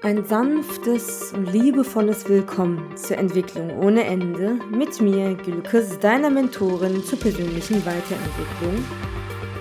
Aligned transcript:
Ein 0.00 0.24
sanftes 0.24 1.32
und 1.32 1.52
liebevolles 1.52 2.28
Willkommen 2.28 2.96
zur 2.96 3.18
Entwicklung 3.18 3.76
ohne 3.80 4.04
Ende 4.04 4.56
mit 4.70 5.00
mir, 5.00 5.34
Gülkes, 5.34 5.98
deiner 5.98 6.30
Mentorin 6.30 7.02
zur 7.02 7.18
persönlichen 7.18 7.84
Weiterentwicklung. 7.84 8.84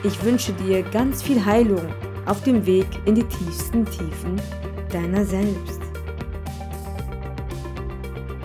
Ich 0.03 0.23
wünsche 0.23 0.53
dir 0.53 0.83
ganz 0.83 1.23
viel 1.23 1.43
Heilung 1.43 1.81
auf 2.27 2.43
dem 2.43 2.63
Weg 2.67 2.85
in 3.05 3.15
die 3.15 3.23
tiefsten 3.23 3.83
Tiefen 3.85 4.39
deiner 4.91 5.25
selbst. 5.25 5.81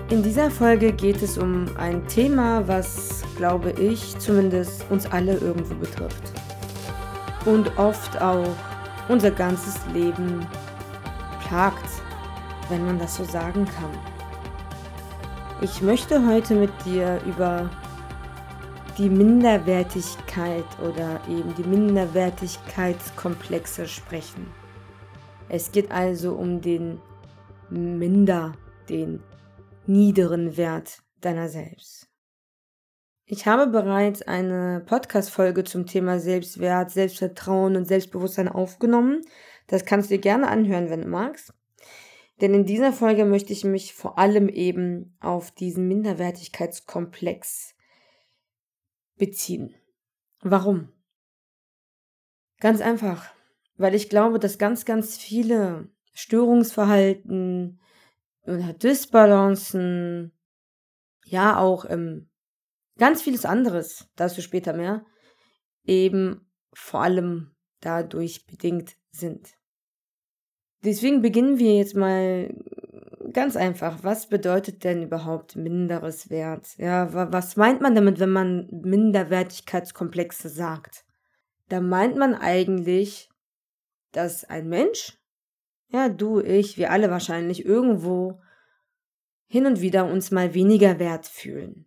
In 0.09 0.23
dieser 0.23 0.51
Folge 0.51 0.93
geht 0.95 1.21
es 1.21 1.37
um 1.37 1.67
ein 1.77 2.07
Thema, 2.07 2.67
was, 2.67 3.23
glaube 3.37 3.71
ich, 3.73 4.19
zumindest 4.19 4.87
uns 4.89 5.05
alle 5.13 5.35
irgendwo 5.35 5.75
betrifft. 5.75 6.33
Und 7.45 7.71
oft 7.79 8.19
auch 8.23 8.49
unser 9.11 9.31
ganzes 9.31 9.79
Leben 9.93 10.47
plagt, 11.53 11.82
wenn 12.73 12.85
man 12.87 12.99
das 12.99 13.15
so 13.17 13.25
sagen 13.25 13.67
kann. 13.67 13.91
Ich 15.61 15.83
möchte 15.83 16.27
heute 16.27 16.55
mit 16.55 16.71
dir 16.87 17.21
über 17.27 17.69
die 18.97 19.11
Minderwertigkeit 19.11 20.65
oder 20.81 21.21
eben 21.29 21.55
die 21.55 21.65
Minderwertigkeitskomplexe 21.65 23.87
sprechen. 23.87 24.47
Es 25.51 25.71
geht 25.71 25.93
also 25.93 26.33
um 26.33 26.63
den 26.63 26.99
Minder, 27.69 28.55
den 28.89 29.23
niederen 29.87 30.57
Wert 30.57 31.03
deiner 31.21 31.51
selbst. 31.51 32.09
Ich 33.27 33.47
habe 33.47 33.67
bereits 33.67 34.23
eine 34.23 34.83
Podcast-Folge 34.87 35.65
zum 35.65 35.85
Thema 35.87 36.19
Selbstwert, 36.19 36.91
Selbstvertrauen 36.91 37.77
und 37.77 37.87
Selbstbewusstsein 37.87 38.49
aufgenommen. 38.49 39.21
Das 39.67 39.85
kannst 39.85 40.09
du 40.11 40.15
dir 40.15 40.21
gerne 40.21 40.49
anhören, 40.49 40.89
wenn 40.89 41.03
du 41.03 41.09
magst. 41.09 41.53
Denn 42.41 42.55
in 42.55 42.65
dieser 42.67 42.93
Folge 42.93 43.25
möchte 43.25 43.53
ich 43.53 43.65
mich 43.65 43.95
vor 43.95 44.19
allem 44.19 44.49
eben 44.49 45.17
auf 45.21 45.51
diesen 45.51 45.87
Minderwertigkeitskomplex 45.87 47.75
beziehen. 49.17 49.75
Warum? 50.41 50.89
Ganz 52.59 52.81
einfach, 52.81 53.33
weil 53.77 53.95
ich 53.95 54.09
glaube, 54.09 54.39
dass 54.39 54.59
ganz, 54.59 54.85
ganz 54.85 55.19
viele 55.19 55.89
Störungsverhalten, 56.15 57.81
oder 58.45 58.73
Dysbalancen, 58.73 60.33
ja 61.25 61.59
auch 61.59 61.85
ähm, 61.89 62.29
ganz 62.99 63.23
vieles 63.23 63.45
anderes, 63.45 64.11
dazu 64.17 64.43
später 64.43 64.73
mehr, 64.73 65.05
eben 65.85 66.51
vor 66.73 67.03
allem 67.03 67.55
dadurch 67.81 68.47
bedingt 68.47 68.97
sind. 69.11 69.55
Deswegen 70.85 71.23
beginnen 71.23 71.59
wir 71.59 71.77
jetzt 71.77 71.95
mal 71.95 72.55
ganz 73.33 73.57
einfach. 73.57 74.03
Was 74.03 74.29
bedeutet 74.29 74.85
denn 74.85 75.03
überhaupt 75.03 75.57
minderes 75.57 76.29
Wert? 76.29 76.67
Ja, 76.77 77.13
was 77.33 77.57
meint 77.57 77.81
man 77.81 77.95
damit, 77.95 78.19
wenn 78.19 78.31
man 78.31 78.69
Minderwertigkeitskomplexe 78.71 80.49
sagt? 80.49 81.05
Da 81.69 81.81
meint 81.81 82.17
man 82.17 82.35
eigentlich, 82.35 83.31
dass 84.13 84.45
ein 84.45 84.69
Mensch 84.69 85.19
ja, 85.93 86.09
du, 86.09 86.41
ich, 86.41 86.79
wir 86.79 86.91
alle 86.91 87.11
wahrscheinlich 87.11 87.67
irgendwo 87.67 88.41
hin 89.47 89.67
und 89.67 89.83
wieder 89.83 90.07
uns 90.07 90.31
mal 90.31 90.55
weniger 90.55 90.99
wert 90.99 91.27
fühlen. 91.27 91.87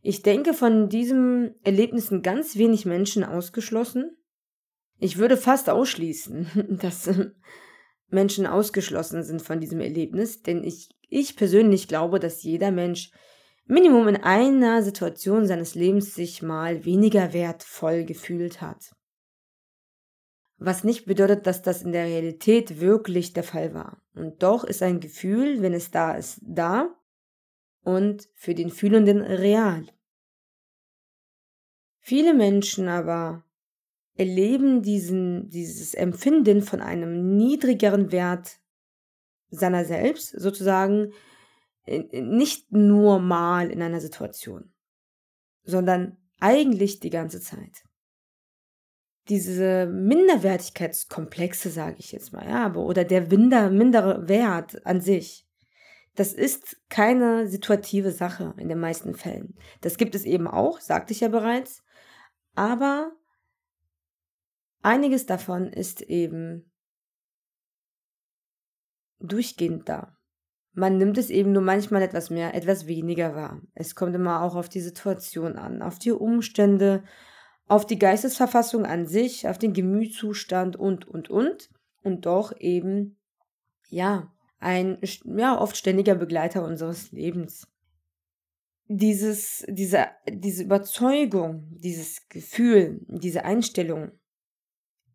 Ich 0.00 0.22
denke, 0.22 0.52
von 0.52 0.88
diesem 0.88 1.54
Erlebnis 1.62 2.08
sind 2.08 2.24
ganz 2.24 2.56
wenig 2.56 2.84
Menschen 2.84 3.22
ausgeschlossen. 3.22 4.16
Ich 4.98 5.18
würde 5.18 5.36
fast 5.36 5.70
ausschließen, 5.70 6.78
dass 6.82 7.08
Menschen 8.12 8.46
ausgeschlossen 8.46 9.22
sind 9.22 9.42
von 9.42 9.60
diesem 9.60 9.80
Erlebnis, 9.80 10.42
denn 10.42 10.64
ich, 10.64 10.90
ich 11.08 11.36
persönlich 11.36 11.88
glaube, 11.88 12.20
dass 12.20 12.42
jeder 12.42 12.70
Mensch 12.70 13.10
Minimum 13.64 14.08
in 14.08 14.16
einer 14.16 14.82
Situation 14.82 15.46
seines 15.46 15.74
Lebens 15.74 16.14
sich 16.14 16.42
mal 16.42 16.84
weniger 16.84 17.32
wertvoll 17.32 18.04
gefühlt 18.04 18.60
hat 18.60 18.92
was 20.64 20.84
nicht 20.84 21.06
bedeutet, 21.06 21.46
dass 21.46 21.62
das 21.62 21.82
in 21.82 21.92
der 21.92 22.06
Realität 22.06 22.80
wirklich 22.80 23.32
der 23.32 23.42
Fall 23.42 23.74
war. 23.74 24.00
Und 24.14 24.42
doch 24.42 24.64
ist 24.64 24.82
ein 24.82 25.00
Gefühl, 25.00 25.62
wenn 25.62 25.72
es 25.72 25.90
da 25.90 26.14
ist, 26.14 26.40
da 26.42 26.94
und 27.82 28.28
für 28.34 28.54
den 28.54 28.70
Fühlenden 28.70 29.22
real. 29.22 29.86
Viele 31.98 32.34
Menschen 32.34 32.88
aber 32.88 33.44
erleben 34.14 34.82
diesen, 34.82 35.48
dieses 35.48 35.94
Empfinden 35.94 36.62
von 36.62 36.80
einem 36.80 37.36
niedrigeren 37.36 38.12
Wert 38.12 38.60
seiner 39.50 39.84
selbst 39.84 40.30
sozusagen 40.30 41.12
nicht 41.86 42.70
nur 42.72 43.18
mal 43.18 43.70
in 43.70 43.82
einer 43.82 44.00
Situation, 44.00 44.72
sondern 45.64 46.18
eigentlich 46.38 47.00
die 47.00 47.10
ganze 47.10 47.40
Zeit 47.40 47.84
diese 49.28 49.86
Minderwertigkeitskomplexe, 49.86 51.70
sage 51.70 51.96
ich 51.98 52.12
jetzt 52.12 52.32
mal, 52.32 52.48
ja, 52.48 52.74
oder 52.74 53.04
der 53.04 53.28
minder, 53.28 53.70
mindere 53.70 54.28
Wert 54.28 54.84
an 54.84 55.00
sich, 55.00 55.46
das 56.14 56.32
ist 56.32 56.76
keine 56.88 57.46
situative 57.46 58.10
Sache 58.10 58.54
in 58.58 58.68
den 58.68 58.80
meisten 58.80 59.14
Fällen. 59.14 59.56
Das 59.80 59.96
gibt 59.96 60.14
es 60.14 60.24
eben 60.24 60.46
auch, 60.46 60.80
sagte 60.80 61.12
ich 61.12 61.20
ja 61.20 61.28
bereits, 61.28 61.84
aber 62.54 63.12
einiges 64.82 65.26
davon 65.26 65.68
ist 65.68 66.02
eben 66.02 66.70
durchgehend 69.20 69.88
da. 69.88 70.16
Man 70.74 70.96
nimmt 70.96 71.18
es 71.18 71.30
eben 71.30 71.52
nur 71.52 71.62
manchmal 71.62 72.02
etwas 72.02 72.30
mehr, 72.30 72.54
etwas 72.54 72.86
weniger 72.86 73.34
wahr. 73.34 73.60
Es 73.74 73.94
kommt 73.94 74.14
immer 74.14 74.42
auch 74.42 74.54
auf 74.54 74.68
die 74.68 74.80
Situation 74.80 75.56
an, 75.56 75.82
auf 75.82 75.98
die 75.98 76.12
Umstände, 76.12 77.04
auf 77.66 77.86
die 77.86 77.98
Geistesverfassung 77.98 78.86
an 78.86 79.06
sich, 79.06 79.46
auf 79.48 79.58
den 79.58 79.74
Gemütszustand 79.74 80.76
und, 80.76 81.06
und, 81.06 81.30
und. 81.30 81.70
Und 82.02 82.26
doch 82.26 82.52
eben, 82.58 83.18
ja, 83.88 84.32
ein, 84.58 84.98
ja, 85.24 85.60
oft 85.60 85.76
ständiger 85.76 86.14
Begleiter 86.14 86.64
unseres 86.64 87.12
Lebens. 87.12 87.68
Dieses, 88.88 89.64
diese, 89.68 90.06
diese 90.28 90.64
Überzeugung, 90.64 91.68
dieses 91.78 92.28
Gefühl, 92.28 93.00
diese 93.08 93.44
Einstellung, 93.44 94.12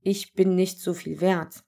ich 0.08 0.34
bin 0.34 0.56
nicht 0.56 0.80
so 0.80 0.94
viel 0.94 1.22
wert, 1.22 1.64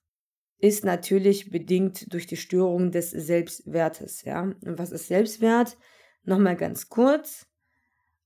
ist 0.58 0.84
natürlich 0.84 1.50
bedingt 1.52 2.14
durch 2.14 2.28
die 2.28 2.38
Störung 2.38 2.92
des 2.92 3.12
Selbstwertes, 3.12 4.24
ja. 4.24 4.42
Und 4.42 4.78
was 4.78 4.92
ist 4.92 5.08
Selbstwert? 5.08 5.78
Nochmal 6.24 6.56
ganz 6.56 6.90
kurz 6.90 7.50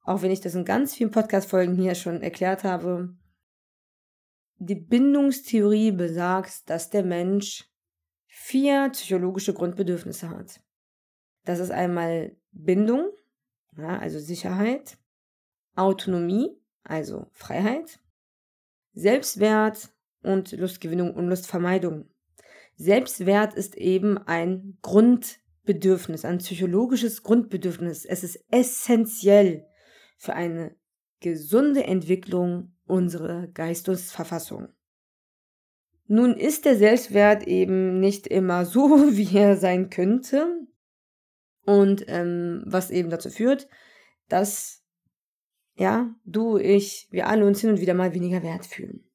auch 0.03 0.21
wenn 0.21 0.31
ich 0.31 0.41
das 0.41 0.55
in 0.55 0.65
ganz 0.65 0.95
vielen 0.95 1.11
Podcast-Folgen 1.11 1.75
hier 1.75 1.95
schon 1.95 2.21
erklärt 2.21 2.63
habe, 2.63 3.15
die 4.57 4.75
Bindungstheorie 4.75 5.91
besagt, 5.91 6.69
dass 6.69 6.89
der 6.89 7.03
Mensch 7.03 7.69
vier 8.27 8.89
psychologische 8.91 9.53
Grundbedürfnisse 9.53 10.29
hat. 10.29 10.61
Das 11.45 11.59
ist 11.59 11.71
einmal 11.71 12.35
Bindung, 12.51 13.11
ja, 13.77 13.97
also 13.99 14.19
Sicherheit, 14.19 14.97
Autonomie, 15.75 16.49
also 16.83 17.27
Freiheit, 17.31 17.99
Selbstwert 18.93 19.92
und 20.23 20.51
Lustgewinnung 20.53 21.13
und 21.13 21.27
Lustvermeidung. 21.27 22.09
Selbstwert 22.75 23.53
ist 23.53 23.75
eben 23.75 24.17
ein 24.17 24.77
Grundbedürfnis, 24.81 26.25
ein 26.25 26.39
psychologisches 26.39 27.23
Grundbedürfnis. 27.23 28.05
Es 28.05 28.23
ist 28.23 28.43
essentiell 28.49 29.65
für 30.17 30.33
eine 30.33 30.75
gesunde 31.19 31.83
Entwicklung 31.83 32.73
unserer 32.85 33.47
Geistesverfassung. 33.47 34.69
Nun 36.07 36.35
ist 36.35 36.65
der 36.65 36.77
Selbstwert 36.77 37.47
eben 37.47 37.99
nicht 37.99 38.27
immer 38.27 38.65
so, 38.65 38.89
wie 39.15 39.37
er 39.37 39.57
sein 39.57 39.89
könnte. 39.89 40.67
Und 41.65 42.03
ähm, 42.07 42.61
was 42.65 42.91
eben 42.91 43.09
dazu 43.09 43.29
führt, 43.29 43.69
dass 44.27 44.83
ja, 45.75 46.13
du, 46.25 46.57
ich, 46.57 47.07
wir 47.11 47.27
alle 47.27 47.45
uns 47.45 47.61
hin 47.61 47.69
und 47.69 47.79
wieder 47.79 47.93
mal 47.93 48.13
weniger 48.13 48.43
wert 48.43 48.65
fühlen. 48.65 49.09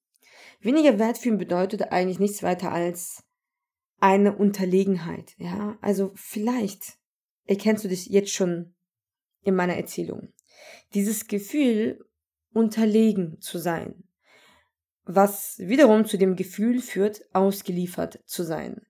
Weniger 0.61 0.99
wert 0.99 1.19
fühlen 1.19 1.39
bedeutet 1.39 1.93
eigentlich 1.93 2.19
nichts 2.19 2.43
weiter 2.43 2.73
als 2.73 3.23
eine 4.01 4.37
Unterlegenheit, 4.37 5.35
ja? 5.39 5.79
Also 5.81 6.13
vielleicht 6.15 6.99
erkennst 7.47 7.85
du 7.85 7.89
dich 7.89 8.07
jetzt 8.07 8.33
schon 8.33 8.75
in 9.43 9.55
meiner 9.55 9.77
Erzählung 9.77 10.33
dieses 10.95 11.27
Gefühl, 11.27 12.05
unterlegen 12.53 13.41
zu 13.41 13.59
sein, 13.59 14.05
was 15.05 15.59
wiederum 15.59 16.07
zu 16.07 16.19
dem 16.19 16.37
Gefühl 16.37 16.81
führt, 16.81 17.23
ausgeliefert 17.35 18.21
zu 18.27 18.43
sein, 18.43 18.83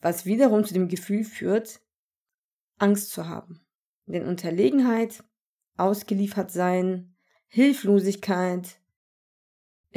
was 0.00 0.26
wiederum 0.26 0.64
zu 0.64 0.74
dem 0.74 0.88
Gefühl 0.88 1.24
führt, 1.24 1.80
Angst 2.78 3.10
zu 3.10 3.28
haben. 3.28 3.66
Denn 4.06 4.26
Unterlegenheit, 4.26 5.24
ausgeliefert 5.76 6.50
sein, 6.50 7.16
Hilflosigkeit 7.48 8.80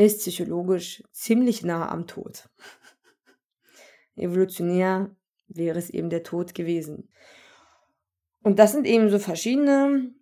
ist 0.05 0.19
psychologisch 0.19 1.03
ziemlich 1.11 1.63
nah 1.63 1.89
am 1.89 2.07
Tod. 2.07 2.49
Evolutionär 4.15 5.15
wäre 5.47 5.77
es 5.77 5.89
eben 5.89 6.09
der 6.09 6.23
Tod 6.23 6.55
gewesen. 6.55 7.09
Und 8.41 8.59
das 8.59 8.71
sind 8.71 8.85
eben 8.85 9.09
so 9.09 9.19
verschiedene 9.19 10.13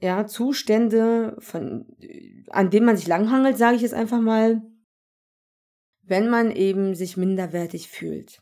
ja, 0.00 0.26
Zustände, 0.26 1.36
von, 1.40 1.86
an 2.48 2.70
denen 2.70 2.86
man 2.86 2.96
sich 2.96 3.06
langhangelt, 3.06 3.58
sage 3.58 3.76
ich 3.76 3.82
jetzt 3.82 3.94
einfach 3.94 4.20
mal, 4.20 4.62
wenn 6.02 6.30
man 6.30 6.50
eben 6.50 6.94
sich 6.94 7.16
minderwertig 7.16 7.88
fühlt. 7.88 8.40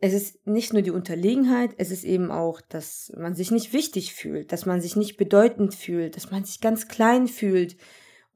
Es 0.00 0.14
ist 0.14 0.46
nicht 0.46 0.72
nur 0.72 0.82
die 0.82 0.92
Unterlegenheit, 0.92 1.74
es 1.76 1.90
ist 1.90 2.04
eben 2.04 2.30
auch, 2.30 2.60
dass 2.60 3.12
man 3.16 3.34
sich 3.34 3.50
nicht 3.50 3.72
wichtig 3.72 4.14
fühlt, 4.14 4.52
dass 4.52 4.64
man 4.64 4.80
sich 4.80 4.94
nicht 4.94 5.16
bedeutend 5.16 5.74
fühlt, 5.74 6.16
dass 6.16 6.30
man 6.30 6.44
sich 6.44 6.60
ganz 6.60 6.86
klein 6.86 7.26
fühlt 7.26 7.76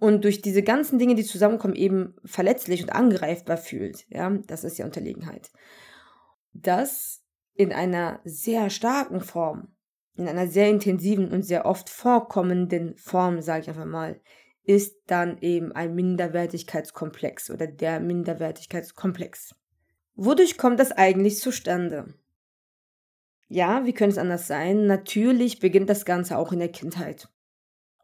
und 0.02 0.24
durch 0.24 0.42
diese 0.42 0.62
ganzen 0.62 0.98
Dinge, 0.98 1.14
die 1.14 1.24
zusammenkommen, 1.24 1.74
eben 1.74 2.14
verletzlich 2.24 2.82
und 2.82 2.90
angreifbar 2.90 3.56
fühlt. 3.56 4.04
Ja, 4.08 4.30
das 4.46 4.64
ist 4.64 4.78
ja 4.78 4.84
Unterlegenheit. 4.84 5.50
Das 6.52 7.22
in 7.54 7.72
einer 7.72 8.20
sehr 8.24 8.70
starken 8.70 9.20
Form 9.20 9.68
in 10.14 10.28
einer 10.28 10.46
sehr 10.46 10.68
intensiven 10.68 11.30
und 11.30 11.42
sehr 11.42 11.66
oft 11.66 11.88
vorkommenden 11.88 12.96
Form, 12.96 13.40
sage 13.40 13.62
ich 13.62 13.68
einfach 13.68 13.86
mal, 13.86 14.20
ist 14.64 14.96
dann 15.06 15.38
eben 15.38 15.72
ein 15.72 15.94
Minderwertigkeitskomplex 15.94 17.50
oder 17.50 17.66
der 17.66 17.98
Minderwertigkeitskomplex. 18.00 19.54
Wodurch 20.14 20.58
kommt 20.58 20.78
das 20.78 20.92
eigentlich 20.92 21.38
zustande? 21.38 22.14
Ja, 23.48 23.84
wie 23.86 23.92
könnte 23.92 24.12
es 24.12 24.18
anders 24.18 24.46
sein? 24.46 24.86
Natürlich 24.86 25.60
beginnt 25.60 25.90
das 25.90 26.04
Ganze 26.04 26.38
auch 26.38 26.52
in 26.52 26.58
der 26.58 26.70
Kindheit. 26.70 27.28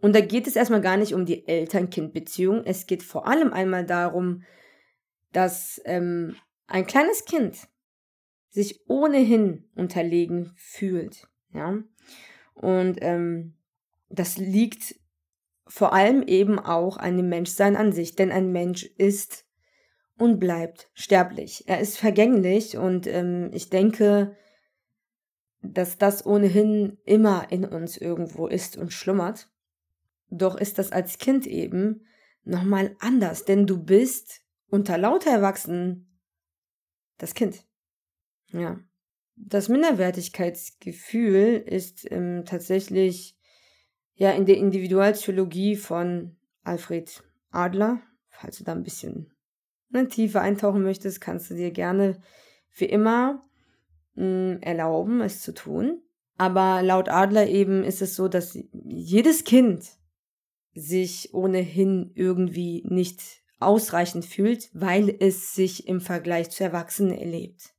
Und 0.00 0.14
da 0.14 0.20
geht 0.20 0.46
es 0.46 0.56
erstmal 0.56 0.80
gar 0.80 0.96
nicht 0.96 1.14
um 1.14 1.26
die 1.26 1.46
Eltern-Kind-Beziehung. 1.48 2.62
Es 2.64 2.86
geht 2.86 3.02
vor 3.02 3.26
allem 3.26 3.52
einmal 3.52 3.84
darum, 3.84 4.44
dass 5.32 5.80
ähm, 5.84 6.36
ein 6.66 6.86
kleines 6.86 7.24
Kind 7.24 7.68
sich 8.50 8.88
ohnehin 8.88 9.64
unterlegen 9.74 10.52
fühlt. 10.56 11.28
Ja, 11.52 11.78
und 12.54 12.98
ähm, 13.00 13.54
das 14.08 14.36
liegt 14.36 14.96
vor 15.66 15.92
allem 15.92 16.22
eben 16.22 16.58
auch 16.58 16.96
an 16.96 17.16
dem 17.16 17.28
Menschsein 17.28 17.76
an 17.76 17.92
sich, 17.92 18.16
denn 18.16 18.32
ein 18.32 18.52
Mensch 18.52 18.84
ist 18.84 19.44
und 20.16 20.40
bleibt 20.40 20.90
sterblich. 20.94 21.64
Er 21.66 21.80
ist 21.80 21.98
vergänglich 21.98 22.76
und 22.76 23.06
ähm, 23.06 23.50
ich 23.52 23.70
denke, 23.70 24.36
dass 25.62 25.98
das 25.98 26.24
ohnehin 26.24 26.98
immer 27.04 27.50
in 27.50 27.64
uns 27.64 27.96
irgendwo 27.96 28.46
ist 28.46 28.76
und 28.76 28.92
schlummert. 28.92 29.50
Doch 30.30 30.56
ist 30.56 30.78
das 30.78 30.92
als 30.92 31.18
Kind 31.18 31.46
eben 31.46 32.06
nochmal 32.44 32.96
anders, 32.98 33.44
denn 33.44 33.66
du 33.66 33.82
bist 33.82 34.42
unter 34.68 34.98
lauter 34.98 35.30
Erwachsenen 35.30 36.08
das 37.18 37.34
Kind. 37.34 37.64
Ja. 38.52 38.80
Das 39.36 39.68
Minderwertigkeitsgefühl 39.68 41.62
ist 41.64 42.10
ähm, 42.10 42.44
tatsächlich 42.44 43.36
ja 44.14 44.32
in 44.32 44.46
der 44.46 44.56
Individualpsychologie 44.56 45.76
von 45.76 46.36
Alfred 46.64 47.22
Adler. 47.50 48.02
Falls 48.30 48.58
du 48.58 48.64
da 48.64 48.72
ein 48.72 48.82
bisschen 48.82 49.32
ne, 49.90 50.08
tiefer 50.08 50.40
eintauchen 50.40 50.82
möchtest, 50.82 51.20
kannst 51.20 51.50
du 51.50 51.54
dir 51.54 51.70
gerne 51.70 52.20
wie 52.76 52.86
immer 52.86 53.48
mh, 54.14 54.24
hm, 54.24 54.58
erlauben, 54.60 55.20
es 55.20 55.40
zu 55.40 55.54
tun. 55.54 56.02
Aber 56.36 56.82
laut 56.82 57.08
Adler 57.08 57.46
eben 57.48 57.82
ist 57.82 58.02
es 58.02 58.14
so, 58.14 58.28
dass 58.28 58.58
jedes 58.72 59.44
Kind 59.44 59.98
sich 60.78 61.34
ohnehin 61.34 62.12
irgendwie 62.14 62.84
nicht 62.86 63.42
ausreichend 63.60 64.24
fühlt, 64.24 64.70
weil 64.72 65.14
es 65.18 65.54
sich 65.54 65.88
im 65.88 66.00
Vergleich 66.00 66.50
zu 66.50 66.62
Erwachsenen 66.62 67.18
erlebt. 67.18 67.74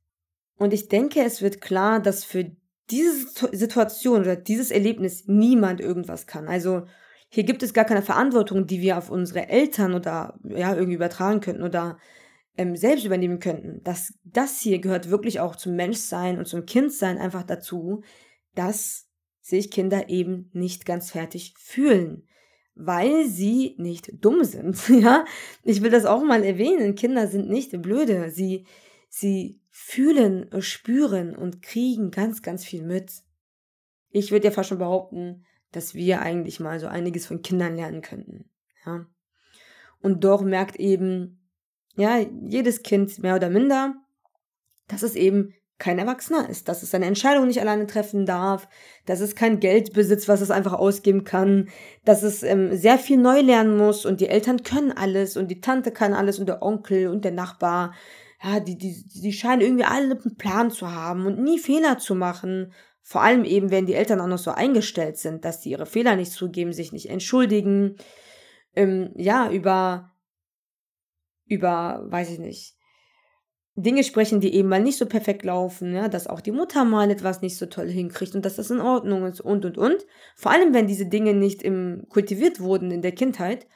Und 0.56 0.74
ich 0.74 0.88
denke, 0.88 1.22
es 1.24 1.40
wird 1.40 1.60
klar, 1.60 2.00
dass 2.00 2.24
für 2.24 2.50
diese 2.90 3.26
Situation 3.52 4.20
oder 4.20 4.36
dieses 4.36 4.70
Erlebnis 4.70 5.24
niemand 5.26 5.80
irgendwas 5.80 6.26
kann. 6.26 6.48
Also 6.48 6.86
hier 7.30 7.44
gibt 7.44 7.62
es 7.62 7.72
gar 7.72 7.84
keine 7.84 8.02
Verantwortung, 8.02 8.66
die 8.66 8.80
wir 8.80 8.98
auf 8.98 9.10
unsere 9.10 9.48
Eltern 9.48 9.94
oder 9.94 10.38
ja 10.44 10.74
irgendwie 10.74 10.96
übertragen 10.96 11.40
könnten 11.40 11.62
oder 11.62 11.98
ähm, 12.58 12.76
selbst 12.76 13.06
übernehmen 13.06 13.38
könnten. 13.38 13.80
Das, 13.84 14.12
das 14.24 14.60
hier 14.60 14.80
gehört 14.80 15.08
wirklich 15.08 15.40
auch 15.40 15.56
zum 15.56 15.76
Menschsein 15.76 16.38
und 16.38 16.46
zum 16.46 16.66
Kindsein 16.66 17.18
einfach 17.18 17.44
dazu, 17.44 18.02
dass 18.54 19.06
sich 19.40 19.70
Kinder 19.70 20.08
eben 20.08 20.50
nicht 20.52 20.84
ganz 20.84 21.12
fertig 21.12 21.54
fühlen, 21.56 22.26
weil 22.74 23.26
sie 23.26 23.74
nicht 23.78 24.24
dumm 24.24 24.44
sind. 24.44 24.76
Ja, 24.88 25.24
ich 25.62 25.82
will 25.82 25.90
das 25.90 26.04
auch 26.04 26.22
mal 26.22 26.44
erwähnen. 26.44 26.94
Kinder 26.94 27.26
sind 27.28 27.48
nicht 27.48 27.80
blöde. 27.82 28.30
Sie 28.30 28.66
Sie 29.12 29.60
fühlen, 29.70 30.48
spüren 30.62 31.36
und 31.36 31.62
kriegen 31.62 32.12
ganz, 32.12 32.42
ganz 32.42 32.64
viel 32.64 32.82
mit. 32.82 33.24
Ich 34.10 34.30
würde 34.30 34.46
ja 34.46 34.50
fast 34.52 34.68
schon 34.68 34.78
behaupten, 34.78 35.44
dass 35.72 35.94
wir 35.94 36.22
eigentlich 36.22 36.60
mal 36.60 36.78
so 36.78 36.86
einiges 36.86 37.26
von 37.26 37.42
Kindern 37.42 37.74
lernen 37.74 38.02
könnten. 38.02 38.48
Ja. 38.86 39.06
Und 40.00 40.22
doch 40.24 40.42
merkt 40.42 40.76
eben, 40.76 41.40
ja, 41.96 42.18
jedes 42.18 42.82
Kind 42.82 43.18
mehr 43.18 43.34
oder 43.34 43.50
minder, 43.50 43.96
dass 44.86 45.02
es 45.02 45.16
eben 45.16 45.54
kein 45.80 45.98
Erwachsener 45.98 46.48
ist, 46.48 46.68
dass 46.68 46.84
es 46.84 46.92
seine 46.92 47.06
Entscheidung 47.06 47.48
nicht 47.48 47.60
alleine 47.60 47.88
treffen 47.88 48.26
darf, 48.26 48.68
dass 49.06 49.18
es 49.18 49.34
kein 49.34 49.58
Geld 49.58 49.92
besitzt, 49.92 50.28
was 50.28 50.40
es 50.40 50.52
einfach 50.52 50.74
ausgeben 50.74 51.24
kann, 51.24 51.68
dass 52.04 52.22
es 52.22 52.44
ähm, 52.44 52.76
sehr 52.76 52.98
viel 52.98 53.16
neu 53.16 53.40
lernen 53.40 53.76
muss 53.76 54.06
und 54.06 54.20
die 54.20 54.28
Eltern 54.28 54.62
können 54.62 54.92
alles 54.92 55.36
und 55.36 55.48
die 55.48 55.60
Tante 55.60 55.90
kann 55.90 56.14
alles 56.14 56.38
und 56.38 56.46
der 56.46 56.62
Onkel 56.62 57.08
und 57.08 57.24
der 57.24 57.32
Nachbar 57.32 57.92
ja, 58.42 58.60
die, 58.60 58.76
die, 58.76 59.04
die 59.06 59.32
scheinen 59.32 59.60
irgendwie 59.60 59.84
alle 59.84 60.18
einen 60.18 60.36
Plan 60.36 60.70
zu 60.70 60.90
haben 60.90 61.26
und 61.26 61.38
nie 61.38 61.58
Fehler 61.58 61.98
zu 61.98 62.14
machen. 62.14 62.72
Vor 63.02 63.22
allem 63.22 63.44
eben, 63.44 63.70
wenn 63.70 63.86
die 63.86 63.94
Eltern 63.94 64.20
auch 64.20 64.26
noch 64.26 64.38
so 64.38 64.50
eingestellt 64.50 65.18
sind, 65.18 65.44
dass 65.44 65.62
sie 65.62 65.70
ihre 65.70 65.86
Fehler 65.86 66.16
nicht 66.16 66.32
zugeben, 66.32 66.72
sich 66.72 66.92
nicht 66.92 67.10
entschuldigen, 67.10 67.96
ähm, 68.74 69.10
ja, 69.16 69.50
über, 69.50 70.12
über, 71.46 72.06
weiß 72.08 72.30
ich 72.30 72.38
nicht, 72.38 72.76
Dinge 73.82 74.04
sprechen, 74.04 74.40
die 74.40 74.54
eben 74.54 74.68
mal 74.68 74.82
nicht 74.82 74.98
so 74.98 75.06
perfekt 75.06 75.44
laufen, 75.44 75.94
ja, 75.94 76.08
dass 76.08 76.26
auch 76.26 76.40
die 76.40 76.52
Mutter 76.52 76.84
mal 76.84 77.10
etwas 77.10 77.40
nicht 77.42 77.56
so 77.56 77.66
toll 77.66 77.88
hinkriegt 77.88 78.34
und 78.34 78.44
dass 78.44 78.56
das 78.56 78.70
in 78.70 78.80
Ordnung 78.80 79.24
ist 79.26 79.40
und 79.40 79.64
und 79.64 79.78
und. 79.78 80.06
Vor 80.34 80.52
allem, 80.52 80.74
wenn 80.74 80.86
diese 80.86 81.06
Dinge 81.06 81.34
nicht 81.34 81.62
im, 81.62 82.06
kultiviert 82.08 82.60
wurden 82.60 82.90
in 82.90 83.02
der 83.02 83.12
Kindheit, 83.12 83.66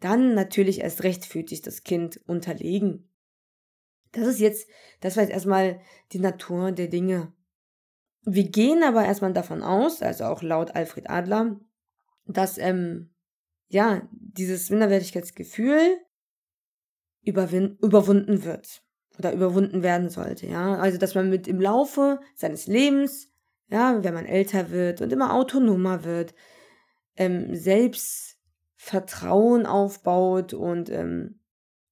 dann 0.00 0.34
natürlich 0.34 0.80
erst 0.80 1.02
recht 1.02 1.24
fühlt 1.24 1.48
sich 1.48 1.62
das 1.62 1.84
Kind 1.84 2.20
unterlegen. 2.26 3.08
Das 4.12 4.26
ist 4.26 4.40
jetzt, 4.40 4.68
das 5.00 5.16
war 5.16 5.22
jetzt 5.22 5.32
erstmal 5.32 5.80
die 6.12 6.18
Natur 6.18 6.72
der 6.72 6.88
Dinge. 6.88 7.32
Wir 8.22 8.48
gehen 8.48 8.82
aber 8.82 9.04
erstmal 9.04 9.32
davon 9.32 9.62
aus, 9.62 10.02
also 10.02 10.24
auch 10.24 10.42
laut 10.42 10.74
Alfred 10.74 11.08
Adler, 11.08 11.60
dass 12.26 12.58
ähm, 12.58 13.10
ja 13.68 14.08
dieses 14.12 14.70
Minderwertigkeitsgefühl 14.70 15.98
überwunden 17.22 18.44
wird 18.44 18.82
oder 19.20 19.32
überwunden 19.32 19.82
werden 19.82 20.08
sollte. 20.08 20.46
Ja, 20.46 20.76
also 20.76 20.96
dass 20.98 21.14
man 21.14 21.30
mit 21.30 21.46
im 21.46 21.60
Laufe 21.60 22.18
seines 22.34 22.66
Lebens, 22.66 23.30
ja, 23.68 24.02
wenn 24.02 24.14
man 24.14 24.26
älter 24.26 24.70
wird 24.70 25.02
und 25.02 25.12
immer 25.12 25.34
autonomer 25.34 26.04
wird, 26.04 26.34
ähm, 27.16 27.54
Selbstvertrauen 27.54 29.66
aufbaut 29.66 30.54
und 30.54 30.90
ähm, 30.90 31.36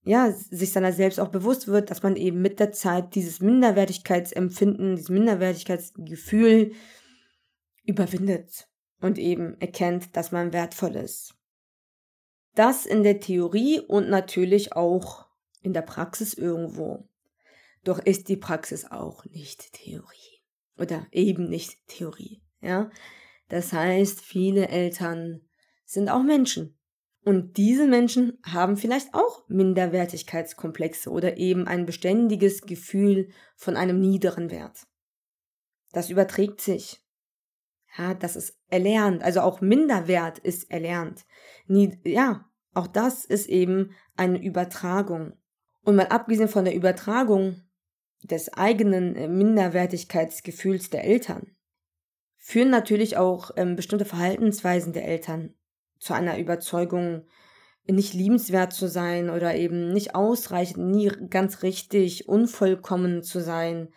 ja, 0.04 0.32
sich 0.32 0.72
seiner 0.72 0.92
selbst 0.92 1.20
auch 1.20 1.28
bewusst 1.28 1.68
wird, 1.68 1.90
dass 1.90 2.02
man 2.02 2.16
eben 2.16 2.40
mit 2.40 2.60
der 2.60 2.72
Zeit 2.72 3.14
dieses 3.14 3.40
Minderwertigkeitsempfinden, 3.40 4.96
dieses 4.96 5.10
Minderwertigkeitsgefühl 5.10 6.72
überwindet 7.84 8.68
und 9.00 9.18
eben 9.18 9.60
erkennt, 9.60 10.16
dass 10.16 10.32
man 10.32 10.54
wertvoll 10.54 10.96
ist. 10.96 11.34
Das 12.54 12.86
in 12.86 13.02
der 13.02 13.20
Theorie 13.20 13.80
und 13.80 14.08
natürlich 14.08 14.72
auch 14.72 15.28
in 15.62 15.72
der 15.72 15.82
Praxis 15.82 16.34
irgendwo. 16.34 17.07
Doch 17.88 18.00
ist 18.00 18.28
die 18.28 18.36
Praxis 18.36 18.84
auch 18.84 19.24
nicht 19.24 19.72
Theorie. 19.72 20.42
Oder 20.76 21.06
eben 21.10 21.48
nicht 21.48 21.86
Theorie, 21.86 22.42
ja. 22.60 22.90
Das 23.48 23.72
heißt, 23.72 24.20
viele 24.20 24.68
Eltern 24.68 25.40
sind 25.86 26.10
auch 26.10 26.22
Menschen 26.22 26.78
und 27.24 27.56
diese 27.56 27.86
Menschen 27.86 28.36
haben 28.44 28.76
vielleicht 28.76 29.14
auch 29.14 29.48
Minderwertigkeitskomplexe 29.48 31.08
oder 31.08 31.38
eben 31.38 31.66
ein 31.66 31.86
beständiges 31.86 32.60
Gefühl 32.60 33.30
von 33.56 33.74
einem 33.74 34.00
niederen 34.00 34.50
Wert. 34.50 34.86
Das 35.92 36.10
überträgt 36.10 36.60
sich. 36.60 37.02
Ja, 37.96 38.12
das 38.12 38.36
ist 38.36 38.60
erlernt. 38.68 39.22
Also 39.22 39.40
auch 39.40 39.62
Minderwert 39.62 40.38
ist 40.40 40.70
erlernt. 40.70 41.24
Ja, 42.04 42.50
auch 42.74 42.86
das 42.86 43.24
ist 43.24 43.48
eben 43.48 43.92
eine 44.14 44.42
Übertragung. 44.42 45.38
Und 45.84 45.96
mal 45.96 46.08
abgesehen 46.08 46.50
von 46.50 46.66
der 46.66 46.74
Übertragung 46.74 47.62
des 48.22 48.52
eigenen 48.52 49.16
äh, 49.16 49.28
Minderwertigkeitsgefühls 49.28 50.90
der 50.90 51.04
Eltern, 51.04 51.54
führen 52.36 52.70
natürlich 52.70 53.16
auch 53.16 53.50
ähm, 53.56 53.76
bestimmte 53.76 54.04
Verhaltensweisen 54.04 54.92
der 54.92 55.06
Eltern 55.06 55.54
zu 55.98 56.14
einer 56.14 56.38
Überzeugung, 56.38 57.26
nicht 57.86 58.12
liebenswert 58.12 58.72
zu 58.72 58.86
sein 58.86 59.30
oder 59.30 59.54
eben 59.54 59.92
nicht 59.92 60.14
ausreichend, 60.14 60.90
nie 60.90 61.10
ganz 61.30 61.62
richtig, 61.62 62.28
unvollkommen 62.28 63.22
zu 63.22 63.40
sein 63.40 63.88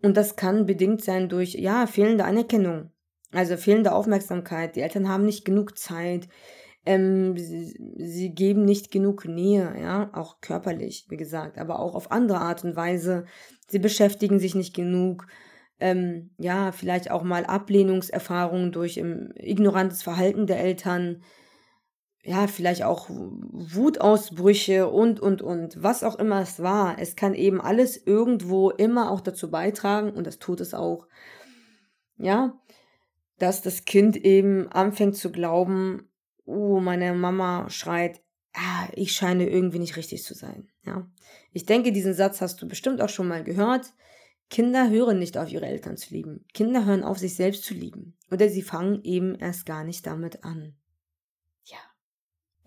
Und 0.00 0.16
das 0.16 0.36
kann 0.36 0.66
bedingt 0.66 1.02
sein 1.02 1.28
durch, 1.28 1.54
ja, 1.54 1.86
fehlende 1.86 2.24
Anerkennung. 2.24 2.92
Also 3.32 3.56
fehlende 3.56 3.92
Aufmerksamkeit. 3.92 4.76
Die 4.76 4.80
Eltern 4.80 5.08
haben 5.08 5.24
nicht 5.24 5.44
genug 5.44 5.76
Zeit. 5.76 6.28
Ähm, 6.86 7.36
sie, 7.36 7.76
sie 7.96 8.34
geben 8.34 8.64
nicht 8.64 8.90
genug 8.90 9.26
Nähe, 9.26 9.74
ja, 9.80 10.10
auch 10.14 10.40
körperlich, 10.40 11.06
wie 11.08 11.16
gesagt, 11.16 11.58
aber 11.58 11.80
auch 11.80 11.94
auf 11.94 12.10
andere 12.10 12.40
Art 12.40 12.64
und 12.64 12.76
Weise. 12.76 13.26
Sie 13.66 13.78
beschäftigen 13.78 14.38
sich 14.38 14.54
nicht 14.54 14.74
genug. 14.74 15.26
Ähm, 15.80 16.30
ja, 16.38 16.72
vielleicht 16.72 17.10
auch 17.10 17.22
mal 17.22 17.44
Ablehnungserfahrungen 17.44 18.72
durch 18.72 18.96
ähm, 18.96 19.32
ignorantes 19.36 20.02
Verhalten 20.02 20.46
der 20.46 20.60
Eltern 20.60 21.22
ja, 22.28 22.46
vielleicht 22.46 22.82
auch 22.82 23.08
Wutausbrüche 23.08 24.88
und, 24.88 25.18
und, 25.18 25.40
und, 25.40 25.82
was 25.82 26.04
auch 26.04 26.18
immer 26.18 26.42
es 26.42 26.62
war. 26.62 26.98
Es 26.98 27.16
kann 27.16 27.32
eben 27.32 27.58
alles 27.60 27.96
irgendwo 27.96 28.70
immer 28.70 29.10
auch 29.10 29.22
dazu 29.22 29.50
beitragen, 29.50 30.10
und 30.10 30.26
das 30.26 30.38
tut 30.38 30.60
es 30.60 30.74
auch, 30.74 31.06
ja, 32.18 32.58
dass 33.38 33.62
das 33.62 33.86
Kind 33.86 34.16
eben 34.16 34.68
anfängt 34.68 35.16
zu 35.16 35.32
glauben, 35.32 36.08
oh, 36.48 36.80
meine 36.80 37.14
Mama 37.14 37.68
schreit, 37.70 38.20
ah, 38.54 38.88
ich 38.94 39.12
scheine 39.12 39.48
irgendwie 39.48 39.78
nicht 39.78 39.96
richtig 39.96 40.22
zu 40.24 40.34
sein, 40.34 40.68
ja. 40.84 41.08
Ich 41.52 41.66
denke, 41.66 41.92
diesen 41.92 42.14
Satz 42.14 42.40
hast 42.40 42.60
du 42.60 42.68
bestimmt 42.68 43.00
auch 43.00 43.08
schon 43.08 43.28
mal 43.28 43.44
gehört. 43.44 43.92
Kinder 44.50 44.88
hören 44.90 45.18
nicht 45.18 45.36
auf 45.36 45.50
ihre 45.50 45.66
Eltern 45.66 45.96
zu 45.96 46.14
lieben. 46.14 46.44
Kinder 46.54 46.84
hören 46.84 47.04
auf, 47.04 47.18
sich 47.18 47.34
selbst 47.36 47.64
zu 47.64 47.74
lieben. 47.74 48.16
Oder 48.30 48.48
sie 48.48 48.62
fangen 48.62 49.02
eben 49.04 49.34
erst 49.34 49.66
gar 49.66 49.84
nicht 49.84 50.06
damit 50.06 50.44
an. 50.44 50.74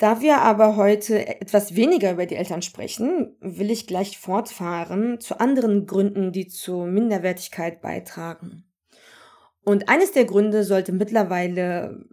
Da 0.01 0.19
wir 0.19 0.39
aber 0.39 0.77
heute 0.77 1.27
etwas 1.27 1.75
weniger 1.75 2.13
über 2.13 2.25
die 2.25 2.35
Eltern 2.35 2.63
sprechen, 2.63 3.35
will 3.39 3.69
ich 3.69 3.85
gleich 3.85 4.17
fortfahren 4.17 5.19
zu 5.19 5.39
anderen 5.39 5.85
Gründen, 5.85 6.31
die 6.31 6.47
zur 6.47 6.88
Minderwertigkeit 6.88 7.81
beitragen. 7.81 8.63
Und 9.63 9.89
eines 9.89 10.11
der 10.11 10.25
Gründe 10.25 10.63
sollte 10.63 10.91
mittlerweile 10.91 12.03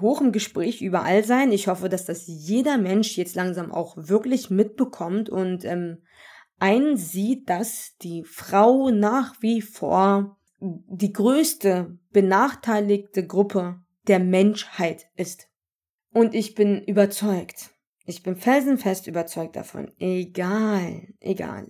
hoch 0.00 0.20
im 0.20 0.32
Gespräch 0.32 0.82
überall 0.82 1.24
sein. 1.24 1.52
Ich 1.52 1.68
hoffe, 1.68 1.88
dass 1.88 2.04
das 2.04 2.24
jeder 2.26 2.78
Mensch 2.78 3.16
jetzt 3.16 3.34
langsam 3.34 3.72
auch 3.72 3.96
wirklich 3.96 4.50
mitbekommt 4.50 5.30
und 5.30 5.64
ähm, 5.64 6.02
einsieht, 6.58 7.48
dass 7.48 7.96
die 8.02 8.24
Frau 8.24 8.90
nach 8.90 9.40
wie 9.40 9.62
vor 9.62 10.36
die 10.60 11.12
größte 11.12 11.98
benachteiligte 12.12 13.26
Gruppe 13.26 13.80
der 14.06 14.18
Menschheit 14.18 15.06
ist. 15.16 15.48
Und 16.12 16.34
ich 16.34 16.54
bin 16.54 16.82
überzeugt, 16.82 17.70
ich 18.06 18.22
bin 18.22 18.36
felsenfest 18.36 19.06
überzeugt 19.06 19.54
davon, 19.56 19.92
egal, 19.98 21.14
egal, 21.20 21.68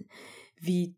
wie 0.58 0.96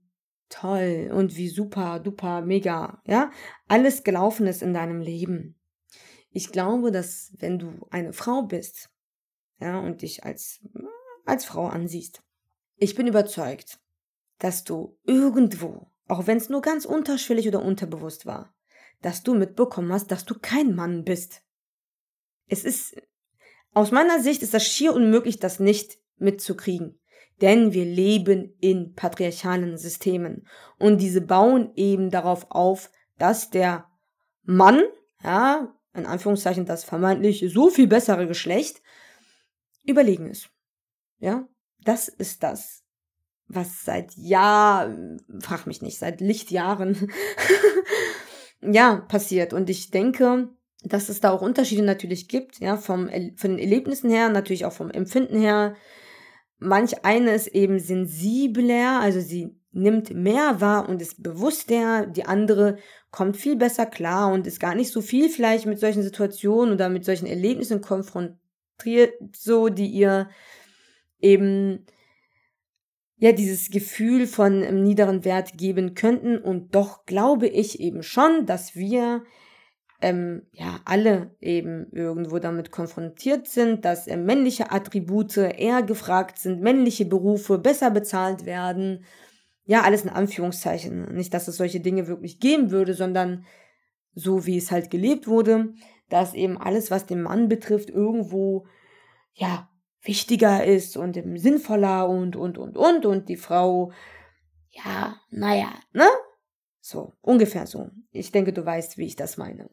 toll 0.51 1.11
und 1.13 1.37
wie 1.37 1.49
super, 1.49 1.99
duper, 1.99 2.43
mega, 2.43 3.01
ja, 3.07 3.31
alles 3.67 4.05
gelaufen 4.05 4.47
ist 4.47 4.63
in 4.63 4.75
deinem 4.75 5.01
Leben. 5.01 5.60
Ich 6.31 6.53
glaube, 6.53 6.91
dass 6.91 7.33
wenn 7.39 7.59
du 7.59 7.87
eine 7.91 8.13
Frau 8.13 8.43
bist, 8.43 8.91
ja, 9.61 9.79
und 9.79 10.03
dich 10.03 10.25
als, 10.25 10.61
als 11.25 11.45
Frau 11.45 11.67
ansiehst, 11.67 12.23
ich 12.77 12.95
bin 12.95 13.07
überzeugt, 13.07 13.79
dass 14.39 14.65
du 14.65 14.99
irgendwo, 15.05 15.91
auch 16.09 16.27
wenn 16.27 16.39
es 16.39 16.49
nur 16.49 16.63
ganz 16.63 16.85
unterschwellig 16.85 17.47
oder 17.47 17.63
unterbewusst 17.63 18.27
war, 18.27 18.55
dass 19.03 19.23
du 19.23 19.35
mitbekommen 19.35 19.93
hast, 19.93 20.11
dass 20.11 20.25
du 20.25 20.39
kein 20.39 20.75
Mann 20.75 21.05
bist. 21.05 21.43
Es 22.47 22.65
ist 22.65 22.97
aus 23.73 23.93
meiner 23.93 24.21
Sicht 24.21 24.43
ist 24.43 24.55
das 24.55 24.67
schier 24.67 24.95
unmöglich, 24.95 25.39
das 25.39 25.61
nicht 25.61 25.99
mitzukriegen. 26.17 26.99
Denn 27.41 27.73
wir 27.73 27.85
leben 27.85 28.55
in 28.61 28.95
patriarchalen 28.95 29.79
Systemen. 29.79 30.47
Und 30.79 31.01
diese 31.01 31.21
bauen 31.21 31.73
eben 31.77 32.11
darauf 32.11 32.51
auf, 32.51 32.91
dass 33.19 33.51
der 33.51 33.87
Mann, 34.43 34.83
ja, 35.23 35.75
in 35.95 36.07
Anführungszeichen 36.07 36.67
das 36.67 36.85
vermeintlich 36.85 37.45
so 37.53 37.69
viel 37.69 37.87
bessere 37.87 38.27
Geschlecht, 38.27 38.83
überlegen 39.85 40.29
ist. 40.29 40.51
Ja, 41.19 41.49
das 41.85 42.09
ist 42.09 42.43
das, 42.43 42.83
was 43.49 43.85
seit 43.85 44.15
Jahr, 44.17 44.95
frag 45.41 45.67
mich 45.67 45.83
nicht, 45.83 45.99
seit 45.99 46.21
Lichtjahren, 46.21 47.11
ja, 48.61 48.97
passiert. 48.97 49.53
Und 49.53 49.69
ich 49.69 49.91
denke, 49.91 50.49
dass 50.83 51.09
es 51.09 51.21
da 51.21 51.31
auch 51.31 51.43
Unterschiede 51.43 51.83
natürlich 51.83 52.29
gibt, 52.29 52.61
ja, 52.61 52.77
vom, 52.77 53.09
von 53.37 53.51
den 53.51 53.59
Erlebnissen 53.59 54.11
her, 54.11 54.29
natürlich 54.29 54.65
auch 54.65 54.73
vom 54.73 54.91
Empfinden 54.91 55.39
her. 55.39 55.75
Manch 56.59 57.05
eine 57.05 57.35
ist 57.35 57.49
eben 57.49 57.79
sensibler, 57.79 59.01
also 59.01 59.21
sie 59.21 59.60
nimmt 59.73 60.15
mehr 60.15 60.61
wahr 60.61 60.89
und 60.89 61.01
ist 61.01 61.23
bewusster, 61.23 62.07
die 62.07 62.25
andere 62.25 62.79
kommt 63.11 63.37
viel 63.37 63.57
besser 63.57 63.87
klar 63.87 64.33
und 64.33 64.47
ist 64.47 64.61
gar 64.61 64.75
nicht 64.75 64.91
so 64.91 65.01
viel 65.01 65.29
vielleicht 65.29 65.67
mit 65.67 65.79
solchen 65.79 66.03
Situationen 66.03 66.75
oder 66.75 66.89
mit 66.89 67.05
solchen 67.05 67.27
Erlebnissen 67.27 67.81
konfrontiert, 67.81 69.15
so 69.35 69.69
die 69.69 69.87
ihr 69.87 70.29
eben 71.21 71.87
ja 73.17 73.33
dieses 73.33 73.71
Gefühl 73.71 74.27
von 74.27 74.63
einem 74.63 74.83
niederen 74.83 75.25
Wert 75.25 75.59
geben 75.59 75.95
könnten 75.95 76.39
und 76.39 76.75
doch 76.75 77.05
glaube 77.05 77.47
ich 77.47 77.79
eben 77.81 78.03
schon, 78.03 78.47
dass 78.47 78.75
wir 78.75 79.23
ähm, 80.01 80.43
ja 80.53 80.81
alle 80.85 81.35
eben 81.41 81.87
irgendwo 81.93 82.39
damit 82.39 82.71
konfrontiert 82.71 83.47
sind, 83.47 83.85
dass 83.85 84.07
äh, 84.07 84.17
männliche 84.17 84.73
Attribute 84.73 85.37
eher 85.37 85.83
gefragt 85.83 86.39
sind, 86.39 86.63
männliche 86.63 87.05
Berufe 87.05 87.59
besser 87.59 87.91
bezahlt 87.91 88.47
werden. 88.47 89.05
Ja, 89.71 89.83
alles 89.83 90.03
in 90.03 90.09
Anführungszeichen. 90.09 91.15
Nicht, 91.15 91.33
dass 91.33 91.47
es 91.47 91.57
solche 91.57 91.79
Dinge 91.79 92.09
wirklich 92.09 92.41
geben 92.41 92.73
würde, 92.73 92.93
sondern 92.93 93.47
so 94.15 94.45
wie 94.45 94.57
es 94.57 94.73
halt 94.73 94.91
gelebt 94.91 95.29
wurde, 95.29 95.75
dass 96.09 96.35
eben 96.35 96.59
alles, 96.59 96.91
was 96.91 97.07
den 97.07 97.23
Mann 97.23 97.49
betrifft, 97.49 97.89
irgendwo 97.89 98.67
ja 99.33 99.71
wichtiger 100.03 100.65
ist 100.65 100.97
und 100.97 101.17
sinnvoller 101.37 102.09
und 102.09 102.35
und 102.35 102.59
und 102.59 102.77
und 102.77 103.07
und 103.07 103.29
die 103.29 103.37
Frau 103.37 103.93
ja, 104.71 105.15
naja, 105.31 105.73
ne? 105.93 106.09
So, 106.81 107.13
ungefähr 107.21 107.69
so. 107.69 107.91
Ich 108.11 108.33
denke, 108.33 108.53
du 108.53 108.67
weißt, 108.67 108.99
wie 108.99 109.07
ich 109.07 109.15
das 109.15 109.37
meine. 109.37 109.71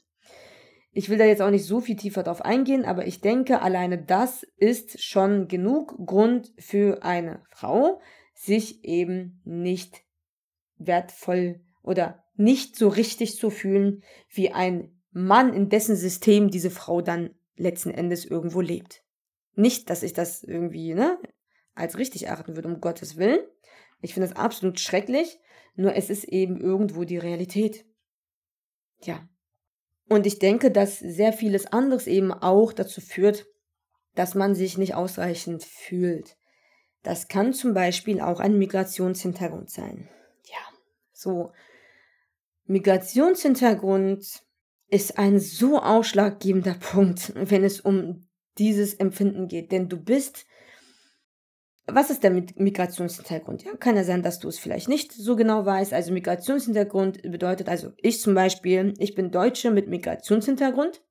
Ich 0.91 1.09
will 1.09 1.17
da 1.17 1.25
jetzt 1.25 1.41
auch 1.41 1.49
nicht 1.49 1.65
so 1.65 1.81
viel 1.81 1.95
tiefer 1.95 2.21
drauf 2.21 2.45
eingehen, 2.45 2.85
aber 2.85 3.07
ich 3.07 3.21
denke, 3.21 3.63
alleine 3.63 3.97
das 3.97 4.43
ist 4.57 5.03
schon 5.03 5.47
genug 5.47 5.97
Grund 6.05 6.53
für 6.59 7.01
eine 7.01 7.41
Frau, 7.49 7.99
sich 8.37 8.83
eben 8.83 9.41
nicht 9.43 10.03
wertvoll 10.77 11.61
oder 11.81 12.23
nicht 12.35 12.75
so 12.75 12.87
richtig 12.87 13.35
zu 13.35 13.49
fühlen 13.49 14.03
wie 14.29 14.51
ein 14.51 15.01
Mann, 15.11 15.53
in 15.53 15.69
dessen 15.69 15.95
System 15.95 16.49
diese 16.49 16.69
Frau 16.69 17.01
dann 17.01 17.33
letzten 17.55 17.89
Endes 17.89 18.25
irgendwo 18.25 18.61
lebt. 18.61 19.03
Nicht, 19.55 19.89
dass 19.89 20.03
ich 20.03 20.13
das 20.13 20.43
irgendwie 20.43 20.93
ne, 20.93 21.17
als 21.73 21.97
richtig 21.97 22.27
erachten 22.27 22.55
würde, 22.55 22.67
um 22.67 22.79
Gottes 22.79 23.17
Willen. 23.17 23.39
Ich 24.01 24.13
finde 24.13 24.29
das 24.29 24.37
absolut 24.37 24.79
schrecklich, 24.79 25.39
nur 25.75 25.95
es 25.95 26.11
ist 26.11 26.25
eben 26.25 26.61
irgendwo 26.61 27.03
die 27.03 27.17
Realität. 27.17 27.85
Ja, 29.01 29.27
und 30.09 30.27
ich 30.27 30.37
denke, 30.37 30.69
dass 30.69 30.99
sehr 30.99 31.33
vieles 31.33 31.65
anderes 31.65 32.05
eben 32.05 32.31
auch 32.31 32.71
dazu 32.71 33.01
führt, 33.01 33.47
dass 34.13 34.35
man 34.35 34.53
sich 34.53 34.77
nicht 34.77 34.93
ausreichend 34.93 35.63
fühlt. 35.63 36.37
Das 37.03 37.27
kann 37.27 37.53
zum 37.53 37.73
Beispiel 37.73 38.19
auch 38.21 38.39
ein 38.39 38.57
Migrationshintergrund 38.57 39.69
sein. 39.69 40.09
Ja, 40.45 40.77
so. 41.13 41.51
Migrationshintergrund 42.65 44.43
ist 44.89 45.17
ein 45.17 45.39
so 45.39 45.79
ausschlaggebender 45.79 46.73
Punkt, 46.79 47.33
wenn 47.35 47.63
es 47.63 47.79
um 47.79 48.27
dieses 48.57 48.93
Empfinden 48.95 49.47
geht. 49.47 49.71
Denn 49.71 49.89
du 49.89 49.97
bist 49.97 50.45
was 51.87 52.09
ist 52.09 52.23
der 52.23 52.31
Migrationshintergrund? 52.31 53.63
Ja, 53.63 53.75
kann 53.77 53.95
ja 53.95 54.03
sein, 54.03 54.21
dass 54.21 54.39
du 54.39 54.49
es 54.49 54.59
vielleicht 54.59 54.89
nicht 54.89 55.13
so 55.13 55.37
genau 55.37 55.65
weißt. 55.65 55.93
Also 55.93 56.11
Migrationshintergrund 56.11 57.21
bedeutet, 57.23 57.69
also 57.69 57.93
ich 57.97 58.19
zum 58.19 58.35
Beispiel, 58.35 58.93
ich 58.99 59.15
bin 59.15 59.31
Deutsche 59.31 59.71
mit 59.71 59.87
Migrationshintergrund. 59.87 61.01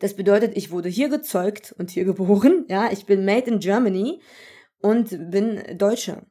Das 0.00 0.14
bedeutet, 0.14 0.56
ich 0.56 0.72
wurde 0.72 0.88
hier 0.88 1.08
gezeugt 1.08 1.72
und 1.78 1.90
hier 1.90 2.04
geboren. 2.04 2.66
Ja, 2.68 2.90
ich 2.90 3.06
bin 3.06 3.24
made 3.24 3.48
in 3.48 3.60
Germany 3.60 4.20
und 4.82 5.30
bin 5.30 5.78
Deutsche. 5.78 6.26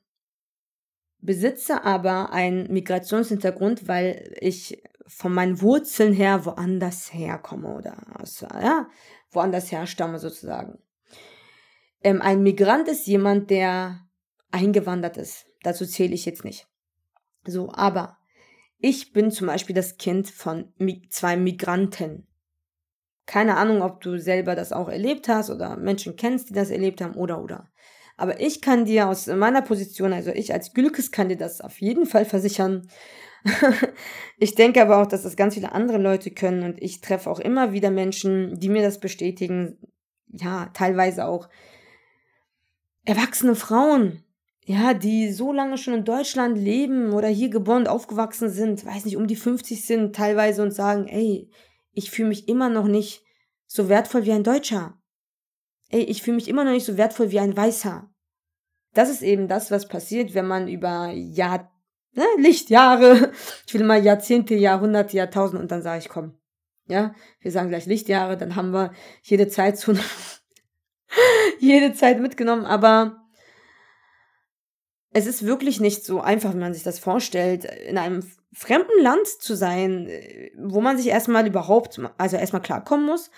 Besitze 1.20 1.84
aber 1.84 2.32
einen 2.32 2.72
Migrationshintergrund, 2.72 3.88
weil 3.88 4.36
ich 4.40 4.82
von 5.08 5.34
meinen 5.34 5.62
Wurzeln 5.62 6.14
her 6.14 6.46
woanders 6.46 7.14
herkomme 7.14 7.76
oder 7.76 7.98
aus, 8.20 8.42
ja, 8.42 8.88
woanders 9.32 9.72
herstamme 9.72 10.20
sozusagen. 10.20 10.80
Ähm, 12.04 12.22
ein 12.22 12.42
Migrant 12.42 12.88
ist 12.88 13.06
jemand, 13.08 13.50
der 13.50 14.08
eingewandert 14.52 15.18
ist. 15.18 15.46
Dazu 15.64 15.86
zähle 15.86 16.14
ich 16.14 16.26
jetzt 16.26 16.44
nicht. 16.44 16.68
So, 17.46 17.72
aber 17.72 18.18
ich 18.80 19.14
bin 19.14 19.32
zum 19.32 19.48
Beispiel 19.48 19.76
das 19.76 19.98
Kind 19.98 20.28
von 20.28 20.74
zwei 21.10 21.38
Migranten. 21.38 22.28
Keine 23.28 23.58
Ahnung, 23.58 23.84
ob 23.84 24.02
du 24.02 24.18
selber 24.18 24.56
das 24.56 24.74
auch 24.74 24.90
erlebt 24.90 25.28
hast 25.28 25.52
oder 25.52 25.78
Menschen 25.78 26.16
kennst, 26.16 26.50
die 26.50 26.54
das 26.54 26.72
erlebt 26.72 27.02
haben 27.02 27.16
oder 27.16 27.42
oder. 27.42 27.70
Aber 28.18 28.40
ich 28.40 28.62
kann 28.62 28.86
dir 28.86 29.08
aus 29.08 29.28
meiner 29.28 29.62
Position, 29.62 30.14
also 30.14 30.32
ich 30.32 30.54
als 30.54 30.74
Gülkes 30.74 31.12
kann 31.12 31.30
dir 31.30 31.38
das 31.38 31.62
auf 31.62 31.80
jeden 31.82 32.06
Fall 32.06 32.26
versichern. 32.26 32.88
ich 34.38 34.56
denke 34.56 34.82
aber 34.82 35.02
auch, 35.02 35.08
dass 35.08 35.24
das 35.24 35.36
ganz 35.36 35.56
viele 35.56 35.72
andere 35.72 35.98
Leute 35.98 36.32
können 36.32 36.64
und 36.64 36.82
ich 36.82 37.02
treffe 37.02 37.30
auch 37.30 37.40
immer 37.40 37.74
wieder 37.74 37.90
Menschen, 37.90 38.60
die 38.60 38.70
mir 38.70 38.84
das 38.84 39.00
bestätigen. 39.00 39.78
Ja, 40.28 40.68
teilweise 40.74 41.26
auch 41.26 41.50
erwachsene 43.04 43.56
Frauen, 43.56 44.24
ja, 44.66 44.94
die 44.94 45.32
so 45.32 45.52
lange 45.52 45.78
schon 45.78 45.96
in 45.96 46.06
Deutschland 46.06 46.58
leben 46.58 47.12
oder 47.14 47.28
hier 47.28 47.50
geboren 47.50 47.88
aufgewachsen 47.88 48.50
sind, 48.50 48.86
weiß 48.86 49.06
nicht, 49.06 49.18
um 49.18 49.28
die 49.28 49.36
50 49.36 49.86
sind 49.86 50.16
teilweise 50.16 50.62
und 50.62 50.72
sagen, 50.72 51.08
ey, 51.08 51.50
ich 51.94 52.12
fühle 52.12 52.30
mich 52.30 52.48
immer 52.48 52.70
noch 52.70 52.88
nicht 52.88 53.24
so 53.66 53.90
wertvoll 53.90 54.26
wie 54.26 54.32
ein 54.32 54.44
Deutscher. 54.44 55.01
Ey, 55.92 56.04
ich 56.04 56.22
fühle 56.22 56.36
mich 56.36 56.48
immer 56.48 56.64
noch 56.64 56.72
nicht 56.72 56.86
so 56.86 56.98
wertvoll 56.98 57.32
wie 57.32 57.40
ein 57.40 57.56
Weißer. 57.56 58.10
Das 58.94 59.10
ist 59.10 59.22
eben 59.22 59.48
das, 59.48 59.72
was 59.72 59.88
passiert, 59.88 60.34
wenn 60.34 60.48
man 60.48 60.68
über 60.68 61.12
Jahr, 61.12 61.72
ne, 62.14 62.26
Lichtjahre, 62.38 63.32
ich 63.68 63.74
will 63.74 63.84
mal 63.84 64.04
Jahrzehnte, 64.04 64.56
Jahrhunderte, 64.56 65.18
Jahrtausende 65.18 65.62
und 65.62 65.72
dann 65.72 65.82
sage 65.82 66.00
ich, 66.00 66.10
komm, 66.10 66.38
ja, 66.88 67.14
wir 67.40 67.52
sagen 67.52 67.70
gleich 67.70 67.86
Lichtjahre, 67.86 68.38
dann 68.38 68.56
haben 68.56 68.72
wir 68.72 68.94
jede 69.22 69.48
Zeit 69.48 69.78
so 69.78 69.94
jede 71.60 71.94
Zeit 71.94 72.20
mitgenommen, 72.20 72.66
aber 72.66 73.22
es 75.14 75.28
ist 75.28 75.46
wirklich 75.46 75.80
nicht 75.80 76.06
so 76.06 76.22
einfach, 76.22 76.54
wie 76.54 76.60
man 76.60 76.74
sich 76.74 76.84
das 76.84 77.00
vorstellt, 77.00 77.66
in 77.66 77.98
einem 77.98 78.24
fremden 78.54 79.02
Land 79.02 79.28
zu 79.28 79.56
sein, 79.56 80.10
wo 80.58 80.82
man 80.82 80.98
sich 80.98 81.08
erstmal 81.08 81.46
überhaupt, 81.46 82.00
also 82.18 82.38
erstmal 82.38 82.62
klarkommen 82.62 83.06
muss. 83.06 83.30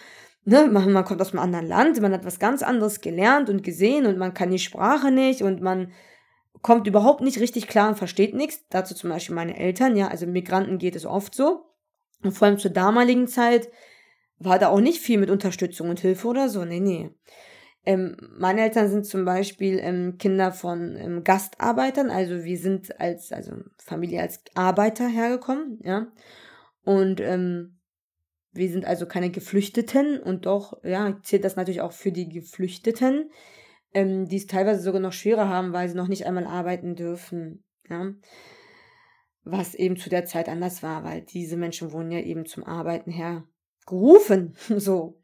Ne? 0.45 0.67
Man, 0.67 0.91
man 0.91 1.05
kommt 1.05 1.21
aus 1.21 1.31
einem 1.31 1.43
anderen 1.43 1.67
Land, 1.67 2.01
man 2.01 2.13
hat 2.13 2.25
was 2.25 2.39
ganz 2.39 2.63
anderes 2.63 3.01
gelernt 3.01 3.49
und 3.49 3.63
gesehen 3.63 4.05
und 4.05 4.17
man 4.17 4.33
kann 4.33 4.51
die 4.51 4.59
Sprache 4.59 5.11
nicht 5.11 5.41
und 5.41 5.61
man 5.61 5.91
kommt 6.61 6.87
überhaupt 6.87 7.21
nicht 7.21 7.39
richtig 7.39 7.67
klar 7.67 7.89
und 7.89 7.97
versteht 7.97 8.33
nichts. 8.33 8.65
Dazu 8.69 8.95
zum 8.95 9.09
Beispiel 9.09 9.35
meine 9.35 9.57
Eltern, 9.57 9.95
ja, 9.95 10.07
also 10.07 10.25
Migranten 10.25 10.77
geht 10.77 10.95
es 10.95 11.05
oft 11.05 11.35
so. 11.35 11.65
Und 12.23 12.31
vor 12.31 12.47
allem 12.47 12.57
zur 12.57 12.71
damaligen 12.71 13.27
Zeit 13.27 13.69
war 14.39 14.59
da 14.59 14.69
auch 14.69 14.79
nicht 14.79 14.99
viel 14.99 15.19
mit 15.19 15.29
Unterstützung 15.29 15.89
und 15.89 15.99
Hilfe 15.99 16.27
oder 16.27 16.49
so. 16.49 16.65
Nee, 16.65 16.79
nee. 16.79 17.09
Ähm, 17.85 18.15
meine 18.37 18.61
Eltern 18.61 18.89
sind 18.89 19.05
zum 19.05 19.25
Beispiel 19.25 19.77
ähm, 19.79 20.17
Kinder 20.17 20.53
von 20.53 20.95
ähm, 20.95 21.23
Gastarbeitern, 21.25 22.09
also 22.09 22.43
wir 22.45 22.57
sind 22.57 22.97
als, 22.99 23.33
also 23.33 23.55
Familie 23.77 24.21
als 24.21 24.41
Arbeiter 24.55 25.07
hergekommen, 25.07 25.79
ja. 25.83 26.07
Und 26.85 27.19
ähm, 27.19 27.72
wir 28.53 28.69
sind 28.69 28.85
also 28.85 29.05
keine 29.05 29.31
Geflüchteten 29.31 30.19
und 30.19 30.45
doch, 30.45 30.83
ja, 30.83 31.17
zählt 31.23 31.43
das 31.43 31.55
natürlich 31.55 31.81
auch 31.81 31.91
für 31.91 32.11
die 32.11 32.29
Geflüchteten, 32.29 33.31
ähm, 33.93 34.27
die 34.27 34.37
es 34.37 34.47
teilweise 34.47 34.81
sogar 34.81 35.01
noch 35.01 35.13
schwerer 35.13 35.47
haben, 35.49 35.73
weil 35.73 35.89
sie 35.89 35.95
noch 35.95 36.07
nicht 36.07 36.25
einmal 36.25 36.45
arbeiten 36.45 36.95
dürfen, 36.95 37.63
ja. 37.89 38.13
Was 39.45 39.75
eben 39.75 39.97
zu 39.97 40.09
der 40.09 40.23
Zeit 40.23 40.47
anders 40.47 40.83
war, 40.83 41.03
weil 41.03 41.21
diese 41.21 41.57
Menschen 41.57 41.91
wurden 41.91 42.11
ja 42.11 42.19
eben 42.19 42.45
zum 42.45 42.63
Arbeiten 42.63 43.11
hergerufen, 43.11 44.55
so. 44.77 45.19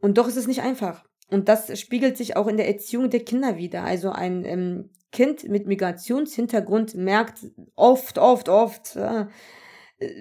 Und 0.00 0.18
doch 0.18 0.26
ist 0.26 0.36
es 0.36 0.48
nicht 0.48 0.62
einfach. 0.62 1.04
Und 1.28 1.48
das 1.48 1.78
spiegelt 1.78 2.16
sich 2.16 2.36
auch 2.36 2.46
in 2.46 2.56
der 2.56 2.68
Erziehung 2.68 3.10
der 3.10 3.24
Kinder 3.24 3.56
wieder. 3.56 3.82
Also 3.84 4.10
ein 4.10 4.44
ähm, 4.44 4.90
Kind 5.12 5.48
mit 5.48 5.66
Migrationshintergrund 5.66 6.94
merkt 6.94 7.46
oft, 7.74 8.18
oft, 8.18 8.48
oft 8.48 8.96
äh, 8.96 9.26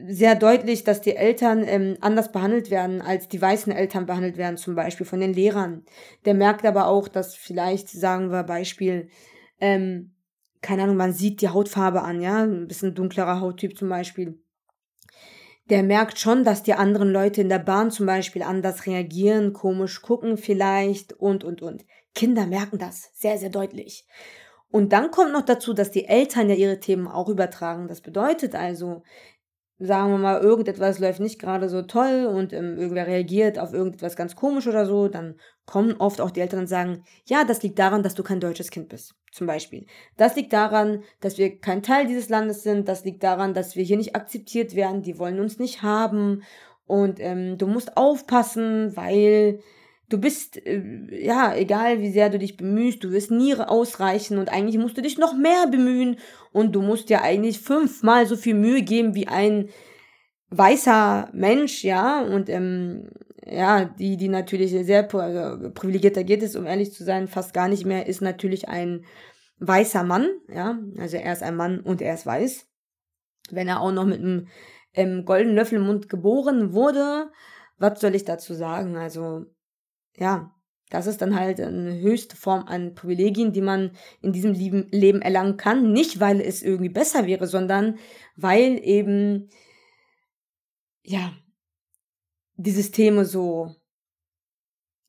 sehr 0.08 0.36
deutlich, 0.36 0.84
dass 0.84 1.02
die 1.02 1.16
Eltern 1.16 1.64
ähm, 1.68 1.98
anders 2.00 2.32
behandelt 2.32 2.72
werden, 2.72 3.02
als 3.02 3.28
die 3.28 3.42
weißen 3.42 3.74
Eltern 3.74 4.06
behandelt 4.06 4.38
werden, 4.38 4.58
zum 4.58 4.76
Beispiel 4.76 5.06
von 5.06 5.20
den 5.20 5.34
Lehrern. 5.34 5.84
Der 6.26 6.34
merkt 6.34 6.66
aber 6.66 6.88
auch, 6.88 7.08
dass 7.08 7.36
vielleicht, 7.36 7.90
sagen 7.90 8.32
wir 8.32 8.44
Beispiel, 8.44 9.10
ähm, 9.60 10.14
keine 10.62 10.84
Ahnung, 10.84 10.96
man 10.96 11.14
sieht 11.14 11.42
die 11.42 11.50
Hautfarbe 11.50 12.04
an, 12.04 12.22
ja, 12.22 12.44
ein 12.44 12.68
bisschen 12.68 12.96
dunklerer 12.96 13.42
Hauttyp 13.42 13.78
zum 13.78 13.90
Beispiel 13.90 14.40
der 15.70 15.84
merkt 15.84 16.20
schon, 16.20 16.44
dass 16.44 16.64
die 16.64 16.74
anderen 16.74 17.12
Leute 17.12 17.42
in 17.42 17.50
der 17.50 17.60
Bahn 17.60 17.90
zum 17.90 18.06
Beispiel 18.06 18.44
anders 18.44 18.86
reagieren, 18.86 19.54
komisch 19.54 20.02
gucken 20.02 20.38
vielleicht 20.38 21.14
und, 21.14 21.44
und, 21.44 21.62
und. 21.62 21.86
Kinder 22.14 22.46
merken 22.46 22.78
das 22.78 23.10
sehr, 23.14 23.38
sehr 23.38 23.50
deutlich. 23.50 24.08
Und 24.70 24.94
dann 24.94 25.10
kommt 25.10 25.32
noch 25.32 25.44
dazu, 25.44 25.74
dass 25.74 25.92
die 25.92 26.06
Eltern 26.06 26.50
ja 26.50 26.56
ihre 26.56 26.80
Themen 26.80 27.08
auch 27.08 27.30
übertragen. 27.30 27.88
Das 27.88 28.02
bedeutet 28.02 28.56
also, 28.56 29.04
sagen 29.78 30.12
wir 30.12 30.18
mal, 30.18 30.42
irgendetwas 30.42 31.00
läuft 31.00 31.20
nicht 31.20 31.40
gerade 31.40 31.68
so 31.68 31.82
toll 31.82 32.26
und 32.26 32.54
ähm, 32.54 32.78
irgendwer 32.78 33.08
reagiert 33.08 33.60
auf 33.60 33.74
irgendetwas 33.74 34.16
ganz 34.16 34.36
komisch 34.36 34.68
oder 34.68 34.86
so, 34.86 35.10
dann 35.10 35.36
kommen 35.66 35.96
oft 36.00 36.22
auch 36.22 36.32
die 36.32 36.40
Eltern 36.40 36.62
und 36.62 36.68
sagen, 36.68 37.04
ja, 37.26 37.44
das 37.44 37.62
liegt 37.62 37.78
daran, 37.78 38.02
dass 38.02 38.14
du 38.14 38.24
kein 38.24 38.40
deutsches 38.40 38.72
Kind 38.72 38.88
bist, 38.88 39.16
zum 39.32 39.48
Beispiel. 39.48 39.86
Das 40.16 40.36
liegt 40.36 40.54
daran, 40.54 41.04
dass 41.20 41.38
wir 41.38 41.60
kein 41.60 41.84
Teil 41.84 42.08
dieses 42.08 42.30
Landes 42.30 42.64
sind, 42.64 42.88
das 42.88 43.04
liegt 43.04 43.24
daran, 43.24 43.54
dass 43.54 43.76
wir 43.76 43.84
hier 43.84 43.98
nicht 43.98 44.16
akzeptiert 44.16 44.76
werden, 44.76 45.02
die 45.02 45.20
wollen 45.20 45.40
uns 45.40 45.60
nicht 45.60 45.82
haben. 45.82 46.44
Und 46.88 47.20
ähm, 47.20 47.58
du 47.58 47.68
musst 47.68 47.98
aufpassen, 47.98 48.96
weil 48.96 49.60
du 50.10 50.20
bist, 50.20 50.58
äh, 50.66 50.82
ja, 51.12 51.56
egal 51.56 52.02
wie 52.02 52.12
sehr 52.12 52.30
du 52.30 52.40
dich 52.40 52.58
bemühst, 52.58 53.04
du 53.04 53.12
wirst 53.12 53.32
nie 53.32 53.56
ausreichen 53.56 54.38
und 54.38 54.50
eigentlich 54.50 54.78
musst 54.78 54.98
du 54.98 55.02
dich 55.02 55.18
noch 55.18 55.36
mehr 55.36 55.68
bemühen 55.68 56.18
und 56.52 56.74
du 56.74 56.82
musst 56.82 57.10
dir 57.10 57.22
eigentlich 57.22 57.60
fünfmal 57.60 58.26
so 58.26 58.36
viel 58.36 58.56
Mühe 58.56 58.82
geben 58.82 59.16
wie 59.16 59.28
ein 59.28 59.70
weißer 60.50 61.30
Mensch, 61.34 61.84
ja, 61.84 62.22
und 62.22 62.50
ähm, 62.50 63.10
ja, 63.46 63.86
die, 63.86 64.18
die 64.18 64.30
natürlich 64.30 64.72
sehr 64.72 65.14
also 65.14 65.72
privilegierter 65.72 66.24
geht 66.24 66.44
es, 66.44 66.56
um 66.56 66.66
ehrlich 66.66 66.94
zu 66.94 67.04
sein, 67.04 67.28
fast 67.28 67.54
gar 67.54 67.68
nicht 67.68 67.86
mehr, 67.86 68.08
ist 68.08 68.22
natürlich 68.22 68.70
ein 68.70 69.06
weißer 69.60 70.04
Mann, 70.04 70.28
ja, 70.50 70.80
also 70.98 71.18
er 71.18 71.34
ist 71.34 71.44
ein 71.44 71.56
Mann 71.56 71.80
und 71.80 72.02
er 72.02 72.14
ist 72.14 72.26
weiß. 72.26 72.68
Wenn 73.52 73.68
er 73.68 73.82
auch 73.82 73.92
noch 73.92 74.06
mit 74.06 74.20
einem 74.20 74.48
ähm, 74.94 75.26
goldenen 75.26 75.56
Löffel 75.56 75.78
im 75.78 75.86
Mund 75.86 76.10
geboren 76.10 76.74
wurde, 76.74 77.30
was 77.78 78.00
soll 78.00 78.16
ich 78.16 78.26
dazu 78.26 78.54
sagen? 78.54 78.96
Also, 78.96 79.46
ja, 80.18 80.56
das 80.90 81.08
ist 81.08 81.22
dann 81.22 81.38
halt 81.38 81.60
eine 81.60 82.00
höchste 82.00 82.36
Form 82.36 82.66
an 82.68 82.94
Privilegien, 82.94 83.52
die 83.54 83.62
man 83.62 83.92
in 84.22 84.32
diesem 84.32 84.54
Leben 84.54 85.22
erlangen 85.22 85.58
kann. 85.58 85.92
Nicht, 85.92 86.20
weil 86.20 86.40
es 86.42 86.62
irgendwie 86.62 86.90
besser 86.90 87.26
wäre, 87.26 87.48
sondern 87.48 87.98
weil 88.36 88.80
eben, 88.84 89.50
ja, 91.02 91.34
die 92.56 92.72
Systeme 92.72 93.26
so, 93.26 93.76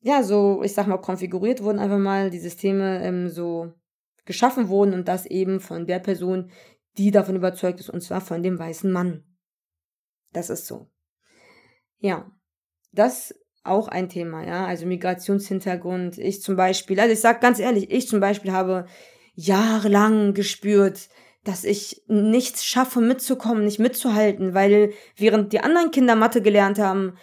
ja, 0.01 0.23
so, 0.23 0.61
ich 0.63 0.73
sag 0.73 0.87
mal, 0.87 0.97
konfiguriert 0.97 1.61
wurden, 1.63 1.79
einfach 1.79 1.99
mal, 1.99 2.29
die 2.29 2.39
Systeme 2.39 3.03
ähm, 3.03 3.29
so 3.29 3.73
geschaffen 4.25 4.69
wurden 4.69 4.93
und 4.93 5.07
das 5.07 5.25
eben 5.25 5.59
von 5.59 5.85
der 5.85 5.99
Person, 5.99 6.51
die 6.97 7.11
davon 7.11 7.35
überzeugt 7.35 7.79
ist, 7.79 7.89
und 7.89 8.01
zwar 8.01 8.21
von 8.21 8.41
dem 8.43 8.57
weißen 8.57 8.91
Mann. 8.91 9.23
Das 10.33 10.49
ist 10.49 10.65
so. 10.65 10.89
Ja, 11.99 12.31
das 12.91 13.33
auch 13.67 13.87
ein 13.87 14.09
Thema, 14.09 14.45
ja, 14.45 14.65
also 14.65 14.85
Migrationshintergrund. 14.85 16.17
Ich 16.17 16.41
zum 16.41 16.55
Beispiel, 16.55 16.99
also 16.99 17.13
ich 17.13 17.19
sag 17.19 17.41
ganz 17.41 17.59
ehrlich, 17.59 17.91
ich 17.91 18.07
zum 18.07 18.19
Beispiel 18.19 18.51
habe 18.51 18.85
jahrelang 19.35 20.33
gespürt, 20.33 21.09
dass 21.43 21.63
ich 21.63 22.03
nichts 22.07 22.65
schaffe 22.65 22.99
mitzukommen, 22.99 23.63
nicht 23.63 23.79
mitzuhalten, 23.79 24.53
weil 24.53 24.91
während 25.15 25.53
die 25.53 25.61
anderen 25.61 25.91
Kinder 25.91 26.15
Mathe 26.15 26.41
gelernt 26.41 26.79
haben, 26.79 27.13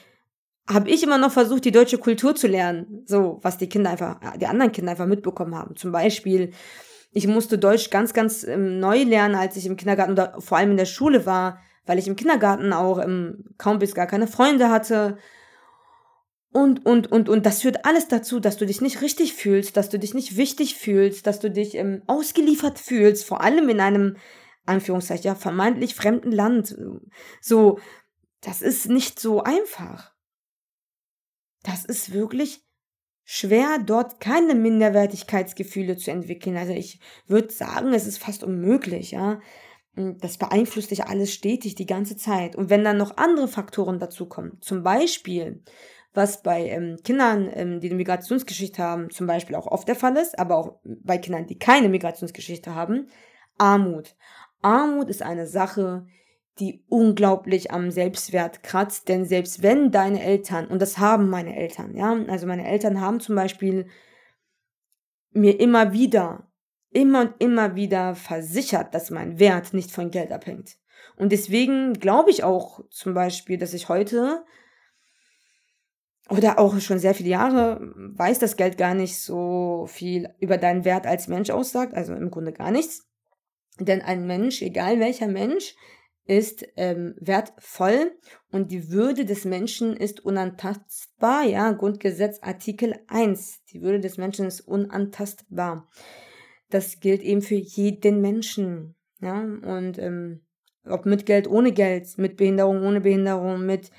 habe 0.67 0.89
ich 0.89 1.03
immer 1.03 1.19
noch 1.19 1.33
versucht, 1.33 1.65
die 1.65 1.73
deutsche 1.73 1.99
Kultur 1.99 2.35
zu 2.35 2.47
lernen. 2.47 3.03
So, 3.05 3.39
was 3.43 3.59
die 3.59 3.69
Kinder 3.69 3.91
einfach, 3.91 4.19
die 4.39 4.47
anderen 4.47 4.73
Kinder 4.73 4.93
einfach 4.93 5.07
mitbekommen 5.07 5.55
haben. 5.55 5.77
Zum 5.77 5.93
Beispiel, 5.93 6.53
ich 7.13 7.27
musste 7.27 7.59
Deutsch 7.59 7.91
ganz, 7.91 8.15
ganz 8.15 8.45
ähm, 8.45 8.81
neu 8.81 9.03
lernen, 9.03 9.35
als 9.35 9.57
ich 9.57 9.67
im 9.67 9.77
Kindergarten 9.77 10.13
oder 10.13 10.35
vor 10.39 10.59
allem 10.59 10.71
in 10.71 10.77
der 10.79 10.87
Schule 10.87 11.27
war, 11.27 11.59
weil 11.87 11.99
ich 11.99 12.09
im 12.09 12.17
Kindergarten 12.17 12.73
auch 12.73 12.99
ähm, 12.99 13.45
kaum 13.59 13.79
bis 13.79 13.95
gar 13.95 14.07
keine 14.07 14.27
Freunde 14.27 14.71
hatte. 14.71 15.19
Und, 16.55 16.87
und, 16.87 17.11
und, 17.11 17.29
und 17.29 17.45
das 17.45 17.63
führt 17.63 17.85
alles 17.85 18.07
dazu, 18.07 18.39
dass 18.39 18.57
du 18.57 18.65
dich 18.65 18.81
nicht 18.81 19.03
richtig 19.03 19.35
fühlst, 19.35 19.77
dass 19.77 19.89
du 19.89 19.99
dich 19.99 20.15
nicht 20.15 20.37
wichtig 20.37 20.77
fühlst, 20.77 21.27
dass 21.27 21.41
du 21.41 21.51
dich 21.51 21.75
ähm, 21.75 22.03
ausgeliefert 22.07 22.79
fühlst, 22.79 23.25
vor 23.25 23.41
allem 23.41 23.69
in 23.69 23.81
einem, 23.81 24.17
Anführungszeichen, 24.65 25.25
ja, 25.25 25.35
vermeintlich 25.35 25.97
fremden 25.97 26.31
Land. 26.31 26.77
So, 27.41 27.81
das 28.41 28.63
ist 28.63 28.89
nicht 28.89 29.19
so 29.19 29.43
einfach. 29.43 30.15
Das 31.65 31.85
ist 31.85 32.13
wirklich 32.13 32.63
schwer, 33.25 33.79
dort 33.85 34.21
keine 34.21 34.55
Minderwertigkeitsgefühle 34.55 35.97
zu 35.97 36.13
entwickeln. 36.13 36.57
Also 36.57 36.73
ich 36.73 37.01
würde 37.27 37.53
sagen, 37.53 37.93
es 37.95 38.07
ist 38.07 38.19
fast 38.19 38.45
unmöglich, 38.45 39.11
ja. 39.11 39.41
Das 39.97 40.39
beeinflusst 40.39 40.93
dich 40.93 41.05
alles 41.05 41.35
stetig 41.35 41.75
die 41.75 41.87
ganze 41.87 42.17
Zeit. 42.17 42.55
Und 42.55 42.71
wenn 42.71 42.85
dann 42.85 42.97
noch 42.97 43.17
andere 43.17 43.49
Faktoren 43.49 43.99
dazukommen, 43.99 44.61
zum 44.61 44.85
Beispiel, 44.85 45.65
was 46.15 46.43
bei 46.43 46.69
ähm, 46.69 46.97
Kindern, 47.05 47.51
ähm, 47.53 47.81
die 47.81 47.89
eine 47.89 47.97
Migrationsgeschichte 47.97 48.83
haben, 48.83 49.11
zum 49.11 49.27
Beispiel 49.27 49.57
auch 49.57 49.67
oft 49.67 49.87
der 49.89 49.97
Fall 49.97 50.17
ist, 50.17 50.39
aber 50.39 50.57
auch 50.57 50.81
bei 50.85 51.19
Kindern, 51.19 51.47
die 51.47 51.59
keine 51.59 51.89
Migrationsgeschichte 51.89 52.75
haben, 52.75 53.09
Armut. 53.59 54.17
Armut 54.63 55.11
ist 55.11 55.23
eine 55.23 55.47
Sache, 55.47 56.07
die 56.61 56.85
unglaublich 56.89 57.73
am 57.73 57.91
Selbstwert 57.91 58.63
kratzt, 58.63 59.09
denn 59.09 59.25
selbst 59.25 59.63
wenn 59.63 59.91
deine 59.91 60.23
Eltern, 60.23 60.69
und 60.69 60.81
das 60.81 60.99
haben 60.99 61.29
meine 61.29 61.57
Eltern, 61.57 61.97
ja, 61.97 62.17
also 62.29 62.47
meine 62.47 62.67
Eltern 62.67 63.01
haben 63.01 63.19
zum 63.19 63.35
Beispiel 63.35 63.87
mir 65.33 65.59
immer 65.59 65.93
wieder, 65.93 66.49
immer 66.91 67.23
und 67.23 67.35
immer 67.41 67.75
wieder 67.75 68.15
versichert, 68.15 68.95
dass 68.95 69.11
mein 69.11 69.41
Wert 69.41 69.75
nicht 69.75 69.91
von 69.91 70.13
Geld 70.13 70.31
abhängt. 70.31 70.77
Und 71.17 71.33
deswegen 71.33 71.95
glaube 71.95 72.31
ich 72.31 72.45
auch 72.45 72.81
zum 72.91 73.15
Beispiel, 73.15 73.59
dass 73.59 73.75
ich 73.75 73.89
heute 73.89 74.45
oder 76.31 76.59
auch 76.59 76.79
schon 76.81 76.99
sehr 76.99 77.15
viele 77.15 77.31
Jahre 77.31 77.81
weiß 77.97 78.39
das 78.39 78.57
Geld 78.57 78.79
gar 78.79 78.95
nicht 78.95 79.19
so 79.19 79.87
viel 79.89 80.31
über 80.41 80.57
deinen 80.57 80.85
Wert 80.85 81.07
als 81.07 81.29
Mensch 81.29 81.51
aussagt, 81.51 81.95
also 81.95 82.15
im 82.15 82.31
Grunde 82.31 82.53
gar 82.53 82.71
nichts. 82.71 83.07
Denn 83.79 84.03
ein 84.03 84.27
Mensch, 84.27 84.63
egal 84.63 85.01
welcher 85.01 85.29
Mensch, 85.29 85.75
ist 86.27 86.67
ähm, 86.77 87.15
wertvoll 87.21 88.13
und 88.51 88.71
die 88.71 88.91
Würde 88.91 89.25
des 89.25 89.45
Menschen 89.45 89.95
ist 89.95 90.25
unantastbar, 90.25 91.45
ja, 91.45 91.71
Grundgesetz 91.73 92.39
Artikel 92.41 92.95
1. 93.09 93.65
Die 93.73 93.83
Würde 93.83 94.01
des 94.01 94.17
Menschen 94.17 94.47
ist 94.47 94.63
unantastbar. 94.63 95.89
Das 96.71 97.01
gilt 97.01 97.23
eben 97.23 97.43
für 97.43 97.57
jeden 97.57 98.23
Menschen, 98.23 98.95
ja, 99.21 99.41
und 99.41 99.99
ähm, 99.99 100.41
ob 100.87 101.05
mit 101.05 101.27
Geld, 101.27 101.47
ohne 101.47 101.73
Geld, 101.73 102.17
mit 102.17 102.37
Behinderung, 102.37 102.83
ohne 102.85 103.01
Behinderung, 103.01 103.65
mit, 103.67 103.91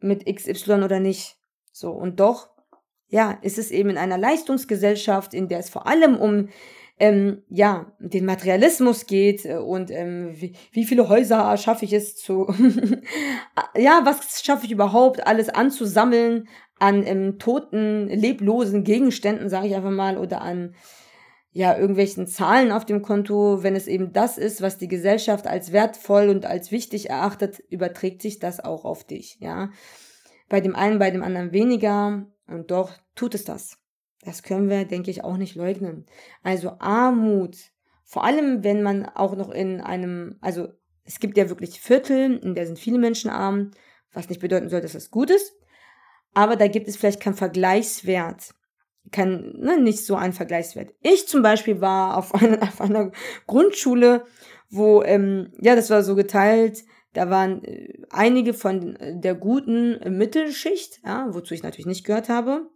mit 0.00 0.26
XY 0.26 0.82
oder 0.82 1.00
nicht. 1.00 1.35
So, 1.78 1.90
und 1.90 2.20
doch, 2.20 2.48
ja, 3.06 3.32
ist 3.42 3.58
es 3.58 3.70
eben 3.70 3.90
in 3.90 3.98
einer 3.98 4.16
Leistungsgesellschaft, 4.16 5.34
in 5.34 5.46
der 5.48 5.58
es 5.58 5.68
vor 5.68 5.86
allem 5.86 6.16
um 6.16 6.48
ähm, 6.98 7.42
ja, 7.50 7.92
den 7.98 8.24
Materialismus 8.24 9.04
geht 9.04 9.44
äh, 9.44 9.58
und 9.58 9.90
ähm, 9.90 10.30
wie, 10.40 10.54
wie 10.72 10.86
viele 10.86 11.10
Häuser 11.10 11.54
schaffe 11.58 11.84
ich 11.84 11.92
es 11.92 12.16
zu, 12.16 12.46
ja, 13.76 14.00
was 14.04 14.42
schaffe 14.42 14.64
ich 14.64 14.72
überhaupt 14.72 15.26
alles 15.26 15.50
anzusammeln 15.50 16.48
an 16.78 17.06
ähm, 17.06 17.38
toten, 17.38 18.08
leblosen 18.08 18.82
Gegenständen, 18.82 19.50
sage 19.50 19.66
ich 19.66 19.74
einfach 19.74 19.90
mal, 19.90 20.16
oder 20.16 20.40
an 20.40 20.74
ja, 21.52 21.76
irgendwelchen 21.76 22.26
Zahlen 22.26 22.72
auf 22.72 22.86
dem 22.86 23.02
Konto, 23.02 23.62
wenn 23.62 23.76
es 23.76 23.86
eben 23.86 24.14
das 24.14 24.38
ist, 24.38 24.62
was 24.62 24.78
die 24.78 24.88
Gesellschaft 24.88 25.46
als 25.46 25.72
wertvoll 25.72 26.30
und 26.30 26.46
als 26.46 26.72
wichtig 26.72 27.10
erachtet, 27.10 27.62
überträgt 27.68 28.22
sich 28.22 28.38
das 28.38 28.60
auch 28.60 28.86
auf 28.86 29.04
dich, 29.04 29.36
ja. 29.40 29.68
Bei 30.48 30.60
dem 30.60 30.76
einen, 30.76 30.98
bei 30.98 31.10
dem 31.10 31.22
anderen 31.22 31.52
weniger 31.52 32.26
und 32.46 32.70
doch 32.70 32.92
tut 33.14 33.34
es 33.34 33.44
das. 33.44 33.78
Das 34.24 34.42
können 34.42 34.68
wir, 34.68 34.84
denke 34.84 35.10
ich, 35.10 35.24
auch 35.24 35.36
nicht 35.36 35.54
leugnen. 35.54 36.06
Also 36.42 36.76
Armut, 36.78 37.56
vor 38.04 38.24
allem 38.24 38.64
wenn 38.64 38.82
man 38.82 39.06
auch 39.06 39.36
noch 39.36 39.50
in 39.50 39.80
einem, 39.80 40.36
also 40.40 40.68
es 41.04 41.20
gibt 41.20 41.36
ja 41.36 41.48
wirklich 41.48 41.80
Viertel, 41.80 42.38
in 42.38 42.54
der 42.54 42.66
sind 42.66 42.78
viele 42.78 42.98
Menschen 42.98 43.30
arm, 43.30 43.70
was 44.12 44.28
nicht 44.28 44.40
bedeuten 44.40 44.68
soll, 44.68 44.80
dass 44.80 44.92
das 44.92 45.10
gut 45.10 45.30
ist. 45.30 45.54
Aber 46.34 46.56
da 46.56 46.68
gibt 46.68 46.88
es 46.88 46.96
vielleicht 46.96 47.20
keinen 47.20 47.34
Vergleichswert. 47.34 48.54
Kein, 49.12 49.52
ne, 49.58 49.80
nicht 49.80 50.04
so 50.04 50.16
ein 50.16 50.32
Vergleichswert. 50.32 50.92
Ich 51.00 51.28
zum 51.28 51.42
Beispiel 51.42 51.80
war 51.80 52.16
auf 52.16 52.34
einer, 52.42 52.62
auf 52.62 52.80
einer 52.80 53.12
Grundschule, 53.46 54.24
wo, 54.68 55.02
ähm, 55.02 55.52
ja, 55.60 55.76
das 55.76 55.90
war 55.90 56.02
so 56.02 56.16
geteilt, 56.16 56.84
da 57.16 57.30
waren 57.30 57.64
äh, 57.64 57.94
einige 58.10 58.52
von 58.52 58.98
der 59.00 59.34
guten 59.34 59.98
Mittelschicht, 60.16 61.00
ja, 61.04 61.28
wozu 61.30 61.54
ich 61.54 61.62
natürlich 61.62 61.86
nicht 61.86 62.04
gehört 62.04 62.28
habe. 62.28 62.68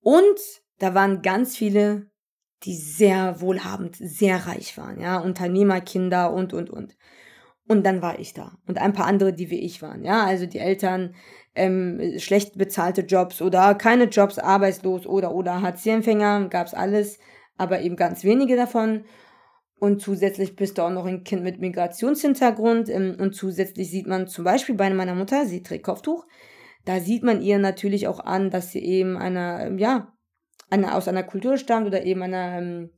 Und 0.00 0.38
da 0.78 0.94
waren 0.94 1.20
ganz 1.20 1.56
viele, 1.56 2.10
die 2.62 2.74
sehr 2.74 3.40
wohlhabend, 3.40 3.96
sehr 3.96 4.46
reich 4.46 4.78
waren, 4.78 4.98
ja, 5.00 5.18
Unternehmerkinder 5.18 6.32
und, 6.32 6.54
und, 6.54 6.70
und. 6.70 6.96
Und 7.68 7.84
dann 7.84 8.00
war 8.00 8.18
ich 8.18 8.32
da. 8.32 8.56
Und 8.66 8.78
ein 8.78 8.92
paar 8.92 9.06
andere, 9.06 9.32
die 9.32 9.50
wie 9.50 9.60
ich 9.60 9.82
waren, 9.82 10.04
ja, 10.04 10.24
also 10.24 10.46
die 10.46 10.58
Eltern, 10.58 11.14
ähm, 11.54 12.18
schlecht 12.18 12.56
bezahlte 12.56 13.02
Jobs 13.02 13.42
oder 13.42 13.74
keine 13.74 14.04
Jobs, 14.04 14.38
arbeitslos 14.38 15.06
oder, 15.06 15.34
oder 15.34 15.60
Hartz-IV-Empfänger, 15.60 16.48
gab's 16.48 16.74
alles, 16.74 17.18
aber 17.58 17.80
eben 17.80 17.96
ganz 17.96 18.24
wenige 18.24 18.56
davon. 18.56 19.04
Und 19.78 20.00
zusätzlich 20.00 20.56
bist 20.56 20.78
du 20.78 20.82
auch 20.82 20.90
noch 20.90 21.04
ein 21.04 21.22
Kind 21.22 21.42
mit 21.42 21.60
Migrationshintergrund. 21.60 22.88
Ähm, 22.88 23.16
und 23.18 23.34
zusätzlich 23.34 23.90
sieht 23.90 24.06
man 24.06 24.26
zum 24.26 24.44
Beispiel 24.44 24.74
bei 24.74 24.88
meiner 24.90 25.14
Mutter, 25.14 25.46
sie 25.46 25.62
trägt 25.62 25.84
Kopftuch, 25.84 26.26
da 26.86 27.00
sieht 27.00 27.24
man 27.24 27.42
ihr 27.42 27.58
natürlich 27.58 28.06
auch 28.08 28.20
an, 28.20 28.50
dass 28.50 28.70
sie 28.70 28.78
eben 28.78 29.16
einer, 29.18 29.66
ähm, 29.66 29.78
ja, 29.78 30.12
einer, 30.70 30.96
aus 30.96 31.08
einer 31.08 31.24
Kultur 31.24 31.58
stammt 31.58 31.86
oder 31.86 32.04
eben 32.04 32.22
einer, 32.22 32.58
ähm, 32.58 32.90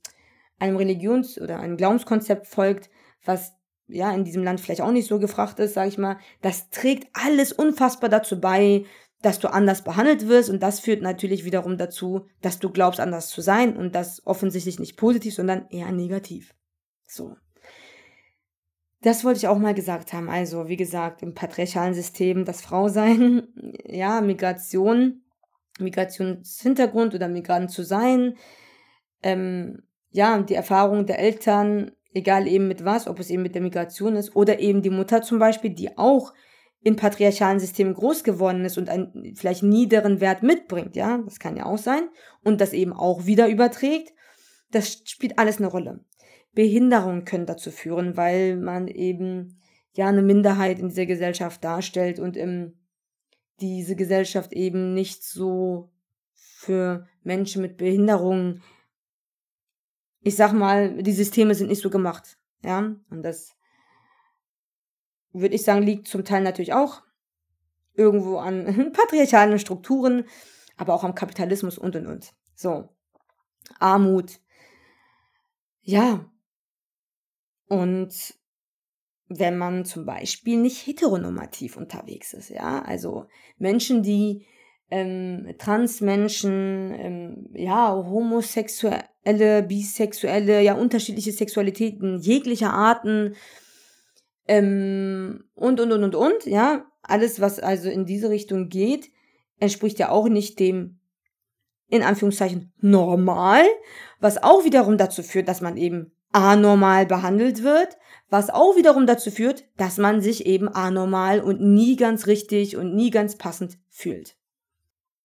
einem 0.59 0.77
Religions- 0.77 1.41
oder 1.41 1.59
einem 1.59 1.77
Glaubenskonzept 1.77 2.47
folgt, 2.47 2.91
was 3.25 3.55
ja 3.89 4.13
in 4.13 4.25
diesem 4.25 4.45
Land 4.45 4.61
vielleicht 4.61 4.83
auch 4.83 4.93
nicht 4.93 5.09
so 5.09 5.19
gefragt 5.19 5.59
ist, 5.59 5.75
sage 5.75 5.89
ich 5.89 5.99
mal. 5.99 6.19
Das 6.43 6.69
trägt 6.71 7.09
alles 7.15 7.53
unfassbar 7.53 8.11
dazu 8.11 8.41
bei, 8.41 8.85
dass 9.23 9.39
du 9.41 9.49
anders 9.49 9.83
behandelt 9.83 10.29
wirst 10.29 10.51
und 10.51 10.63
das 10.63 10.81
führt 10.81 11.03
natürlich 11.03 11.45
wiederum 11.45 11.79
dazu, 11.79 12.27
dass 12.43 12.59
du 12.59 12.71
glaubst, 12.71 13.01
anders 13.01 13.29
zu 13.29 13.41
sein 13.41 13.77
und 13.77 13.95
das 13.95 14.25
offensichtlich 14.27 14.79
nicht 14.79 14.97
positiv, 14.97 15.35
sondern 15.35 15.67
eher 15.71 15.91
negativ. 15.93 16.55
So. 17.09 17.37
Das 19.01 19.25
wollte 19.25 19.39
ich 19.39 19.49
auch 19.49 19.59
mal 19.59 19.75
gesagt 19.75 20.13
haben. 20.13 20.29
Also, 20.29 20.69
wie 20.69 20.77
gesagt, 20.77 21.23
im 21.23 21.35
patriarchalen 21.35 21.95
System 21.95 22.45
das 22.45 22.61
Frausein, 22.61 23.49
ja, 23.85 24.21
Migration, 24.21 25.23
Migrationshintergrund 25.79 27.15
oder 27.15 27.29
Migrant 27.29 27.71
zu 27.71 27.83
sein, 27.83 28.37
ähm, 29.23 29.83
ja, 30.11 30.39
die 30.43 30.55
Erfahrung 30.55 31.07
der 31.07 31.19
Eltern, 31.19 31.93
egal 32.13 32.49
eben 32.49 32.67
mit 32.67 32.85
was, 32.85 33.07
ob 33.07 33.21
es 33.21 33.31
eben 33.31 33.43
mit 33.43 33.55
der 33.55 33.63
Migration 33.63 34.17
ist 34.17 34.35
oder 34.35 34.59
eben 34.59 34.83
die 34.83 34.91
Mutter 34.91 35.23
zum 35.23 35.39
Beispiel, 35.39 35.71
die 35.71 35.97
auch 35.97 36.33
in 36.81 36.97
patriarchalen 36.97 37.61
Systemen 37.61 37.95
groß 37.95 38.25
geworden 38.25 38.65
ist 38.65 38.79
und 38.79 38.89
einen 38.89 39.35
vielleicht 39.35 39.63
niederen 39.63 40.21
Wert 40.21 40.43
mitbringt, 40.43 40.97
ja, 40.97 41.19
das 41.19 41.39
kann 41.39 41.57
ja 41.57 41.67
auch 41.67 41.79
sein 41.79 42.09
und 42.43 42.61
das 42.61 42.73
eben 42.73 42.93
auch 42.93 43.27
wieder 43.27 43.49
überträgt, 43.49 44.13
das 44.71 45.03
spielt 45.05 45.39
alles 45.39 45.59
eine 45.59 45.67
Rolle. 45.67 46.05
Behinderungen 46.59 47.25
können 47.25 47.47
dazu 47.47 47.71
führen, 47.71 48.17
weil 48.17 48.57
man 48.57 48.89
eben 48.89 49.61
ja 49.93 50.09
eine 50.09 50.23
Minderheit 50.23 50.81
in 50.81 50.89
dieser 50.89 51.07
Gesellschaft 51.07 51.63
darstellt 51.63 52.19
und 52.19 52.37
ähm, 52.37 52.77
diese 53.61 53.95
Gesellschaft 53.95 54.53
eben 54.53 54.93
nicht 54.93 55.23
so 55.23 55.93
für 56.35 57.07
Menschen 57.23 57.63
mit 57.63 57.77
Behinderungen, 57.77 58.65
ich 60.21 60.35
sag 60.35 60.53
mal, 60.53 61.01
die 61.01 61.13
Systeme 61.13 61.55
sind 61.55 61.69
nicht 61.69 61.81
so 61.81 61.91
gemacht. 61.91 62.41
Ja, 62.65 62.97
und 63.09 63.23
das 63.23 63.55
würde 65.33 65.55
ich 65.55 65.63
sagen, 65.63 65.85
liegt 65.85 66.09
zum 66.09 66.25
Teil 66.25 66.43
natürlich 66.43 66.73
auch 66.73 67.05
irgendwo 67.95 68.39
an 68.39 68.91
patriarchalen 68.93 69.61
Strukturen, 69.61 70.25
aber 70.77 70.93
auch 70.95 71.05
am 71.05 71.15
Kapitalismus 71.15 71.79
und 71.79 71.95
und 71.95 72.09
und. 72.09 72.35
So. 72.57 72.89
Armut. 73.79 74.41
Ja, 75.83 76.29
und 77.69 78.35
wenn 79.29 79.59
man 79.59 79.85
zum 79.85 80.07
Beispiel 80.07 80.57
nicht 80.57 80.87
heteronormativ 80.87 81.77
unterwegs 81.77 82.33
ist, 82.33 82.49
ja, 82.49 82.83
also 82.83 83.27
Menschen, 83.59 84.03
die 84.03 84.47
ähm, 84.91 85.55
Transmenschen, 85.59 86.95
ähm, 86.95 87.51
ja, 87.53 87.95
homosexuelle, 87.95 89.63
bisexuelle, 89.63 90.63
ja, 90.63 90.75
unterschiedliche 90.75 91.33
Sexualitäten 91.33 92.19
jeglicher 92.21 92.73
Arten 92.73 93.35
ähm, 94.47 95.45
und, 95.55 95.79
und, 95.81 95.93
und, 95.93 96.05
und, 96.05 96.15
und, 96.15 96.47
ja, 96.47 96.87
alles, 97.03 97.41
was 97.41 97.59
also 97.61 97.91
in 97.91 98.07
diese 98.07 98.31
Richtung 98.31 98.69
geht, 98.71 99.11
entspricht 99.59 99.99
ja 99.99 100.11
auch 100.11 100.29
nicht 100.29 100.59
dem, 100.59 101.01
in 101.89 102.03
Anführungszeichen, 102.03 102.73
normal, 102.81 103.65
was 104.21 104.43
auch 104.43 104.65
wiederum 104.65 104.97
dazu 104.97 105.23
führt, 105.23 105.49
dass 105.49 105.61
man 105.61 105.77
eben 105.77 106.13
anormal 106.33 107.07
behandelt 107.07 107.63
wird, 107.63 107.97
was 108.31 108.51
auch 108.51 108.77
wiederum 108.77 109.07
dazu 109.07 109.31
führt, 109.31 109.65
dass 109.77 109.97
man 109.97 110.21
sich 110.21 110.47
eben 110.47 110.69
anormal 110.69 111.41
und 111.41 111.61
nie 111.61 111.97
ganz 111.97 112.27
richtig 112.27 112.77
und 112.77 112.95
nie 112.95 113.11
ganz 113.11 113.37
passend 113.37 113.79
fühlt. 113.89 114.37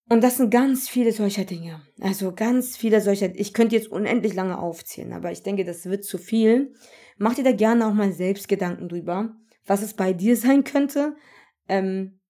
Und 0.08 0.22
das 0.22 0.36
sind 0.36 0.50
ganz 0.50 0.88
viele 0.88 1.12
solcher 1.12 1.44
Dinge. 1.44 1.82
Also 2.00 2.32
ganz 2.32 2.76
viele 2.76 3.00
solcher, 3.00 3.34
ich 3.34 3.54
könnte 3.54 3.74
jetzt 3.74 3.88
unendlich 3.88 4.34
lange 4.34 4.58
aufzählen, 4.58 5.12
aber 5.12 5.32
ich 5.32 5.42
denke, 5.42 5.64
das 5.64 5.86
wird 5.86 6.04
zu 6.04 6.18
viel. 6.18 6.74
Mach 7.16 7.34
dir 7.34 7.44
da 7.44 7.52
gerne 7.52 7.86
auch 7.86 7.94
mal 7.94 8.12
selbst 8.12 8.48
Gedanken 8.48 8.88
drüber, 8.88 9.34
was 9.66 9.82
es 9.82 9.94
bei 9.94 10.12
dir 10.12 10.36
sein 10.36 10.64
könnte. 10.64 11.16
Ähm, 11.68 12.20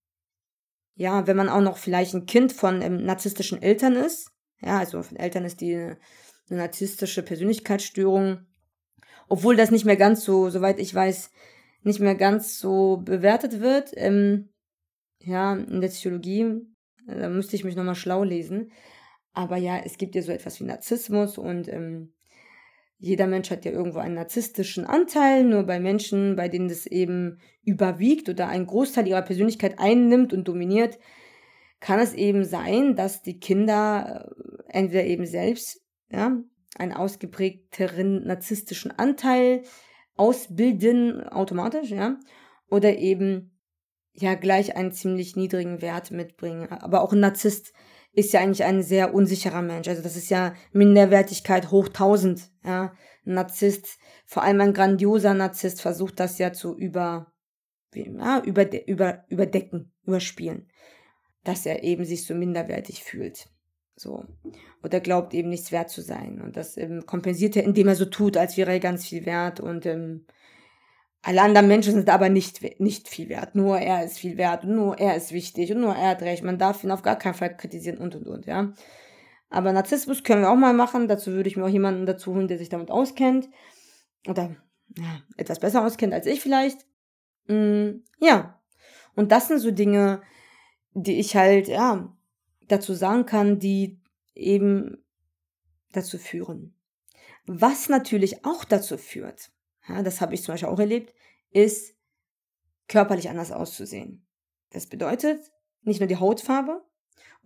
ja, 0.96 1.26
wenn 1.26 1.36
man 1.36 1.48
auch 1.48 1.60
noch 1.60 1.76
vielleicht 1.76 2.14
ein 2.14 2.26
Kind 2.26 2.52
von 2.52 2.80
ähm, 2.80 3.04
narzisstischen 3.04 3.60
Eltern 3.60 3.96
ist. 3.96 4.30
Ja, 4.60 4.78
also 4.78 5.02
von 5.02 5.16
Eltern 5.16 5.44
ist 5.44 5.60
die 5.60 5.74
eine, 5.74 5.98
narzisstische 6.48 7.22
Persönlichkeitsstörung 7.22 8.46
obwohl 9.28 9.56
das 9.56 9.70
nicht 9.70 9.84
mehr 9.84 9.96
ganz 9.96 10.24
so, 10.24 10.50
soweit 10.50 10.78
ich 10.78 10.94
weiß, 10.94 11.30
nicht 11.82 12.00
mehr 12.00 12.14
ganz 12.14 12.58
so 12.58 13.02
bewertet 13.04 13.60
wird. 13.60 13.92
Ähm, 13.94 14.48
ja, 15.20 15.54
in 15.54 15.80
der 15.80 15.88
Psychologie, 15.88 16.40
äh, 17.06 17.20
da 17.20 17.28
müsste 17.28 17.56
ich 17.56 17.64
mich 17.64 17.76
nochmal 17.76 17.94
schlau 17.94 18.24
lesen. 18.24 18.72
Aber 19.32 19.56
ja, 19.56 19.78
es 19.84 19.98
gibt 19.98 20.14
ja 20.14 20.22
so 20.22 20.32
etwas 20.32 20.60
wie 20.60 20.64
Narzissmus 20.64 21.38
und 21.38 21.68
ähm, 21.68 22.12
jeder 22.98 23.26
Mensch 23.26 23.50
hat 23.50 23.64
ja 23.64 23.72
irgendwo 23.72 23.98
einen 23.98 24.14
narzisstischen 24.14 24.86
Anteil, 24.86 25.44
nur 25.44 25.64
bei 25.64 25.80
Menschen, 25.80 26.36
bei 26.36 26.48
denen 26.48 26.68
das 26.68 26.86
eben 26.86 27.38
überwiegt 27.62 28.28
oder 28.28 28.48
einen 28.48 28.66
Großteil 28.66 29.06
ihrer 29.08 29.22
Persönlichkeit 29.22 29.78
einnimmt 29.78 30.32
und 30.32 30.48
dominiert, 30.48 30.98
kann 31.80 31.98
es 31.98 32.14
eben 32.14 32.44
sein, 32.44 32.96
dass 32.96 33.22
die 33.22 33.40
Kinder 33.40 34.30
äh, 34.68 34.78
entweder 34.78 35.04
eben 35.04 35.26
selbst 35.26 35.82
ja, 36.10 36.38
einen 36.74 36.92
ausgeprägteren 36.92 38.26
narzisstischen 38.26 38.90
Anteil 38.90 39.62
ausbilden 40.16 41.28
automatisch, 41.28 41.90
ja, 41.90 42.18
oder 42.68 42.96
eben 42.96 43.58
ja 44.12 44.34
gleich 44.34 44.76
einen 44.76 44.92
ziemlich 44.92 45.36
niedrigen 45.36 45.82
Wert 45.82 46.10
mitbringen. 46.10 46.68
Aber 46.70 47.02
auch 47.02 47.12
ein 47.12 47.20
Narzisst 47.20 47.72
ist 48.12 48.32
ja 48.32 48.40
eigentlich 48.40 48.64
ein 48.64 48.82
sehr 48.82 49.12
unsicherer 49.12 49.62
Mensch. 49.62 49.88
Also 49.88 50.02
das 50.02 50.16
ist 50.16 50.30
ja 50.30 50.54
Minderwertigkeit 50.72 51.70
hoch 51.70 51.88
tausend. 51.88 52.50
Ja, 52.64 52.94
ein 53.26 53.34
Narzisst, 53.34 53.98
vor 54.24 54.42
allem 54.42 54.60
ein 54.60 54.72
grandioser 54.72 55.34
Narzisst, 55.34 55.82
versucht 55.82 56.20
das 56.20 56.38
ja 56.38 56.52
zu 56.52 56.76
über, 56.76 57.32
ja, 57.92 58.40
über, 58.44 58.88
über, 58.88 59.24
überdecken, 59.28 59.92
überspielen, 60.04 60.70
dass 61.42 61.66
er 61.66 61.82
eben 61.82 62.04
sich 62.04 62.24
so 62.24 62.34
minderwertig 62.34 63.02
fühlt. 63.02 63.48
So. 63.96 64.24
Oder 64.82 65.00
glaubt 65.00 65.34
eben 65.34 65.48
nichts 65.48 65.72
wert 65.72 65.90
zu 65.90 66.02
sein. 66.02 66.40
Und 66.40 66.56
das 66.56 66.76
ähm, 66.76 67.06
kompensiert 67.06 67.56
er, 67.56 67.64
indem 67.64 67.88
er 67.88 67.94
so 67.94 68.06
tut, 68.06 68.36
als 68.36 68.56
wäre 68.56 68.72
er 68.72 68.80
ganz 68.80 69.06
viel 69.06 69.24
wert 69.26 69.60
und 69.60 69.86
ähm, 69.86 70.26
alle 71.22 71.40
anderen 71.40 71.68
Menschen 71.68 71.94
sind 71.94 72.10
aber 72.10 72.28
nicht, 72.28 72.80
nicht 72.80 73.08
viel 73.08 73.30
wert. 73.30 73.54
Nur 73.54 73.78
er 73.78 74.04
ist 74.04 74.18
viel 74.18 74.36
wert 74.36 74.64
und 74.64 74.74
nur 74.74 74.98
er 74.98 75.16
ist 75.16 75.32
wichtig 75.32 75.72
und 75.72 75.80
nur 75.80 75.94
er 75.94 76.10
hat 76.10 76.22
recht. 76.22 76.44
Man 76.44 76.58
darf 76.58 76.84
ihn 76.84 76.90
auf 76.90 77.00
gar 77.00 77.16
keinen 77.16 77.34
Fall 77.34 77.56
kritisieren 77.56 77.96
und 77.96 78.14
und 78.14 78.26
und, 78.26 78.46
ja. 78.46 78.74
Aber 79.48 79.72
Narzissmus 79.72 80.22
können 80.22 80.42
wir 80.42 80.50
auch 80.50 80.56
mal 80.56 80.74
machen. 80.74 81.08
Dazu 81.08 81.32
würde 81.32 81.48
ich 81.48 81.56
mir 81.56 81.64
auch 81.64 81.70
jemanden 81.70 82.04
dazu 82.04 82.34
holen, 82.34 82.48
der 82.48 82.58
sich 82.58 82.68
damit 82.68 82.90
auskennt. 82.90 83.48
Oder 84.28 84.56
ja, 84.98 85.22
etwas 85.36 85.60
besser 85.60 85.84
auskennt 85.84 86.12
als 86.12 86.26
ich 86.26 86.40
vielleicht. 86.40 86.84
Mm, 87.46 88.02
ja. 88.20 88.60
Und 89.14 89.32
das 89.32 89.48
sind 89.48 89.60
so 89.60 89.70
Dinge, 89.70 90.20
die 90.92 91.18
ich 91.18 91.36
halt, 91.36 91.68
ja, 91.68 92.13
dazu 92.68 92.94
sagen 92.94 93.26
kann, 93.26 93.58
die 93.58 94.00
eben 94.34 95.04
dazu 95.92 96.18
führen. 96.18 96.74
Was 97.46 97.88
natürlich 97.88 98.44
auch 98.44 98.64
dazu 98.64 98.96
führt, 98.96 99.50
ja, 99.88 100.02
das 100.02 100.20
habe 100.20 100.34
ich 100.34 100.42
zum 100.42 100.54
Beispiel 100.54 100.68
auch 100.68 100.78
erlebt, 100.78 101.14
ist 101.50 101.94
körperlich 102.88 103.28
anders 103.28 103.52
auszusehen. 103.52 104.26
Das 104.70 104.86
bedeutet 104.86 105.52
nicht 105.82 106.00
nur 106.00 106.08
die 106.08 106.16
Hautfarbe 106.16 106.82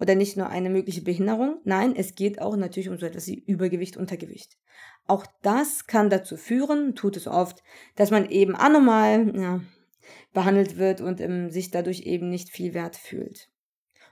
oder 0.00 0.14
nicht 0.14 0.36
nur 0.36 0.48
eine 0.48 0.70
mögliche 0.70 1.02
Behinderung, 1.02 1.60
nein, 1.64 1.94
es 1.96 2.14
geht 2.14 2.40
auch 2.40 2.56
natürlich 2.56 2.88
um 2.88 2.98
so 2.98 3.06
etwas 3.06 3.26
wie 3.26 3.42
Übergewicht, 3.44 3.96
Untergewicht. 3.96 4.56
Auch 5.06 5.26
das 5.42 5.86
kann 5.86 6.10
dazu 6.10 6.36
führen, 6.36 6.94
tut 6.94 7.16
es 7.16 7.26
oft, 7.26 7.62
dass 7.96 8.10
man 8.10 8.30
eben 8.30 8.54
anormal 8.54 9.36
ja, 9.36 9.60
behandelt 10.32 10.76
wird 10.76 11.00
und 11.00 11.20
ähm, 11.20 11.50
sich 11.50 11.70
dadurch 11.70 12.02
eben 12.02 12.30
nicht 12.30 12.50
viel 12.50 12.74
wert 12.74 12.96
fühlt. 12.96 13.50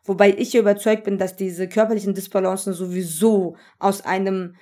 Wobei 0.07 0.31
ich 0.31 0.55
überzeugt 0.55 1.05
bin, 1.05 1.19
dass 1.19 1.37
diese 1.37 1.69
körperlichen 1.69 2.15
Disbalancen 2.15 2.73
sowieso 2.73 3.57
aus 3.79 4.03
einem 4.03 4.55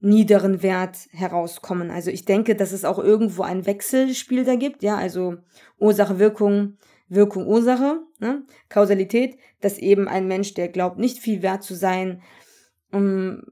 niederen 0.00 0.62
Wert 0.62 1.08
herauskommen. 1.12 1.90
Also 1.90 2.10
ich 2.10 2.24
denke, 2.24 2.54
dass 2.54 2.72
es 2.72 2.84
auch 2.84 2.98
irgendwo 2.98 3.42
ein 3.42 3.66
Wechselspiel 3.66 4.44
da 4.44 4.54
gibt, 4.54 4.82
ja, 4.82 4.96
also 4.96 5.36
Ursache, 5.78 6.18
Wirkung, 6.18 6.76
Wirkung, 7.08 7.46
Ursache, 7.46 8.00
ne? 8.18 8.44
Kausalität, 8.68 9.38
dass 9.60 9.78
eben 9.78 10.06
ein 10.06 10.26
Mensch, 10.26 10.54
der 10.54 10.68
glaubt, 10.68 10.98
nicht 10.98 11.18
viel 11.18 11.42
wert 11.42 11.62
zu 11.62 11.74
sein, 11.74 12.22
um, 12.92 13.42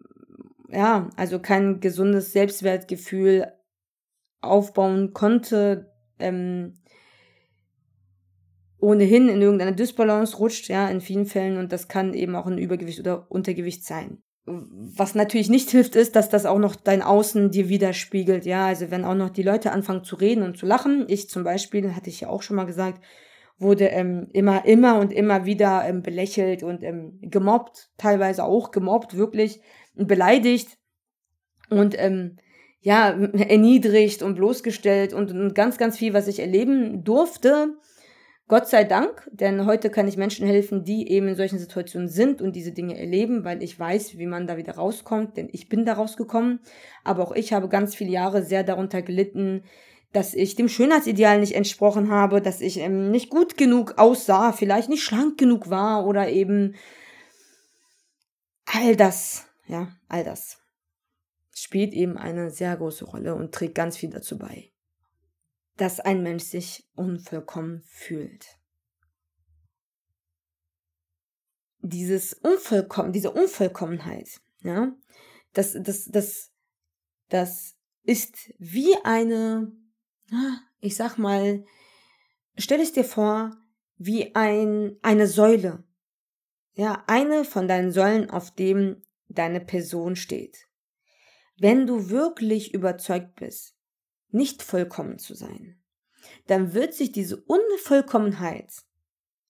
ja, 0.69 1.09
also 1.17 1.39
kein 1.39 1.81
gesundes 1.81 2.33
Selbstwertgefühl 2.33 3.51
aufbauen 4.43 5.13
konnte, 5.15 5.91
ähm, 6.19 6.75
ohnehin 8.83 9.29
in 9.29 9.41
irgendeine 9.41 9.75
Dysbalance 9.75 10.37
rutscht, 10.39 10.69
ja, 10.69 10.89
in 10.89 11.01
vielen 11.01 11.27
Fällen 11.27 11.57
und 11.57 11.73
das 11.73 11.87
kann 11.87 12.15
eben 12.15 12.35
auch 12.35 12.47
ein 12.47 12.59
Übergewicht 12.59 12.99
oder 12.99 13.31
Untergewicht 13.31 13.85
sein. 13.85 14.23
Was 14.45 15.15
natürlich 15.15 15.49
nicht 15.49 15.71
hilft, 15.71 15.95
ist, 15.95 16.17
dass 16.17 16.29
das 16.29 16.47
auch 16.47 16.59
noch 16.59 16.75
dein 16.75 17.01
Außen 17.01 17.53
dir 17.53 17.69
widerspiegelt. 17.69 18.45
Ja, 18.45 18.67
also 18.67 18.91
wenn 18.91 19.05
auch 19.05 19.15
noch 19.15 19.31
die 19.31 19.45
Leute 19.45 19.71
anfangen 19.71 20.03
zu 20.03 20.17
reden 20.17 20.43
und 20.43 20.59
zu 20.59 20.67
lachen, 20.67 21.05
ich 21.07 21.31
zum 21.31 21.45
Beispiel, 21.45 21.95
hatte 21.95 22.11
ich 22.11 22.23
ja 22.23 22.29
auch 22.29 22.43
schon 22.43 22.57
mal 22.57 22.67
gesagt, 22.67 23.03
wurde 23.57 23.87
ähm, 23.87 24.27
immer, 24.33 24.65
immer 24.65 24.99
und 24.99 25.13
immer 25.13 25.47
wieder 25.47 25.85
ähm, 25.87 26.03
belächelt 26.03 26.65
und 26.65 26.83
ähm, 26.83 27.21
gemobbt, 27.23 27.91
teilweise 27.99 28.43
auch 28.43 28.73
gemobbt, 28.73 29.17
wirklich 29.17 29.61
beleidigt 29.95 30.77
und 31.71 31.95
ähm, 31.99 32.39
ja, 32.81 33.11
erniedrigt 33.49 34.25
und 34.25 34.35
bloßgestellt 34.35 35.13
und, 35.13 35.31
und 35.31 35.55
ganz, 35.55 35.79
ganz 35.79 35.97
viel, 35.97 36.15
was 36.15 36.27
ich 36.27 36.41
erleben 36.41 37.05
durfte 37.05 37.77
Gott 38.53 38.69
sei 38.69 38.85
Dank, 38.85 39.31
denn 39.33 39.65
heute 39.65 39.89
kann 39.89 40.07
ich 40.07 40.19
Menschen 40.19 40.47
helfen, 40.47 40.85
die 40.85 41.11
eben 41.11 41.27
in 41.27 41.37
solchen 41.37 41.59
Situationen 41.59 42.07
sind 42.07 42.43
und 42.43 42.55
diese 42.55 42.73
Dinge 42.73 42.99
erleben, 42.99 43.45
weil 43.45 43.63
ich 43.63 43.81
weiß, 43.81 44.19
wie 44.19 44.27
man 44.27 44.47
da 44.47 44.59
wieder 44.59 44.75
rauskommt, 44.75 45.39
denn 45.39 45.49
ich 45.53 45.71
bin 45.71 45.87
da 45.87 45.95
rausgekommen. 45.95 46.61
Aber 47.03 47.23
auch 47.23 47.33
ich 47.33 47.55
habe 47.55 47.71
ganz 47.71 47.95
viele 47.95 48.11
Jahre 48.11 48.43
sehr 48.43 48.63
darunter 48.63 49.01
gelitten, 49.01 49.65
dass 50.13 50.35
ich 50.35 50.55
dem 50.55 50.69
Schönheitsideal 50.69 51.41
nicht 51.41 51.55
entsprochen 51.55 52.11
habe, 52.11 52.43
dass 52.43 52.61
ich 52.61 52.79
ähm, 52.79 53.11
nicht 53.11 53.31
gut 53.31 53.57
genug 53.57 53.95
aussah, 53.97 54.53
vielleicht 54.53 54.91
nicht 54.91 55.03
schlank 55.03 55.39
genug 55.39 55.71
war 55.71 56.07
oder 56.07 56.29
eben 56.29 56.75
all 58.67 58.97
das, 58.97 59.47
ja, 59.67 59.89
all 60.09 60.25
das 60.25 60.59
spielt 61.55 61.95
eben 61.95 62.19
eine 62.19 62.51
sehr 62.51 62.77
große 62.77 63.07
Rolle 63.07 63.35
und 63.35 63.55
trägt 63.55 63.77
ganz 63.77 63.97
viel 63.97 64.11
dazu 64.11 64.37
bei 64.37 64.72
dass 65.77 66.01
ein 66.01 66.23
Mensch 66.23 66.45
sich 66.45 66.89
unvollkommen 66.95 67.83
fühlt. 67.83 68.59
Dieses 71.81 72.35
Unvollkommen, 72.35 73.13
diese 73.13 73.33
Unvollkommenheit, 73.33 74.41
ja, 74.63 74.95
das, 75.53 75.77
das, 75.81 76.05
das, 76.05 76.53
das 77.29 77.75
ist 78.05 78.53
wie 78.59 78.95
eine, 79.05 79.73
ich 80.81 80.97
sag 80.97 81.19
mal, 81.19 81.65
stell 82.57 82.81
es 82.81 82.93
dir 82.93 83.05
vor, 83.05 83.57
wie 83.97 84.35
ein, 84.35 84.97
eine 85.03 85.27
Säule. 85.27 85.85
Ja, 86.75 87.05
eine 87.07 87.45
von 87.45 87.69
deinen 87.69 87.93
Säulen, 87.93 88.31
auf 88.31 88.55
dem 88.55 89.03
deine 89.29 89.61
Person 89.61 90.17
steht. 90.17 90.69
Wenn 91.59 91.87
du 91.87 92.09
wirklich 92.09 92.73
überzeugt 92.75 93.37
bist, 93.37 93.77
nicht 94.33 94.63
vollkommen 94.63 95.19
zu 95.19 95.35
sein, 95.35 95.79
dann 96.47 96.75
wird 96.75 96.95
sich 96.95 97.13
diese 97.13 97.37
Unvollkommenheit, 97.37 98.73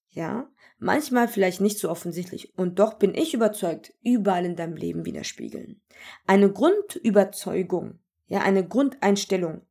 ja, 0.09 0.49
manchmal 0.77 1.27
vielleicht 1.27 1.61
nicht 1.61 1.79
so 1.79 1.89
offensichtlich, 1.89 2.57
und 2.57 2.79
doch 2.79 2.95
bin 2.95 3.15
ich 3.15 3.33
überzeugt, 3.33 3.93
überall 4.03 4.45
in 4.45 4.55
deinem 4.55 4.75
Leben 4.75 5.05
widerspiegeln. 5.05 5.81
Eine 6.27 6.51
Grundüberzeugung, 6.51 7.99
ja, 8.27 8.41
eine 8.41 8.67
Grundeinstellung 8.67 9.61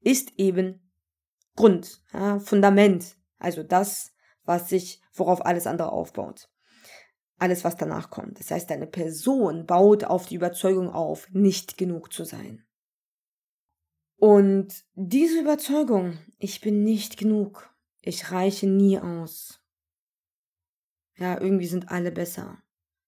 ist 0.00 0.32
eben 0.38 0.80
Grund, 1.54 2.02
ja, 2.12 2.38
Fundament, 2.38 3.16
also 3.38 3.62
das, 3.62 4.12
was 4.44 4.68
sich, 4.68 5.00
worauf 5.12 5.44
alles 5.44 5.66
andere 5.66 5.92
aufbaut. 5.92 6.48
Alles, 7.38 7.64
was 7.64 7.76
danach 7.76 8.08
kommt. 8.10 8.40
Das 8.40 8.50
heißt, 8.50 8.70
deine 8.70 8.86
Person 8.86 9.66
baut 9.66 10.04
auf 10.04 10.26
die 10.26 10.36
Überzeugung 10.36 10.88
auf, 10.88 11.28
nicht 11.32 11.76
genug 11.76 12.12
zu 12.12 12.24
sein. 12.24 12.65
Und 14.16 14.84
diese 14.94 15.40
Überzeugung, 15.40 16.18
ich 16.38 16.60
bin 16.60 16.84
nicht 16.84 17.18
genug, 17.18 17.70
ich 18.00 18.32
reiche 18.32 18.66
nie 18.66 18.98
aus. 18.98 19.60
Ja, 21.18 21.40
irgendwie 21.40 21.66
sind 21.66 21.90
alle 21.90 22.12
besser. 22.12 22.58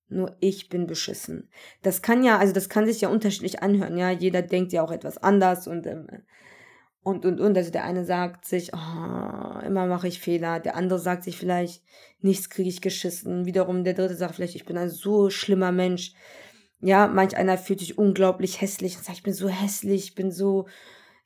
Nur 0.08 0.36
ich 0.40 0.68
bin 0.70 0.86
beschissen. 0.86 1.50
Das 1.82 2.00
kann 2.00 2.24
ja, 2.24 2.38
also 2.38 2.54
das 2.54 2.70
kann 2.70 2.86
sich 2.86 3.00
ja 3.02 3.08
unterschiedlich 3.10 3.62
anhören, 3.62 3.98
ja. 3.98 4.10
Jeder 4.10 4.40
denkt 4.40 4.72
ja 4.72 4.82
auch 4.82 4.90
etwas 4.90 5.18
anders 5.18 5.66
und 5.66 5.86
ähm, 5.86 6.06
und 7.02 7.26
und 7.26 7.40
und. 7.40 7.56
Also 7.56 7.70
der 7.70 7.84
eine 7.84 8.04
sagt 8.04 8.46
sich, 8.46 8.72
oh, 8.72 9.58
immer 9.66 9.86
mache 9.86 10.08
ich 10.08 10.20
Fehler. 10.20 10.60
Der 10.60 10.76
andere 10.76 10.98
sagt 10.98 11.24
sich 11.24 11.36
vielleicht, 11.36 11.82
nichts 12.20 12.48
kriege 12.48 12.68
ich 12.68 12.80
geschissen. 12.80 13.44
Wiederum 13.44 13.84
der 13.84 13.94
dritte 13.94 14.14
sagt 14.14 14.36
vielleicht, 14.36 14.54
ich 14.54 14.64
bin 14.64 14.78
ein 14.78 14.90
so 14.90 15.30
schlimmer 15.30 15.72
Mensch. 15.72 16.14
Ja, 16.80 17.06
manch 17.06 17.36
einer 17.36 17.58
fühlt 17.58 17.80
sich 17.80 17.98
unglaublich 17.98 18.60
hässlich 18.60 18.96
und 18.96 19.04
sagt, 19.04 19.18
ich 19.18 19.24
bin 19.24 19.34
so 19.34 19.48
hässlich, 19.48 20.04
ich 20.04 20.14
bin 20.14 20.30
so 20.30 20.66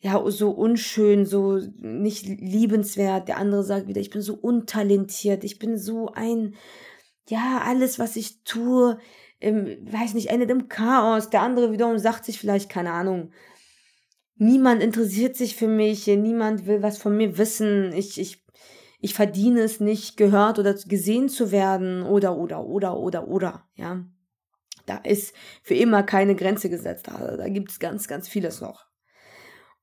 ja, 0.02 0.20
so 0.30 0.50
unschön, 0.50 1.26
so 1.26 1.60
nicht 1.78 2.26
liebenswert. 2.26 3.28
Der 3.28 3.38
andere 3.38 3.62
sagt 3.62 3.86
wieder, 3.86 4.00
ich 4.00 4.10
bin 4.10 4.20
so 4.20 4.34
untalentiert, 4.34 5.44
ich 5.44 5.60
bin 5.60 5.78
so 5.78 6.08
ein, 6.08 6.56
ja, 7.28 7.62
alles, 7.64 8.00
was 8.00 8.16
ich 8.16 8.42
tue, 8.42 8.98
im, 9.38 9.66
weiß 9.92 10.14
nicht, 10.14 10.30
endet 10.30 10.50
im 10.50 10.68
Chaos. 10.68 11.30
Der 11.30 11.42
andere 11.42 11.70
wiederum 11.70 11.98
sagt 11.98 12.24
sich 12.24 12.40
vielleicht, 12.40 12.68
keine 12.68 12.90
Ahnung, 12.90 13.30
niemand 14.34 14.82
interessiert 14.82 15.36
sich 15.36 15.54
für 15.54 15.68
mich, 15.68 16.08
niemand 16.08 16.66
will 16.66 16.82
was 16.82 16.98
von 16.98 17.16
mir 17.16 17.38
wissen, 17.38 17.92
ich, 17.92 18.20
ich, 18.20 18.44
ich 18.98 19.14
verdiene 19.14 19.60
es 19.60 19.78
nicht, 19.78 20.16
gehört 20.16 20.58
oder 20.58 20.74
gesehen 20.74 21.28
zu 21.28 21.52
werden, 21.52 22.02
oder, 22.02 22.36
oder, 22.36 22.66
oder, 22.66 22.96
oder, 22.96 23.28
oder, 23.28 23.68
ja. 23.76 24.04
Da 24.86 24.96
ist 24.96 25.32
für 25.62 25.74
immer 25.74 26.02
keine 26.02 26.34
Grenze 26.34 26.68
gesetzt. 26.68 27.06
Da, 27.06 27.36
da 27.36 27.48
gibt 27.48 27.70
es 27.70 27.78
ganz, 27.78 28.08
ganz 28.08 28.28
vieles 28.28 28.60
noch. 28.60 28.91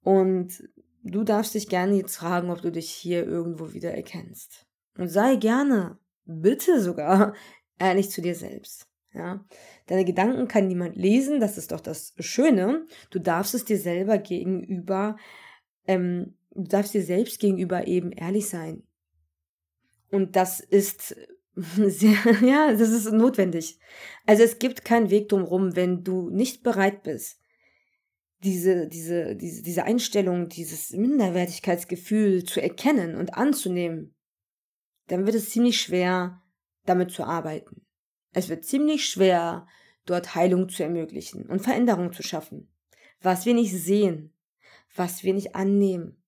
Und 0.03 0.63
du 1.03 1.23
darfst 1.23 1.53
dich 1.53 1.69
gerne 1.69 1.95
jetzt 1.95 2.17
fragen, 2.17 2.49
ob 2.49 2.61
du 2.61 2.71
dich 2.71 2.89
hier 2.89 3.25
irgendwo 3.25 3.73
wieder 3.73 3.93
erkennst. 3.93 4.65
Und 4.97 5.09
sei 5.09 5.35
gerne, 5.35 5.97
bitte 6.25 6.81
sogar, 6.81 7.33
ehrlich 7.79 8.09
zu 8.09 8.21
dir 8.21 8.35
selbst. 8.35 8.87
Ja, 9.13 9.43
deine 9.87 10.05
Gedanken 10.05 10.47
kann 10.47 10.67
niemand 10.67 10.95
lesen, 10.95 11.39
das 11.39 11.57
ist 11.57 11.71
doch 11.71 11.79
das 11.79 12.13
Schöne. 12.19 12.85
Du 13.09 13.17
darfst 13.17 13.55
es 13.55 13.65
dir 13.65 13.79
selber 13.79 14.19
gegenüber, 14.19 15.17
ähm, 15.87 16.35
du 16.51 16.63
darfst 16.63 16.93
dir 16.93 17.01
selbst 17.01 17.39
gegenüber 17.39 17.87
eben 17.87 18.11
ehrlich 18.11 18.47
sein. 18.47 18.83
Und 20.11 20.35
das 20.35 20.59
ist 20.59 21.15
sehr, 21.55 22.17
ja, 22.41 22.71
das 22.71 22.89
ist 22.89 23.11
notwendig. 23.11 23.79
Also 24.27 24.43
es 24.43 24.59
gibt 24.59 24.85
keinen 24.85 25.09
Weg 25.09 25.29
drumherum, 25.29 25.75
wenn 25.75 26.03
du 26.03 26.29
nicht 26.29 26.61
bereit 26.61 27.01
bist, 27.01 27.41
diese, 28.43 28.87
diese, 28.87 29.35
diese, 29.35 29.61
diese 29.63 29.83
Einstellung, 29.83 30.47
dieses 30.49 30.91
Minderwertigkeitsgefühl 30.91 32.43
zu 32.45 32.61
erkennen 32.61 33.15
und 33.15 33.33
anzunehmen, 33.33 34.15
dann 35.07 35.25
wird 35.25 35.35
es 35.35 35.49
ziemlich 35.49 35.81
schwer, 35.81 36.41
damit 36.85 37.11
zu 37.11 37.23
arbeiten. 37.23 37.85
Es 38.33 38.47
wird 38.49 38.65
ziemlich 38.65 39.05
schwer, 39.05 39.67
dort 40.05 40.35
Heilung 40.35 40.69
zu 40.69 40.83
ermöglichen 40.83 41.47
und 41.47 41.61
Veränderung 41.61 42.13
zu 42.13 42.23
schaffen. 42.23 42.71
Was 43.21 43.45
wir 43.45 43.53
nicht 43.53 43.73
sehen, 43.73 44.33
was 44.95 45.23
wir 45.23 45.33
nicht 45.33 45.55
annehmen, 45.55 46.23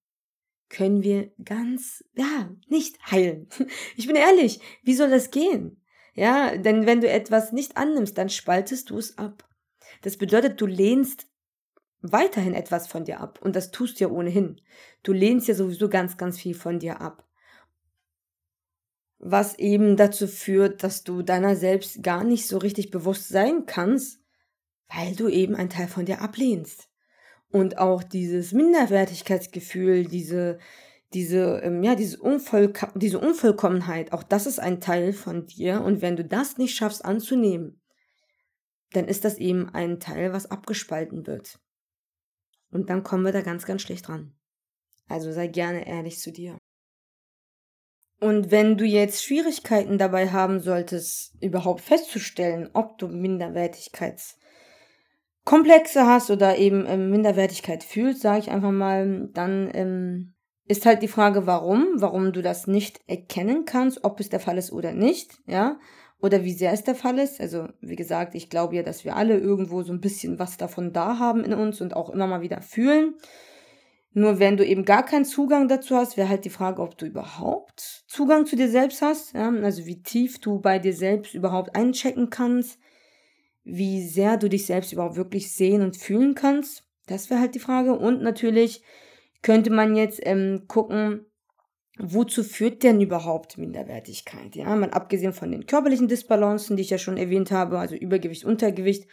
können 0.69 1.04
wir 1.04 1.32
ganz, 1.43 2.04
ja, 2.13 2.50
nicht 2.67 2.97
heilen. 3.10 3.47
Ich 3.97 4.08
bin 4.08 4.15
ehrlich, 4.15 4.60
wie 4.84 4.95
soll 4.95 5.10
das 5.10 5.32
gehen? 5.32 5.84
Ja, 6.13 6.58
denn 6.58 6.86
wenn 6.86 7.02
du 7.02 7.10
etwas 7.10 7.52
nicht 7.52 7.78
annimmst, 7.78 8.17
dann 8.17 8.30
spaltest 8.30 8.89
du 8.89 8.97
es 8.97 9.17
ab. 9.17 9.47
Das 10.02 10.17
bedeutet, 10.17 10.60
du 10.60 10.65
lehnst 10.65 11.28
weiterhin 12.02 12.54
etwas 12.54 12.88
von 12.88 13.06
dir 13.06 13.20
ab. 13.20 13.40
Und 13.42 13.56
das 13.56 13.72
tust 13.72 14.00
du 14.00 14.06
ja 14.06 14.10
ohnehin. 14.10 14.62
Du 15.04 15.14
lehnst 15.14 15.48
ja 15.48 15.54
sowieso 15.54 15.90
ganz, 15.90 16.18
ganz 16.18 16.40
viel 16.40 16.56
von 16.56 16.80
dir 16.80 17.02
ab 17.02 17.28
was 19.24 19.58
eben 19.60 19.98
dazu 19.98 20.28
führt, 20.28 20.84
dass 20.84 21.04
du 21.04 21.22
deiner 21.22 21.56
selbst 21.56 22.02
gar 22.02 22.24
nicht 22.24 22.48
so 22.48 22.58
richtig 22.58 22.90
bewusst 22.90 23.30
sein 23.30 23.68
kannst, 23.68 24.20
weil 24.94 25.16
du 25.16 25.28
eben 25.30 25.56
einen 25.56 25.70
Teil 25.70 25.88
von 25.88 26.06
dir 26.06 26.22
ablehnst. 26.22 26.90
Und 27.52 27.78
auch 27.78 28.02
dieses 28.02 28.52
Minderwertigkeitsgefühl, 28.52 30.06
diese, 30.06 30.58
diese, 31.14 31.62
ähm, 31.64 31.84
ja, 31.84 31.96
diese, 31.96 32.20
Unvoll 32.20 32.74
diese 32.96 33.20
Unvollkommenheit, 33.20 34.12
auch 34.12 34.24
das 34.24 34.48
ist 34.48 34.60
ein 34.60 34.82
Teil 34.82 35.14
von 35.14 35.46
dir. 35.46 35.82
Und 35.82 36.02
wenn 36.02 36.16
du 36.16 36.26
das 36.26 36.58
nicht 36.58 36.76
schaffst 36.76 37.06
anzunehmen, 37.06 37.80
dann 38.94 39.08
ist 39.08 39.24
das 39.24 39.38
eben 39.38 39.70
ein 39.70 40.00
Teil, 40.00 40.34
was 40.34 40.50
abgespalten 40.50 41.28
wird. 41.28 41.60
Und 42.72 42.90
dann 42.90 43.04
kommen 43.04 43.26
wir 43.26 43.32
da 43.32 43.42
ganz, 43.42 43.66
ganz 43.66 43.82
schlecht 43.82 44.08
dran. 44.08 44.34
Also 45.08 45.32
sei 45.32 45.48
gerne 45.48 45.88
ehrlich 45.88 46.20
zu 46.20 46.32
dir. 46.32 46.58
Und 48.22 48.52
wenn 48.52 48.78
du 48.78 48.86
jetzt 48.86 49.24
Schwierigkeiten 49.24 49.98
dabei 49.98 50.30
haben 50.30 50.60
solltest, 50.60 51.34
überhaupt 51.42 51.82
festzustellen, 51.82 52.70
ob 52.74 53.00
du 53.00 53.08
Minderwertigkeitskomplexe 53.08 56.06
hast 56.06 56.30
oder 56.30 56.58
eben 56.58 56.86
ähm, 56.88 57.10
Minderwertigkeit 57.10 57.84
fühlst, 57.84 58.22
sage 58.22 58.40
ich 58.40 58.52
einfach 58.52 58.72
mal, 58.72 59.28
dann 59.34 59.72
ähm, 59.74 60.36
ist 60.68 60.86
halt 60.86 61.02
die 61.02 61.08
Frage, 61.08 61.48
warum, 61.48 61.88
warum 61.96 62.32
du 62.32 62.44
das 62.44 62.68
nicht 62.68 63.02
erkennen 63.08 63.66
kannst, 63.66 64.04
ob 64.04 64.20
es 64.20 64.30
der 64.30 64.40
Fall 64.40 64.60
ist 64.60 64.72
oder 64.72 64.94
nicht, 64.94 65.40
ja, 65.48 65.80
oder 66.22 66.44
wie 66.44 66.54
sehr 66.54 66.72
es 66.72 66.84
der 66.84 66.96
Fall 66.96 67.18
ist. 67.18 67.42
Also, 67.42 67.68
wie 67.82 67.96
gesagt, 67.96 68.36
ich 68.36 68.50
glaube 68.50 68.76
ja, 68.76 68.84
dass 68.84 69.04
wir 69.06 69.16
alle 69.16 69.38
irgendwo 69.38 69.82
so 69.82 69.92
ein 69.92 70.02
bisschen 70.02 70.40
was 70.40 70.58
davon 70.58 70.94
da 70.94 71.20
haben 71.20 71.44
in 71.44 71.54
uns 71.54 71.82
und 71.82 71.96
auch 71.96 72.10
immer 72.10 72.28
mal 72.28 72.42
wieder 72.42 72.62
fühlen. 72.62 73.16
Nur 74.14 74.40
wenn 74.40 74.58
du 74.58 74.66
eben 74.66 74.84
gar 74.84 75.06
keinen 75.06 75.26
Zugang 75.26 75.68
dazu 75.68 75.96
hast, 75.96 76.18
wäre 76.18 76.28
halt 76.28 76.44
die 76.44 76.50
Frage, 76.50 76.82
ob 76.82 76.98
du 76.98 77.06
überhaupt 77.06 78.04
Zugang 78.08 78.46
zu 78.46 78.56
dir 78.56 78.70
selbst 78.70 79.02
hast. 79.02 79.34
Ja? 79.34 79.50
Also 79.50 79.86
wie 79.86 80.04
tief 80.04 80.40
du 80.40 80.60
bei 80.60 80.80
dir 80.80 80.94
selbst 80.94 81.34
überhaupt 81.34 81.76
einchecken 81.76 82.30
kannst, 82.30 82.78
wie 83.64 84.06
sehr 84.06 84.38
du 84.38 84.50
dich 84.50 84.66
selbst 84.66 84.92
überhaupt 84.92 85.16
wirklich 85.16 85.54
sehen 85.54 85.82
und 85.82 85.96
fühlen 85.96 86.36
kannst. 86.36 86.84
Das 87.08 87.30
wäre 87.30 87.40
halt 87.40 87.56
die 87.56 87.60
Frage. 87.60 87.98
Und 87.98 88.22
natürlich 88.22 88.84
könnte 89.42 89.72
man 89.72 89.96
jetzt 89.96 90.20
ähm, 90.24 90.66
gucken, 90.68 91.26
wozu 91.98 92.44
führt 92.44 92.84
denn 92.84 93.02
überhaupt 93.02 93.58
Minderwertigkeit? 93.58 94.56
Ja, 94.56 94.76
mal 94.76 94.92
abgesehen 94.92 95.34
von 95.34 95.52
den 95.52 95.66
körperlichen 95.66 96.08
Disbalancen, 96.08 96.78
die 96.78 96.84
ich 96.84 96.90
ja 96.90 96.98
schon 96.98 97.18
erwähnt 97.18 97.52
habe, 97.52 97.80
also 97.80 97.96
Übergewicht, 97.96 98.46
Untergewicht, 98.46 99.08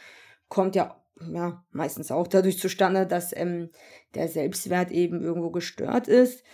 kommt 0.49 0.77
ja 0.77 1.03
ja, 1.33 1.65
meistens 1.73 2.11
auch 2.11 2.27
dadurch 2.27 2.59
zustande, 2.59 3.07
dass 3.07 3.37
ähm, 3.37 3.71
der 4.15 4.29
Selbstwert 4.29 4.91
eben 4.91 5.23
irgendwo 5.23 5.51
gestört 5.51 6.09
ist. 6.09 6.45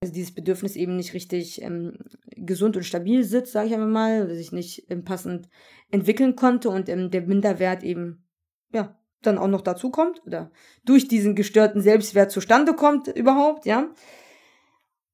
Also 0.00 0.14
dieses 0.14 0.34
Bedürfnis 0.34 0.76
eben 0.76 0.96
nicht 0.96 1.14
richtig 1.14 1.60
ähm, 1.62 1.98
gesund 2.36 2.76
und 2.76 2.84
stabil 2.84 3.22
sitzt, 3.22 3.52
sage 3.52 3.68
ich 3.68 3.74
einfach 3.74 3.86
mal, 3.86 4.24
oder 4.24 4.34
sich 4.34 4.52
nicht 4.52 4.90
ähm, 4.90 5.04
passend 5.04 5.48
entwickeln 5.90 6.36
konnte 6.36 6.70
und 6.70 6.88
ähm, 6.88 7.10
der 7.10 7.22
Minderwert 7.22 7.82
eben, 7.82 8.24
ja, 8.72 8.98
dann 9.22 9.36
auch 9.36 9.48
noch 9.48 9.60
dazu 9.60 9.90
kommt 9.90 10.22
oder 10.26 10.50
durch 10.86 11.06
diesen 11.06 11.34
gestörten 11.34 11.82
Selbstwert 11.82 12.30
zustande 12.30 12.72
kommt 12.74 13.08
überhaupt, 13.08 13.66
ja. 13.66 13.90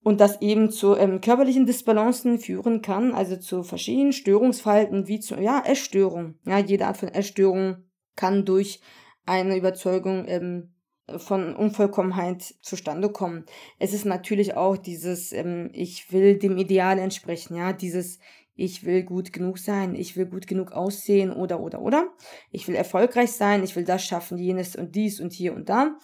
Und 0.06 0.20
das 0.20 0.40
eben 0.40 0.70
zu 0.70 0.94
ähm, 0.94 1.20
körperlichen 1.20 1.66
Disbalancen 1.66 2.38
führen 2.38 2.80
kann, 2.80 3.12
also 3.12 3.36
zu 3.38 3.64
verschiedenen 3.64 4.12
Störungsverhalten, 4.12 5.08
wie 5.08 5.18
zu, 5.18 5.34
ja, 5.34 5.60
Essstörungen. 5.66 6.38
Ja, 6.44 6.60
jede 6.60 6.86
Art 6.86 6.96
von 6.96 7.08
Essstörung 7.08 7.78
kann 8.14 8.44
durch 8.44 8.80
eine 9.24 9.56
Überzeugung 9.56 10.26
ähm, 10.28 10.74
von 11.16 11.56
Unvollkommenheit 11.56 12.54
zustande 12.62 13.10
kommen. 13.10 13.46
Es 13.80 13.92
ist 13.92 14.04
natürlich 14.04 14.56
auch 14.56 14.76
dieses, 14.76 15.32
ähm, 15.32 15.70
ich 15.72 16.12
will 16.12 16.38
dem 16.38 16.56
Ideal 16.56 17.00
entsprechen, 17.00 17.56
ja, 17.56 17.72
dieses, 17.72 18.20
ich 18.54 18.84
will 18.84 19.02
gut 19.02 19.32
genug 19.32 19.58
sein, 19.58 19.96
ich 19.96 20.16
will 20.16 20.26
gut 20.26 20.46
genug 20.46 20.70
aussehen 20.70 21.32
oder, 21.32 21.58
oder, 21.58 21.82
oder. 21.82 22.12
Ich 22.52 22.68
will 22.68 22.76
erfolgreich 22.76 23.32
sein, 23.32 23.64
ich 23.64 23.74
will 23.74 23.82
das 23.82 24.04
schaffen, 24.04 24.38
jenes 24.38 24.76
und 24.76 24.94
dies 24.94 25.20
und 25.20 25.32
hier 25.32 25.52
und 25.52 25.68
da. 25.68 25.98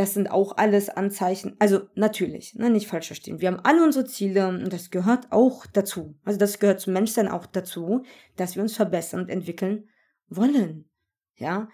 Das 0.00 0.14
sind 0.14 0.30
auch 0.30 0.56
alles 0.56 0.88
Anzeichen. 0.88 1.56
Also 1.58 1.80
natürlich, 1.94 2.54
ne, 2.54 2.70
nicht 2.70 2.86
falsch 2.86 3.08
verstehen. 3.08 3.40
Wir 3.40 3.48
haben 3.48 3.60
alle 3.64 3.84
unsere 3.84 4.06
Ziele 4.06 4.48
und 4.48 4.72
das 4.72 4.90
gehört 4.90 5.26
auch 5.30 5.66
dazu. 5.66 6.14
Also 6.24 6.38
das 6.38 6.58
gehört 6.58 6.80
zum 6.80 6.94
Menschsein 6.94 7.28
auch 7.28 7.44
dazu, 7.44 8.04
dass 8.36 8.56
wir 8.56 8.62
uns 8.62 8.76
verbessern 8.76 9.20
und 9.20 9.28
entwickeln 9.28 9.88
wollen 10.28 10.90
ja. 11.40 11.68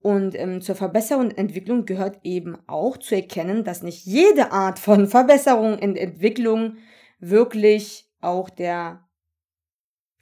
Und 0.00 0.34
ähm, 0.34 0.60
zur 0.60 0.74
Verbesserung 0.74 1.26
und 1.26 1.38
Entwicklung 1.38 1.86
gehört 1.86 2.18
eben 2.24 2.58
auch 2.66 2.98
zu 2.98 3.14
erkennen, 3.14 3.64
dass 3.64 3.82
nicht 3.82 4.04
jede 4.04 4.52
Art 4.52 4.78
von 4.78 5.06
Verbesserung 5.08 5.78
und 5.78 5.96
Entwicklung 5.96 6.76
wirklich 7.20 8.10
auch 8.20 8.50
der 8.50 9.06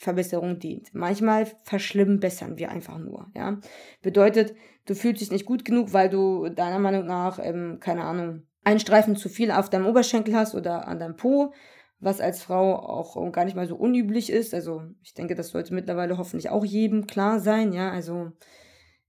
Verbesserung 0.02 0.58
dient. 0.58 0.92
Manchmal 0.94 1.46
verschlimmbessern 1.62 2.58
wir 2.58 2.72
einfach 2.72 2.98
nur, 2.98 3.30
ja. 3.36 3.60
Bedeutet, 4.02 4.56
du 4.84 4.96
fühlst 4.96 5.20
dich 5.20 5.30
nicht 5.30 5.46
gut 5.46 5.64
genug, 5.64 5.92
weil 5.92 6.10
du 6.10 6.48
deiner 6.48 6.80
Meinung 6.80 7.06
nach, 7.06 7.38
ähm, 7.40 7.78
keine 7.78 8.02
Ahnung, 8.02 8.42
einen 8.64 8.80
Streifen 8.80 9.14
zu 9.14 9.28
viel 9.28 9.52
auf 9.52 9.70
deinem 9.70 9.86
Oberschenkel 9.86 10.34
hast 10.34 10.56
oder 10.56 10.88
an 10.88 10.98
deinem 10.98 11.14
Po, 11.14 11.52
was 12.00 12.20
als 12.20 12.42
Frau 12.42 12.74
auch 12.74 13.30
gar 13.30 13.44
nicht 13.44 13.54
mal 13.54 13.68
so 13.68 13.76
unüblich 13.76 14.30
ist. 14.30 14.54
Also 14.54 14.82
ich 15.02 15.14
denke, 15.14 15.36
das 15.36 15.50
sollte 15.50 15.72
mittlerweile 15.72 16.18
hoffentlich 16.18 16.50
auch 16.50 16.64
jedem 16.64 17.06
klar 17.06 17.38
sein, 17.38 17.72
ja. 17.72 17.92
Also 17.92 18.32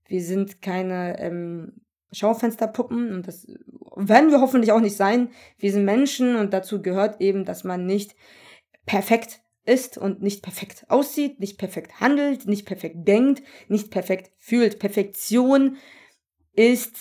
wir 0.06 0.22
sind 0.22 0.62
keine 0.62 1.18
ähm, 1.18 1.72
Schaufensterpuppen 2.12 3.12
und 3.12 3.26
das 3.26 3.48
werden 3.96 4.30
wir 4.30 4.40
hoffentlich 4.40 4.70
auch 4.70 4.80
nicht 4.80 4.96
sein. 4.96 5.30
Wir 5.58 5.72
sind 5.72 5.84
Menschen 5.84 6.36
und 6.36 6.52
dazu 6.52 6.82
gehört 6.82 7.20
eben, 7.20 7.44
dass 7.44 7.64
man 7.64 7.84
nicht 7.84 8.14
perfekt 8.86 9.40
ist 9.64 9.98
und 9.98 10.22
nicht 10.22 10.42
perfekt 10.42 10.84
aussieht, 10.88 11.40
nicht 11.40 11.58
perfekt 11.58 12.00
handelt, 12.00 12.46
nicht 12.46 12.66
perfekt 12.66 13.08
denkt, 13.08 13.42
nicht 13.68 13.90
perfekt 13.90 14.32
fühlt. 14.38 14.78
Perfektion 14.78 15.76
ist 16.52 16.96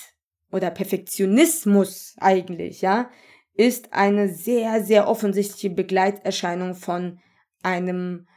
oder 0.52 0.72
Perfektionismus 0.72 2.16
eigentlich, 2.20 2.82
ja, 2.82 3.10
ist 3.56 3.94
eine 3.94 4.30
sehr, 4.30 4.84
sehr 4.84 5.08
offensichtliche 5.08 5.70
Begleiterscheinung 5.70 6.76
von 6.76 7.20
einem 7.62 8.28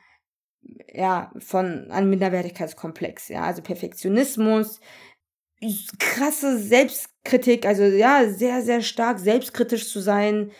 ja, 0.92 1.32
von 1.38 1.90
einem 1.90 2.10
Minderwertigkeitskomplex, 2.10 3.28
ja, 3.28 3.42
also 3.42 3.62
Perfektionismus, 3.62 4.80
krasse 5.98 6.58
Selbstkritik, 6.58 7.66
also 7.66 7.84
ja, 7.84 8.28
sehr, 8.28 8.62
sehr 8.62 8.82
stark 8.82 9.18
selbstkritisch 9.18 9.88
zu 9.88 10.00
sein. 10.00 10.50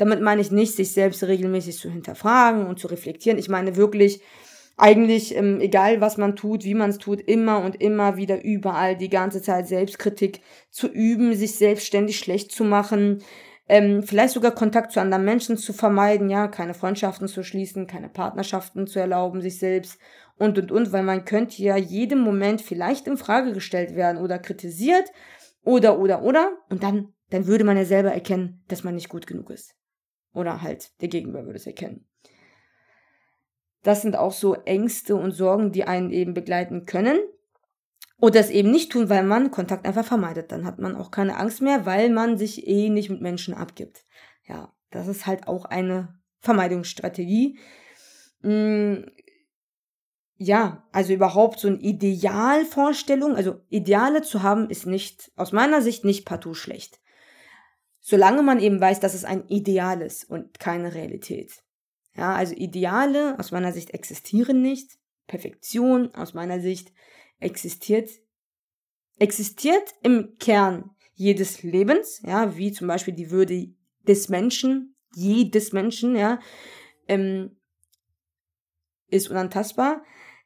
Damit 0.00 0.22
meine 0.22 0.40
ich 0.40 0.50
nicht, 0.50 0.74
sich 0.74 0.92
selbst 0.92 1.22
regelmäßig 1.22 1.76
zu 1.76 1.90
hinterfragen 1.90 2.66
und 2.66 2.78
zu 2.78 2.86
reflektieren. 2.86 3.38
Ich 3.38 3.50
meine 3.50 3.76
wirklich, 3.76 4.22
eigentlich, 4.78 5.36
ähm, 5.36 5.60
egal 5.60 6.00
was 6.00 6.16
man 6.16 6.36
tut, 6.36 6.64
wie 6.64 6.72
man 6.72 6.88
es 6.88 6.96
tut, 6.96 7.20
immer 7.20 7.62
und 7.62 7.82
immer 7.82 8.16
wieder 8.16 8.42
überall 8.42 8.96
die 8.96 9.10
ganze 9.10 9.42
Zeit 9.42 9.68
Selbstkritik 9.68 10.40
zu 10.70 10.88
üben, 10.88 11.34
sich 11.34 11.56
selbstständig 11.56 12.18
schlecht 12.18 12.50
zu 12.50 12.64
machen, 12.64 13.22
ähm, 13.68 14.02
vielleicht 14.02 14.32
sogar 14.32 14.52
Kontakt 14.52 14.90
zu 14.92 15.00
anderen 15.00 15.26
Menschen 15.26 15.58
zu 15.58 15.74
vermeiden, 15.74 16.30
ja, 16.30 16.48
keine 16.48 16.72
Freundschaften 16.72 17.28
zu 17.28 17.42
schließen, 17.42 17.86
keine 17.86 18.08
Partnerschaften 18.08 18.86
zu 18.86 18.98
erlauben, 18.98 19.42
sich 19.42 19.58
selbst 19.58 19.98
und 20.38 20.58
und 20.58 20.72
und, 20.72 20.92
weil 20.92 21.02
man 21.02 21.26
könnte 21.26 21.62
ja 21.62 21.76
jedem 21.76 22.20
Moment 22.20 22.62
vielleicht 22.62 23.06
in 23.06 23.18
Frage 23.18 23.52
gestellt 23.52 23.94
werden 23.94 24.16
oder 24.16 24.38
kritisiert 24.38 25.12
oder 25.62 25.98
oder 25.98 26.22
oder 26.22 26.52
und 26.70 26.82
dann 26.82 27.12
dann 27.28 27.46
würde 27.46 27.64
man 27.64 27.76
ja 27.76 27.84
selber 27.84 28.12
erkennen, 28.12 28.64
dass 28.68 28.82
man 28.82 28.94
nicht 28.94 29.10
gut 29.10 29.26
genug 29.26 29.50
ist. 29.50 29.79
Oder 30.32 30.62
halt 30.62 31.00
der 31.00 31.08
Gegenüber 31.08 31.44
würde 31.44 31.58
es 31.58 31.66
erkennen. 31.66 32.06
Das 33.82 34.02
sind 34.02 34.16
auch 34.16 34.32
so 34.32 34.54
Ängste 34.54 35.16
und 35.16 35.32
Sorgen, 35.32 35.72
die 35.72 35.84
einen 35.84 36.10
eben 36.10 36.34
begleiten 36.34 36.84
können. 36.84 37.18
Oder 38.20 38.40
es 38.40 38.50
eben 38.50 38.70
nicht 38.70 38.92
tun, 38.92 39.08
weil 39.08 39.24
man 39.24 39.50
Kontakt 39.50 39.86
einfach 39.86 40.04
vermeidet. 40.04 40.52
Dann 40.52 40.66
hat 40.66 40.78
man 40.78 40.94
auch 40.94 41.10
keine 41.10 41.38
Angst 41.38 41.62
mehr, 41.62 41.86
weil 41.86 42.10
man 42.10 42.36
sich 42.36 42.66
eh 42.66 42.90
nicht 42.90 43.08
mit 43.08 43.22
Menschen 43.22 43.54
abgibt. 43.54 44.04
Ja, 44.46 44.74
das 44.90 45.08
ist 45.08 45.26
halt 45.26 45.48
auch 45.48 45.64
eine 45.64 46.20
Vermeidungsstrategie. 46.40 47.58
Hm, 48.42 49.06
ja, 50.36 50.86
also 50.92 51.12
überhaupt 51.12 51.60
so 51.60 51.68
eine 51.68 51.78
Idealvorstellung, 51.78 53.36
also 53.36 53.60
Ideale 53.68 54.22
zu 54.22 54.42
haben, 54.42 54.70
ist 54.70 54.86
nicht, 54.86 55.30
aus 55.36 55.52
meiner 55.52 55.82
Sicht 55.82 56.04
nicht 56.04 56.24
partout 56.24 56.54
schlecht. 56.54 56.99
Solange 58.00 58.42
man 58.42 58.60
eben 58.60 58.80
weiß, 58.80 59.00
dass 59.00 59.14
es 59.14 59.24
ein 59.24 59.46
Ideal 59.48 60.00
ist 60.00 60.24
und 60.24 60.58
keine 60.58 60.94
Realität. 60.94 61.62
Ja, 62.16 62.34
also 62.34 62.54
Ideale 62.54 63.38
aus 63.38 63.52
meiner 63.52 63.72
Sicht 63.72 63.90
existieren 63.90 64.62
nicht. 64.62 64.98
Perfektion 65.26 66.12
aus 66.14 66.34
meiner 66.34 66.60
Sicht 66.60 66.92
existiert, 67.38 68.10
existiert 69.18 69.94
im 70.02 70.36
Kern 70.38 70.90
jedes 71.14 71.62
Lebens, 71.62 72.22
ja, 72.26 72.56
wie 72.56 72.72
zum 72.72 72.88
Beispiel 72.88 73.14
die 73.14 73.30
Würde 73.30 73.74
des 74.08 74.28
Menschen, 74.28 74.96
jedes 75.14 75.72
Menschen, 75.72 76.16
ja, 76.16 76.40
ähm, 77.08 77.56
ist 79.08 79.28
unantastbar. 79.28 80.02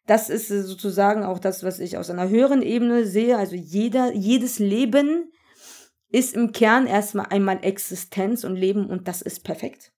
Das 0.06 0.28
ist 0.28 0.48
sozusagen 0.48 1.22
auch 1.24 1.38
das, 1.38 1.62
was 1.62 1.78
ich 1.78 1.96
aus 1.96 2.10
einer 2.10 2.28
höheren 2.28 2.60
Ebene 2.60 3.06
sehe. 3.06 3.38
Also 3.38 3.56
jeder, 3.56 4.12
jedes 4.12 4.58
Leben 4.58 5.32
ist 6.14 6.36
im 6.36 6.52
Kern 6.52 6.86
erstmal 6.86 7.26
einmal 7.30 7.58
Existenz 7.64 8.44
und 8.44 8.54
Leben 8.54 8.86
und 8.86 9.08
das 9.08 9.20
ist 9.20 9.42
perfekt. 9.42 9.92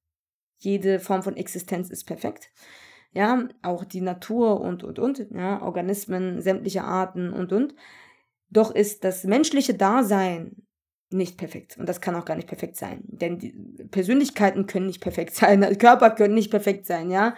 Jede 0.56 0.98
Form 0.98 1.22
von 1.22 1.36
Existenz 1.36 1.90
ist 1.90 2.04
perfekt. 2.04 2.50
Ja, 3.12 3.46
auch 3.60 3.84
die 3.84 4.00
Natur 4.00 4.62
und, 4.62 4.82
und, 4.82 4.98
und, 4.98 5.26
ja, 5.30 5.60
Organismen, 5.60 6.40
sämtliche 6.40 6.84
Arten 6.84 7.34
und, 7.34 7.52
und. 7.52 7.74
Doch 8.48 8.74
ist 8.74 9.04
das 9.04 9.24
menschliche 9.24 9.74
Dasein 9.74 10.66
nicht 11.10 11.36
perfekt. 11.36 11.76
Und 11.76 11.86
das 11.86 12.00
kann 12.00 12.14
auch 12.14 12.24
gar 12.24 12.36
nicht 12.36 12.48
perfekt 12.48 12.76
sein. 12.76 13.02
Denn 13.04 13.76
Persönlichkeiten 13.90 14.66
können 14.66 14.86
nicht 14.86 15.02
perfekt 15.02 15.34
sein, 15.34 15.60
Körper 15.78 16.10
können 16.12 16.34
nicht 16.34 16.50
perfekt 16.50 16.86
sein, 16.86 17.10
ja. 17.10 17.36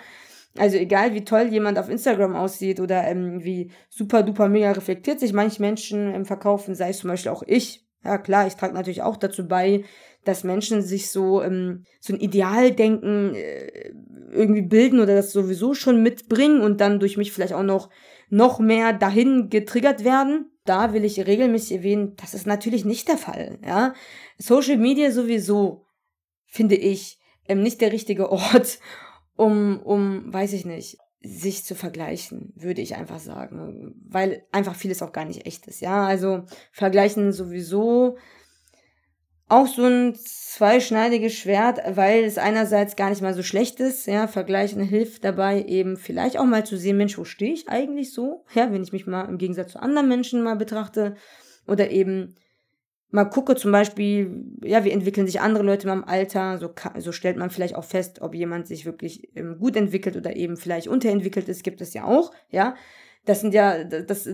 Also 0.57 0.77
egal, 0.77 1.15
wie 1.15 1.25
toll 1.25 1.49
jemand 1.49 1.79
auf 1.79 1.89
Instagram 1.89 2.37
aussieht 2.37 2.79
oder 2.79 3.05
ähm, 3.09 3.43
wie 3.43 3.73
super 3.91 4.23
duper 4.23 4.49
mega 4.49 4.71
reflektiert 4.71 5.19
sich 5.19 5.33
manche 5.33 5.61
Menschen 5.61 6.15
ähm, 6.15 6.25
verkaufen, 6.25 6.77
sei 6.77 6.91
es 6.91 6.99
zum 6.99 7.11
Beispiel 7.11 7.33
auch 7.33 7.43
ich. 7.45 7.88
Ja 8.05 8.19
klar, 8.19 8.47
ich 8.47 8.55
trage 8.55 8.75
natürlich 8.75 9.03
auch 9.03 9.17
dazu 9.17 9.47
bei, 9.49 9.85
dass 10.25 10.45
Menschen 10.45 10.83
sich 10.83 11.11
so 11.11 11.43
ähm, 11.43 11.85
so 12.01 12.13
ein 12.13 12.21
Idealdenken 12.21 13.35
äh, 13.35 13.93
irgendwie 14.31 14.63
bilden 14.63 15.01
oder 15.01 15.15
das 15.15 15.33
sowieso 15.33 15.75
schon 15.75 16.03
mitbringen 16.03 16.61
und 16.61 16.81
dann 16.81 17.01
durch 17.01 17.17
mich 17.17 17.33
vielleicht 17.33 17.55
auch 17.55 17.63
noch 17.63 17.89
noch 18.31 18.59
mehr 18.59 18.93
dahin 18.93 19.49
getriggert 19.49 20.05
werden. 20.05 20.51
Da 20.65 20.93
will 20.93 21.05
ich 21.05 21.27
regelmäßig 21.27 21.79
erwähnen, 21.79 22.15
das 22.17 22.35
ist 22.35 22.47
natürlich 22.47 22.85
nicht 22.85 23.09
der 23.09 23.17
Fall. 23.17 23.59
Ja, 23.67 23.95
Social 24.37 24.77
Media 24.77 25.11
sowieso 25.11 25.87
finde 26.45 26.77
ich 26.77 27.19
ähm, 27.49 27.63
nicht 27.63 27.81
der 27.81 27.93
richtige 27.93 28.31
Ort, 28.31 28.79
um, 29.37 29.81
um, 29.83 30.33
weiß 30.33 30.53
ich 30.53 30.65
nicht, 30.65 30.99
sich 31.21 31.65
zu 31.65 31.75
vergleichen, 31.75 32.53
würde 32.55 32.81
ich 32.81 32.95
einfach 32.97 33.19
sagen, 33.19 33.95
weil 34.09 34.45
einfach 34.53 34.77
vieles 34.77 35.03
auch 35.03 35.13
gar 35.13 35.25
nicht 35.25 35.47
echt 35.47 35.67
ist. 35.67 35.81
Ja, 35.81 36.07
also 36.07 36.45
vergleichen 36.73 37.33
sowieso 37.33 38.17
auch 39.49 39.67
so 39.67 39.85
ein 39.85 40.15
zweischneidiges 40.15 41.35
Schwert, 41.35 41.81
weil 41.97 42.23
es 42.25 42.37
einerseits 42.37 42.97
gar 42.97 43.09
nicht 43.09 43.23
mal 43.23 43.35
so 43.35 43.43
schlecht 43.43 43.81
ist. 43.81 44.07
Ja, 44.07 44.27
vergleichen 44.27 44.83
hilft 44.83 45.25
dabei 45.25 45.63
eben 45.63 45.97
vielleicht 45.97 46.39
auch 46.39 46.45
mal 46.45 46.67
zu 46.67 46.77
sehen, 46.77 46.99
Mensch, 46.99 47.17
wo 47.17 47.25
stehe 47.25 47.55
ich 47.55 47.69
eigentlich 47.69 48.13
so? 48.13 48.45
Ja, 48.55 48.71
wenn 48.71 48.83
ich 48.83 48.93
mich 48.93 49.07
mal 49.07 49.25
im 49.25 49.39
Gegensatz 49.39 49.73
zu 49.73 49.81
anderen 49.81 50.09
Menschen 50.09 50.43
mal 50.43 50.57
betrachte 50.57 51.17
oder 51.67 51.91
eben 51.91 52.35
mal 53.11 53.25
gucke 53.25 53.57
zum 53.57 53.73
Beispiel, 53.73 54.45
ja, 54.63 54.85
wie 54.85 54.91
entwickeln 54.91 55.27
sich 55.27 55.41
andere 55.41 55.65
Leute 55.65 55.87
mal 55.87 55.95
im 55.95 56.05
Alter, 56.05 56.59
so, 56.59 56.71
so 56.99 57.13
stellt 57.13 57.37
man 57.37 57.51
vielleicht 57.51 57.75
auch 57.75 57.85
fest, 57.85 58.21
ob 58.21 58.35
jemand 58.35 58.67
sich 58.67 58.85
wirklich 58.85 59.35
ähm, 59.35 59.59
gut 59.59 59.77
entwickelt 59.77 60.17
oder 60.17 60.37
eben 60.37 60.57
vielleicht 60.57 60.89
unterentwickelt 60.89 61.49
ist, 61.49 61.65
gibt 61.65 61.81
es 61.81 61.95
ja 61.95 62.05
auch, 62.05 62.33
ja. 62.51 62.75
Das 63.25 63.41
sind 63.43 63.53
ja, 63.53 63.85
das 63.85 64.29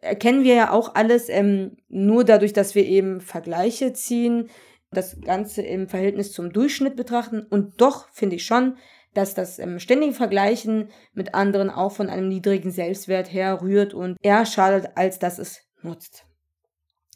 erkennen 0.00 0.42
wir 0.42 0.54
ja 0.54 0.70
auch 0.70 0.94
alles 0.94 1.28
ähm, 1.28 1.76
nur 1.88 2.24
dadurch, 2.24 2.54
dass 2.54 2.74
wir 2.74 2.86
eben 2.86 3.20
Vergleiche 3.20 3.92
ziehen, 3.92 4.48
das 4.90 5.20
Ganze 5.20 5.60
im 5.62 5.86
Verhältnis 5.86 6.32
zum 6.32 6.50
Durchschnitt 6.50 6.96
betrachten. 6.96 7.42
Und 7.42 7.80
doch 7.80 8.08
finde 8.10 8.36
ich 8.36 8.46
schon, 8.46 8.78
dass 9.12 9.34
das 9.34 9.58
ähm, 9.58 9.78
ständige 9.78 10.14
Vergleichen 10.14 10.88
mit 11.12 11.34
anderen 11.34 11.68
auch 11.68 11.92
von 11.92 12.08
einem 12.08 12.28
niedrigen 12.28 12.70
Selbstwert 12.70 13.30
herrührt 13.32 13.92
und 13.92 14.16
eher 14.22 14.46
schadet, 14.46 14.96
als 14.96 15.18
dass 15.18 15.38
es 15.38 15.60
nutzt. 15.82 16.24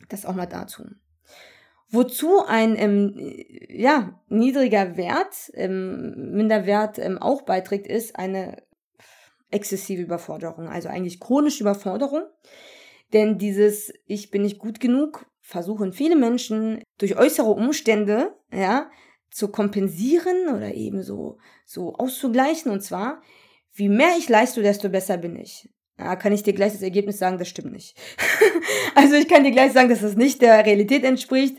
Das 0.08 0.26
auch 0.26 0.34
mal 0.34 0.46
dazu. 0.46 0.84
Wozu 1.92 2.44
ein 2.44 2.74
ähm, 2.76 3.14
ja, 3.68 4.20
niedriger 4.28 4.96
Wert, 4.96 5.52
ähm, 5.54 6.32
Minderwert 6.32 6.98
ähm, 6.98 7.18
auch 7.18 7.42
beiträgt, 7.42 7.86
ist 7.86 8.16
eine 8.16 8.62
exzessive 9.50 10.02
Überforderung, 10.02 10.68
also 10.68 10.88
eigentlich 10.88 11.20
chronische 11.20 11.62
Überforderung. 11.62 12.22
Denn 13.12 13.36
dieses 13.36 13.92
Ich 14.06 14.30
bin 14.30 14.42
nicht 14.42 14.58
gut 14.58 14.80
genug 14.80 15.26
versuchen 15.42 15.92
viele 15.92 16.16
Menschen 16.16 16.82
durch 16.98 17.18
äußere 17.18 17.50
Umstände, 17.50 18.34
ja, 18.52 18.90
zu 19.30 19.48
kompensieren 19.48 20.48
oder 20.48 20.72
eben 20.74 21.02
so, 21.02 21.38
so 21.66 21.94
auszugleichen. 21.94 22.70
Und 22.70 22.80
zwar, 22.80 23.20
wie 23.74 23.88
mehr 23.88 24.14
ich 24.18 24.28
leiste, 24.28 24.62
desto 24.62 24.88
besser 24.88 25.18
bin 25.18 25.36
ich. 25.36 25.68
Ja, 25.98 26.16
kann 26.16 26.32
ich 26.32 26.42
dir 26.42 26.54
gleich 26.54 26.72
das 26.72 26.82
Ergebnis 26.82 27.18
sagen, 27.18 27.38
das 27.38 27.48
stimmt 27.48 27.72
nicht. 27.72 27.96
also 28.94 29.14
ich 29.14 29.28
kann 29.28 29.44
dir 29.44 29.50
gleich 29.50 29.72
sagen, 29.72 29.88
dass 29.88 30.00
das 30.00 30.16
nicht 30.16 30.42
der 30.42 30.64
Realität 30.64 31.04
entspricht. 31.04 31.58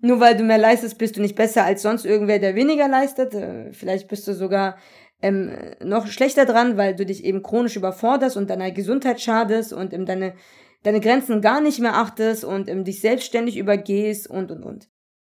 Nur 0.00 0.20
weil 0.20 0.36
du 0.36 0.44
mehr 0.44 0.58
leistest, 0.58 0.98
bist 0.98 1.16
du 1.16 1.22
nicht 1.22 1.36
besser 1.36 1.64
als 1.64 1.82
sonst 1.82 2.04
irgendwer, 2.04 2.38
der 2.38 2.54
weniger 2.54 2.88
leistet. 2.88 3.34
Äh, 3.34 3.72
vielleicht 3.72 4.08
bist 4.08 4.26
du 4.28 4.34
sogar 4.34 4.76
ähm, 5.22 5.52
noch 5.82 6.06
schlechter 6.06 6.44
dran, 6.44 6.76
weil 6.76 6.94
du 6.94 7.06
dich 7.06 7.24
eben 7.24 7.42
chronisch 7.42 7.76
überforderst 7.76 8.36
und 8.36 8.50
deiner 8.50 8.70
Gesundheit 8.70 9.20
schadest 9.20 9.72
und 9.72 9.94
ähm, 9.94 10.04
deine, 10.04 10.34
deine 10.82 11.00
Grenzen 11.00 11.40
gar 11.40 11.62
nicht 11.62 11.80
mehr 11.80 11.96
achtest 11.96 12.44
und 12.44 12.68
ähm, 12.68 12.84
dich 12.84 13.00
selbstständig 13.00 13.56
übergehst 13.56 14.28
und 14.28 14.50
und 14.50 14.64
und. 14.64 14.88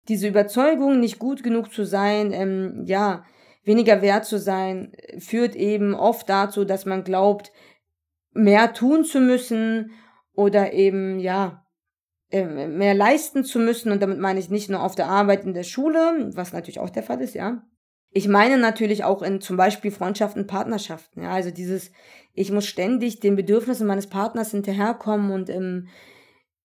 Diese 0.09 0.27
Überzeugung, 0.27 0.99
nicht 0.99 1.19
gut 1.19 1.43
genug 1.43 1.71
zu 1.71 1.85
sein, 1.85 2.33
ähm, 2.33 2.83
ja, 2.85 3.23
weniger 3.63 4.01
wert 4.01 4.25
zu 4.25 4.37
sein, 4.37 4.91
führt 5.17 5.55
eben 5.55 5.95
oft 5.95 6.29
dazu, 6.29 6.65
dass 6.65 6.85
man 6.85 7.03
glaubt, 7.03 7.51
mehr 8.35 8.73
tun 8.73 9.03
zu 9.03 9.19
müssen 9.19 9.91
oder 10.33 10.73
eben, 10.73 11.19
ja, 11.19 11.65
ähm, 12.31 12.77
mehr 12.77 12.93
leisten 12.93 13.43
zu 13.43 13.59
müssen. 13.59 13.91
Und 13.91 14.01
damit 14.01 14.19
meine 14.19 14.39
ich 14.39 14.49
nicht 14.49 14.69
nur 14.69 14.83
auf 14.83 14.95
der 14.95 15.07
Arbeit 15.07 15.45
in 15.45 15.53
der 15.53 15.63
Schule, 15.63 16.31
was 16.35 16.53
natürlich 16.53 16.79
auch 16.79 16.89
der 16.89 17.03
Fall 17.03 17.21
ist, 17.21 17.33
ja. 17.33 17.63
Ich 18.11 18.27
meine 18.27 18.57
natürlich 18.57 19.03
auch 19.03 19.21
in 19.21 19.41
zum 19.41 19.57
Beispiel 19.57 19.91
Freundschaften, 19.91 20.47
Partnerschaften. 20.47 21.23
Ja, 21.23 21.31
also 21.31 21.51
dieses, 21.51 21.91
ich 22.33 22.51
muss 22.51 22.65
ständig 22.65 23.19
den 23.19 23.35
Bedürfnissen 23.35 23.87
meines 23.87 24.07
Partners 24.07 24.51
hinterherkommen 24.51 25.31
und 25.31 25.49
ähm, 25.49 25.87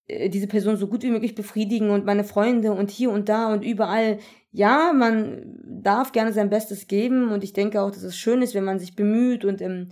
äh, 0.07 0.29
diese 0.29 0.47
Person 0.47 0.77
so 0.77 0.87
gut 0.87 1.03
wie 1.03 1.11
möglich 1.11 1.35
befriedigen 1.35 1.91
und 1.91 2.05
meine 2.05 2.25
Freunde 2.25 2.73
und 2.73 2.91
hier 2.91 3.11
und 3.11 3.29
da 3.29 3.53
und 3.53 3.65
überall. 3.65 4.19
Ja, 4.53 4.93
man 4.93 5.59
darf 5.65 6.13
gerne 6.13 6.33
sein 6.33 6.51
Bestes 6.51 6.89
geben 6.89 7.31
und 7.31 7.45
ich 7.45 7.53
denke 7.53 7.81
auch, 7.83 7.91
dass 7.91 8.03
es 8.03 8.17
schön 8.17 8.43
ist, 8.43 8.55
wenn 8.55 8.65
man 8.65 8.79
sich 8.81 8.97
bemüht 8.97 9.45
und 9.45 9.61
ähm, 9.61 9.91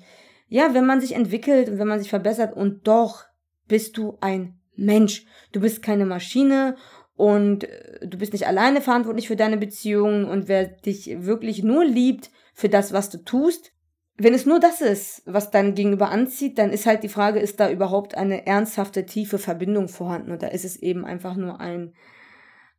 ja, 0.49 0.75
wenn 0.75 0.87
man 0.87 1.01
sich 1.01 1.15
entwickelt 1.15 1.69
und 1.69 1.79
wenn 1.79 1.89
man 1.89 2.01
sich 2.01 2.11
verbessert 2.11 2.57
und 2.57 2.87
doch 2.89 3.25
bist 3.67 3.97
du 3.97 4.19
ein 4.21 4.59
Mensch. 4.77 5.27
Du 5.53 5.61
bist 5.61 5.83
keine 5.83 6.07
Maschine 6.07 6.77
und 7.15 7.65
äh, 7.65 8.07
du 8.07 8.19
bist 8.19 8.33
nicht 8.33 8.47
alleine 8.47 8.81
verantwortlich 8.81 9.29
für 9.29 9.37
deine 9.37 9.59
Beziehungen 9.59 10.25
und 10.25 10.49
wer 10.49 10.67
dich 10.67 11.25
wirklich 11.25 11.63
nur 11.63 11.85
liebt 11.85 12.31
für 12.55 12.69
das, 12.69 12.93
was 12.93 13.11
du 13.11 13.19
tust, 13.19 13.73
wenn 14.21 14.35
es 14.35 14.47
nur 14.47 14.59
das 14.59 14.81
ist, 14.81 15.23
was 15.27 15.51
dein 15.51 15.75
Gegenüber 15.75 16.11
anzieht, 16.11 16.59
dann 16.59 16.73
ist 16.73 16.87
halt 16.87 17.05
die 17.05 17.09
Frage, 17.09 17.39
ist 17.39 17.61
da 17.61 17.71
überhaupt 17.71 18.17
eine 18.17 18.47
ernsthafte, 18.47 19.07
tiefe 19.07 19.39
Verbindung 19.39 19.89
vorhanden 19.89 20.33
oder 20.33 20.53
ist 20.53 20.65
es 20.65 20.77
eben 20.77 21.05
einfach 21.05 21.37
nur 21.37 21.61
ein, 21.61 21.95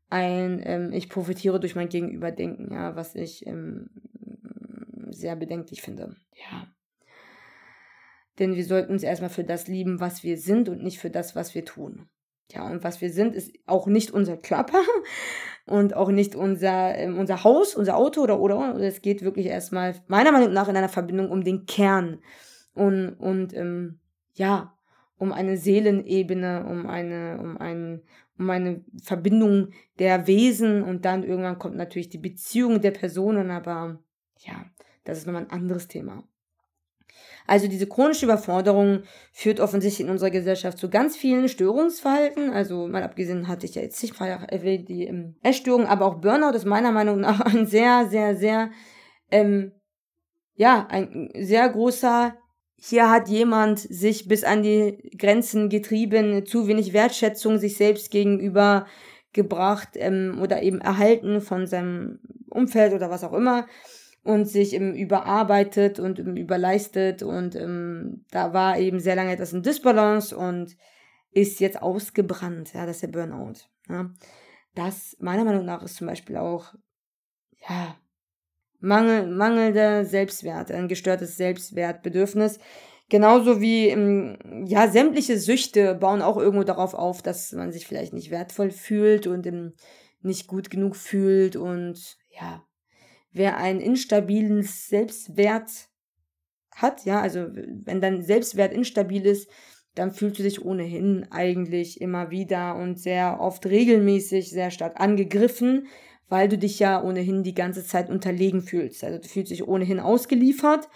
ein 0.09 0.61
ähm, 0.65 0.91
ich 0.91 1.07
profitiere 1.07 1.59
durch 1.59 1.75
mein 1.75 1.87
Gegenüberdenken, 1.87 2.73
ja, 2.73 2.95
was 2.97 3.15
ich 3.15 3.47
ähm, 3.47 3.89
sehr 5.11 5.37
bedenklich 5.37 5.81
finde. 5.81 6.17
Ja. 6.33 6.67
Denn 8.39 8.55
wir 8.55 8.65
sollten 8.65 8.93
uns 8.93 9.03
erstmal 9.03 9.29
für 9.29 9.43
das 9.43 9.67
lieben, 9.67 9.99
was 9.99 10.23
wir 10.23 10.37
sind 10.37 10.69
und 10.69 10.81
nicht 10.81 10.99
für 10.99 11.09
das, 11.09 11.35
was 11.35 11.53
wir 11.53 11.65
tun. 11.65 12.07
Ja, 12.51 12.67
und 12.67 12.83
was 12.83 12.99
wir 13.01 13.11
sind, 13.11 13.35
ist 13.35 13.53
auch 13.67 13.85
nicht 13.85 14.11
unser 14.11 14.37
Körper 14.37 14.81
und 15.65 15.95
auch 15.95 16.09
nicht 16.09 16.35
unser, 16.35 16.97
äh, 16.97 17.07
unser 17.07 17.43
Haus, 17.43 17.75
unser 17.75 17.95
Auto 17.95 18.21
oder, 18.21 18.39
oder. 18.39 18.75
Es 18.79 19.01
geht 19.01 19.21
wirklich 19.21 19.45
erstmal, 19.45 19.95
meiner 20.07 20.31
Meinung 20.31 20.51
nach, 20.53 20.67
in 20.67 20.77
einer 20.77 20.89
Verbindung 20.89 21.29
um 21.29 21.43
den 21.43 21.65
Kern. 21.65 22.21
Und, 22.73 23.13
und 23.15 23.53
ähm, 23.53 23.99
ja, 24.33 24.73
um 25.17 25.31
eine 25.31 25.57
Seelenebene, 25.57 26.65
um 26.65 26.87
eine, 26.87 27.39
um 27.39 27.57
ein, 27.57 28.01
um 28.39 28.49
eine 28.49 28.83
Verbindung 29.03 29.71
der 29.99 30.25
Wesen 30.27 30.81
und 30.81 31.05
dann 31.05 31.23
irgendwann 31.23 31.59
kommt 31.59 31.75
natürlich 31.75 32.09
die 32.09 32.17
Beziehung 32.17 32.81
der 32.81 32.91
Personen, 32.91 33.51
aber 33.51 33.99
ja, 34.37 34.65
das 35.03 35.19
ist 35.19 35.27
nochmal 35.27 35.43
ein 35.43 35.51
anderes 35.51 35.87
Thema. 35.87 36.23
Also 37.47 37.67
diese 37.67 37.87
chronische 37.87 38.25
Überforderung 38.25 39.03
führt 39.31 39.59
offensichtlich 39.59 40.05
in 40.05 40.11
unserer 40.11 40.29
Gesellschaft 40.29 40.77
zu 40.77 40.89
ganz 40.89 41.17
vielen 41.17 41.49
Störungsverhalten. 41.49 42.51
Also 42.51 42.87
mal 42.87 43.03
abgesehen 43.03 43.47
hatte 43.47 43.65
ich 43.65 43.75
ja 43.75 43.81
jetzt 43.81 43.97
zigfach 43.97 44.47
erwähnt, 44.47 44.87
die 44.87 45.05
ähm, 45.05 45.35
Essstörung, 45.41 45.87
aber 45.87 46.05
auch 46.05 46.21
Burnout 46.21 46.55
ist 46.55 46.65
meiner 46.65 46.91
Meinung 46.91 47.19
nach 47.19 47.41
ein 47.41 47.65
sehr, 47.65 48.07
sehr, 48.07 48.35
sehr, 48.35 48.69
ähm, 49.31 49.71
ja, 50.55 50.87
ein 50.89 51.29
sehr 51.35 51.67
großer 51.69 52.35
hier 52.81 53.09
hat 53.09 53.27
jemand 53.27 53.79
sich 53.79 54.27
bis 54.27 54.45
an 54.45 54.63
die 54.63 55.11
Grenzen 55.17 55.67
getrieben, 55.69 56.45
zu 56.45 56.67
wenig 56.67 56.93
Wertschätzung 56.93 57.57
sich 57.57 57.75
selbst 57.75 58.09
gegenüber 58.09 58.85
gebracht 59.33 59.89
ähm, 59.95 60.39
oder 60.41 60.63
eben 60.63 60.79
erhalten 60.79 61.41
von 61.41 61.67
seinem 61.67 62.19
Umfeld 62.49 62.93
oder 62.93 63.09
was 63.09 63.23
auch 63.23 63.33
immer 63.33 63.67
und 64.23 64.45
sich 64.45 64.73
eben 64.73 64.95
überarbeitet 64.95 65.99
und 65.99 66.19
eben 66.19 66.37
überleistet 66.37 67.23
und 67.23 67.55
ähm, 67.55 68.25
da 68.31 68.53
war 68.53 68.77
eben 68.77 68.99
sehr 68.99 69.15
lange 69.15 69.31
etwas 69.31 69.53
in 69.53 69.63
Disbalance 69.63 70.35
und 70.35 70.75
ist 71.31 71.59
jetzt 71.59 71.81
ausgebrannt, 71.81 72.73
ja, 72.73 72.85
das 72.85 72.97
ist 72.97 73.03
der 73.03 73.07
Burnout. 73.09 73.59
Ja. 73.87 74.09
Das 74.75 75.15
meiner 75.19 75.45
Meinung 75.45 75.65
nach 75.65 75.83
ist 75.83 75.95
zum 75.95 76.07
Beispiel 76.07 76.37
auch, 76.37 76.73
ja, 77.67 77.95
Mangel, 78.79 79.27
mangelnder 79.27 80.05
Selbstwert, 80.05 80.71
ein 80.71 80.87
gestörtes 80.87 81.35
Selbstwertbedürfnis. 81.35 82.59
Genauso 83.09 83.59
wie, 83.59 83.87
ähm, 83.87 84.37
ja, 84.65 84.87
sämtliche 84.87 85.37
Süchte 85.37 85.95
bauen 85.95 86.21
auch 86.21 86.37
irgendwo 86.37 86.63
darauf 86.63 86.93
auf, 86.93 87.21
dass 87.21 87.51
man 87.51 87.71
sich 87.71 87.87
vielleicht 87.87 88.13
nicht 88.13 88.31
wertvoll 88.31 88.71
fühlt 88.71 89.27
und 89.27 89.45
ähm, 89.47 89.73
nicht 90.21 90.47
gut 90.47 90.69
genug 90.69 90.95
fühlt 90.95 91.55
und 91.55 92.17
ja, 92.29 92.63
wer 93.31 93.57
einen 93.57 93.79
instabilen 93.79 94.63
Selbstwert 94.63 95.89
hat, 96.75 97.05
ja, 97.05 97.21
also 97.21 97.47
wenn 97.49 98.01
dein 98.01 98.21
Selbstwert 98.21 98.73
instabil 98.73 99.25
ist, 99.25 99.49
dann 99.95 100.11
fühlst 100.11 100.39
du 100.39 100.43
dich 100.43 100.63
ohnehin 100.63 101.27
eigentlich 101.31 101.99
immer 101.99 102.31
wieder 102.31 102.75
und 102.75 102.99
sehr 102.99 103.39
oft 103.41 103.65
regelmäßig 103.65 104.49
sehr 104.49 104.71
stark 104.71 104.99
angegriffen, 104.99 105.87
weil 106.29 106.47
du 106.47 106.57
dich 106.57 106.79
ja 106.79 107.03
ohnehin 107.03 107.43
die 107.43 107.55
ganze 107.55 107.83
Zeit 107.83 108.09
unterlegen 108.09 108.61
fühlst. 108.61 109.03
Also 109.03 109.19
du 109.19 109.27
fühlst 109.27 109.51
dich 109.51 109.67
ohnehin 109.67 109.99
ausgeliefert 109.99 110.87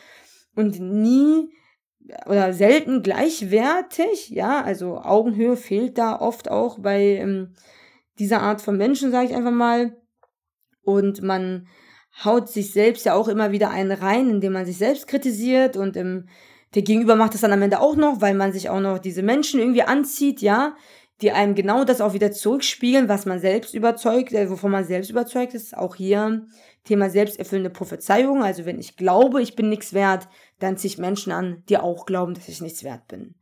und 0.55 0.79
nie 0.79 1.49
oder 2.27 2.53
selten 2.53 3.01
gleichwertig, 3.01 4.29
ja, 4.29 4.61
also 4.61 4.99
Augenhöhe 4.99 5.57
fehlt 5.57 5.97
da 5.97 6.19
oft 6.19 6.51
auch 6.51 6.79
bei 6.79 7.15
ähm, 7.15 7.55
dieser 8.19 8.41
Art 8.41 8.61
von 8.61 8.77
Menschen, 8.77 9.11
sage 9.11 9.27
ich 9.29 9.35
einfach 9.35 9.51
mal. 9.51 9.97
Und 10.83 11.21
man 11.21 11.67
haut 12.23 12.49
sich 12.49 12.71
selbst 12.71 13.05
ja 13.05 13.15
auch 13.15 13.27
immer 13.27 13.51
wieder 13.51 13.69
einen 13.69 13.91
rein, 13.91 14.29
indem 14.29 14.53
man 14.53 14.65
sich 14.65 14.77
selbst 14.77 15.07
kritisiert 15.07 15.77
und 15.77 15.97
ähm, 15.97 16.27
der 16.75 16.81
Gegenüber 16.81 17.15
macht 17.15 17.33
das 17.33 17.41
dann 17.41 17.53
am 17.53 17.61
Ende 17.61 17.79
auch 17.79 17.95
noch, 17.95 18.21
weil 18.21 18.33
man 18.33 18.51
sich 18.51 18.69
auch 18.69 18.79
noch 18.79 18.97
diese 18.97 19.21
Menschen 19.21 19.59
irgendwie 19.59 19.83
anzieht, 19.83 20.41
ja, 20.41 20.75
die 21.21 21.31
einem 21.31 21.55
genau 21.55 21.83
das 21.83 22.01
auch 22.01 22.13
wieder 22.13 22.31
zurückspiegeln, 22.31 23.07
was 23.07 23.25
man 23.25 23.39
selbst 23.39 23.73
überzeugt, 23.73 24.33
äh, 24.33 24.49
wovon 24.49 24.71
man 24.71 24.83
selbst 24.83 25.09
überzeugt 25.09 25.53
ist. 25.53 25.77
Auch 25.77 25.95
hier 25.95 26.47
Thema 26.83 27.09
selbsterfüllende 27.09 27.69
Prophezeiung. 27.69 28.43
Also 28.43 28.65
wenn 28.65 28.79
ich 28.79 28.97
glaube, 28.97 29.41
ich 29.41 29.55
bin 29.55 29.69
nichts 29.69 29.93
wert, 29.93 30.27
dann 30.59 30.77
ziehe 30.77 30.91
ich 30.91 30.97
Menschen 30.97 31.31
an, 31.31 31.63
die 31.69 31.77
auch 31.77 32.05
glauben, 32.05 32.33
dass 32.33 32.49
ich 32.49 32.61
nichts 32.61 32.83
wert 32.83 33.07
bin. 33.07 33.35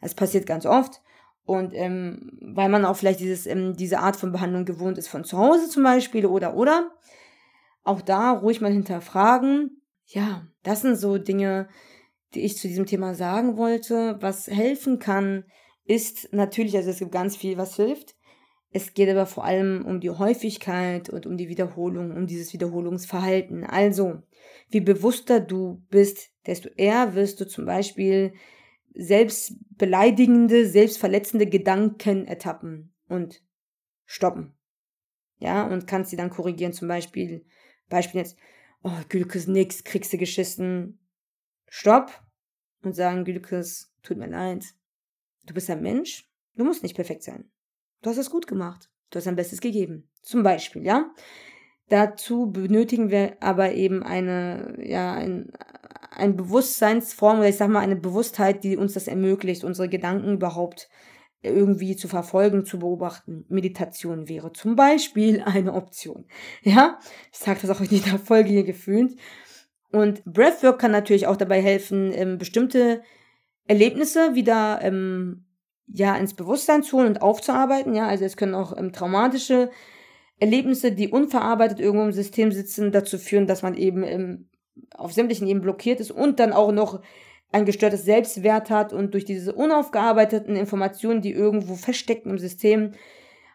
Das 0.00 0.14
passiert 0.14 0.46
ganz 0.46 0.64
oft. 0.64 1.02
Und 1.44 1.74
ähm, 1.74 2.38
weil 2.40 2.68
man 2.68 2.84
auch 2.84 2.96
vielleicht 2.96 3.20
dieses, 3.20 3.46
ähm, 3.46 3.76
diese 3.76 3.98
Art 3.98 4.16
von 4.16 4.32
Behandlung 4.32 4.64
gewohnt 4.64 4.96
ist 4.96 5.08
von 5.08 5.24
zu 5.24 5.36
Hause 5.36 5.68
zum 5.68 5.82
Beispiel 5.82 6.24
oder 6.24 6.54
oder. 6.54 6.92
Auch 7.82 8.00
da 8.00 8.32
ruhig 8.32 8.60
mal 8.60 8.72
hinterfragen. 8.72 9.82
Ja, 10.06 10.46
das 10.62 10.82
sind 10.82 10.96
so 10.96 11.18
Dinge, 11.18 11.68
die 12.34 12.40
ich 12.40 12.56
zu 12.56 12.68
diesem 12.68 12.86
Thema 12.86 13.14
sagen 13.14 13.56
wollte. 13.56 14.16
Was 14.20 14.46
helfen 14.46 14.98
kann, 14.98 15.44
ist 15.84 16.32
natürlich, 16.32 16.76
also 16.76 16.90
es 16.90 16.98
gibt 16.98 17.12
ganz 17.12 17.36
viel, 17.36 17.56
was 17.56 17.76
hilft. 17.76 18.16
Es 18.72 18.94
geht 18.94 19.08
aber 19.08 19.26
vor 19.26 19.44
allem 19.44 19.84
um 19.84 20.00
die 20.00 20.10
Häufigkeit 20.10 21.10
und 21.10 21.26
um 21.26 21.36
die 21.36 21.48
Wiederholung, 21.48 22.12
um 22.12 22.26
dieses 22.26 22.52
Wiederholungsverhalten. 22.52 23.64
Also, 23.64 24.22
wie 24.68 24.80
bewusster 24.80 25.40
du 25.40 25.82
bist, 25.90 26.30
desto 26.46 26.68
eher 26.76 27.14
wirst 27.14 27.40
du 27.40 27.48
zum 27.48 27.66
Beispiel 27.66 28.32
selbstbeleidigende, 28.94 30.68
selbstverletzende 30.68 31.46
Gedanken 31.46 32.26
ertappen 32.26 32.92
und 33.08 33.42
stoppen. 34.04 34.54
Ja, 35.38 35.66
und 35.66 35.86
kannst 35.86 36.10
sie 36.10 36.16
dann 36.16 36.30
korrigieren. 36.30 36.72
Zum 36.72 36.86
Beispiel, 36.86 37.44
Beispiel 37.90 38.22
jetzt, 38.22 38.36
oh, 38.82 38.90
Gülkes 39.08 39.46
nix, 39.46 39.84
kriegst 39.84 40.12
du 40.12 40.16
geschissen. 40.16 40.98
Stopp. 41.68 42.10
Und 42.82 42.96
sagen, 42.96 43.26
Gülkes, 43.26 43.92
tut 44.02 44.16
mir 44.16 44.28
leid. 44.28 44.64
Du 45.44 45.52
bist 45.52 45.68
ein 45.68 45.82
Mensch. 45.82 46.26
Du 46.54 46.64
musst 46.64 46.82
nicht 46.82 46.94
perfekt 46.94 47.22
sein. 47.22 47.50
Du 48.00 48.08
hast 48.08 48.16
es 48.16 48.30
gut 48.30 48.46
gemacht. 48.46 48.90
Du 49.10 49.16
hast 49.16 49.26
dein 49.26 49.36
Bestes 49.36 49.60
gegeben. 49.60 50.08
Zum 50.22 50.42
Beispiel, 50.42 50.82
ja. 50.82 51.10
Dazu 51.90 52.50
benötigen 52.50 53.10
wir 53.10 53.36
aber 53.42 53.72
eben 53.72 54.02
eine, 54.02 54.78
ja, 54.82 55.12
ein, 55.12 55.52
ein 56.10 56.36
Bewusstseinsform 56.36 57.38
oder 57.38 57.48
ich 57.48 57.56
sag 57.56 57.68
mal 57.68 57.80
eine 57.80 57.96
Bewusstheit, 57.96 58.64
die 58.64 58.76
uns 58.76 58.94
das 58.94 59.08
ermöglicht, 59.08 59.64
unsere 59.64 59.88
Gedanken 59.88 60.34
überhaupt 60.34 60.88
irgendwie 61.42 61.96
zu 61.96 62.08
verfolgen, 62.08 62.64
zu 62.64 62.78
beobachten. 62.78 63.44
Meditation 63.48 64.28
wäre 64.28 64.52
zum 64.52 64.76
Beispiel 64.76 65.42
eine 65.44 65.74
Option. 65.74 66.26
Ja, 66.62 66.98
ich 67.32 67.38
sage 67.38 67.60
das 67.62 67.70
auch 67.70 67.80
in 67.80 67.88
dieser 67.88 68.18
Folge 68.18 68.50
hier 68.50 68.64
gefühlt. 68.64 69.16
Und 69.92 70.24
Breathwork 70.24 70.78
kann 70.78 70.92
natürlich 70.92 71.26
auch 71.26 71.36
dabei 71.36 71.60
helfen, 71.60 72.12
ähm, 72.14 72.38
bestimmte 72.38 73.02
Erlebnisse 73.66 74.34
wieder 74.34 74.80
ähm, 74.82 75.46
ja 75.86 76.14
ins 76.16 76.34
Bewusstsein 76.34 76.82
zu 76.82 76.98
holen 76.98 77.08
und 77.08 77.22
aufzuarbeiten. 77.22 77.94
Ja, 77.94 78.06
also 78.06 78.24
es 78.24 78.36
können 78.36 78.54
auch 78.54 78.76
ähm, 78.76 78.92
traumatische 78.92 79.70
Erlebnisse, 80.38 80.92
die 80.92 81.08
unverarbeitet 81.08 81.80
irgendwo 81.80 82.04
im 82.04 82.12
System 82.12 82.52
sitzen, 82.52 82.92
dazu 82.92 83.18
führen, 83.18 83.46
dass 83.46 83.62
man 83.62 83.74
eben 83.74 84.48
auf 84.94 85.12
sämtlichen 85.12 85.46
Ebenen 85.46 85.62
blockiert 85.62 86.00
ist 86.00 86.10
und 86.10 86.40
dann 86.40 86.52
auch 86.52 86.72
noch 86.72 87.02
ein 87.52 87.64
gestörtes 87.64 88.04
Selbstwert 88.04 88.70
hat 88.70 88.92
und 88.92 89.14
durch 89.14 89.24
diese 89.24 89.54
unaufgearbeiteten 89.54 90.56
Informationen, 90.56 91.20
die 91.20 91.32
irgendwo 91.32 91.74
feststecken 91.74 92.30
im 92.30 92.38
System, 92.38 92.92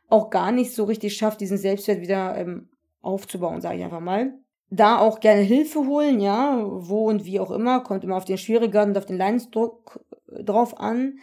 auch 0.10 0.30
gar 0.30 0.52
nicht 0.52 0.74
so 0.74 0.84
richtig 0.84 1.16
schafft, 1.16 1.42
diesen 1.42 1.58
Selbstwert 1.58 2.02
wieder 2.02 2.38
ähm, 2.38 2.70
aufzubauen, 3.02 3.62
sage 3.62 3.78
ich 3.78 3.84
einfach 3.84 4.02
mal. 4.02 4.34
Da 4.70 5.00
auch 5.00 5.20
gerne 5.20 5.42
Hilfe 5.42 5.88
holen, 5.88 6.20
ja, 6.20 6.62
wo 6.66 7.08
und 7.08 7.26
wie 7.26 7.40
auch 7.40 7.52
immer, 7.52 7.82
kommt 7.82 8.04
immer 8.04 8.18
auf 8.18 8.26
den 8.26 8.38
Schwierigkeiten 8.38 8.92
und 8.92 8.98
auf 8.98 9.06
den 9.06 9.18
Leidensdruck 9.18 10.04
äh, 10.32 10.44
drauf 10.44 10.80
an. 10.80 11.20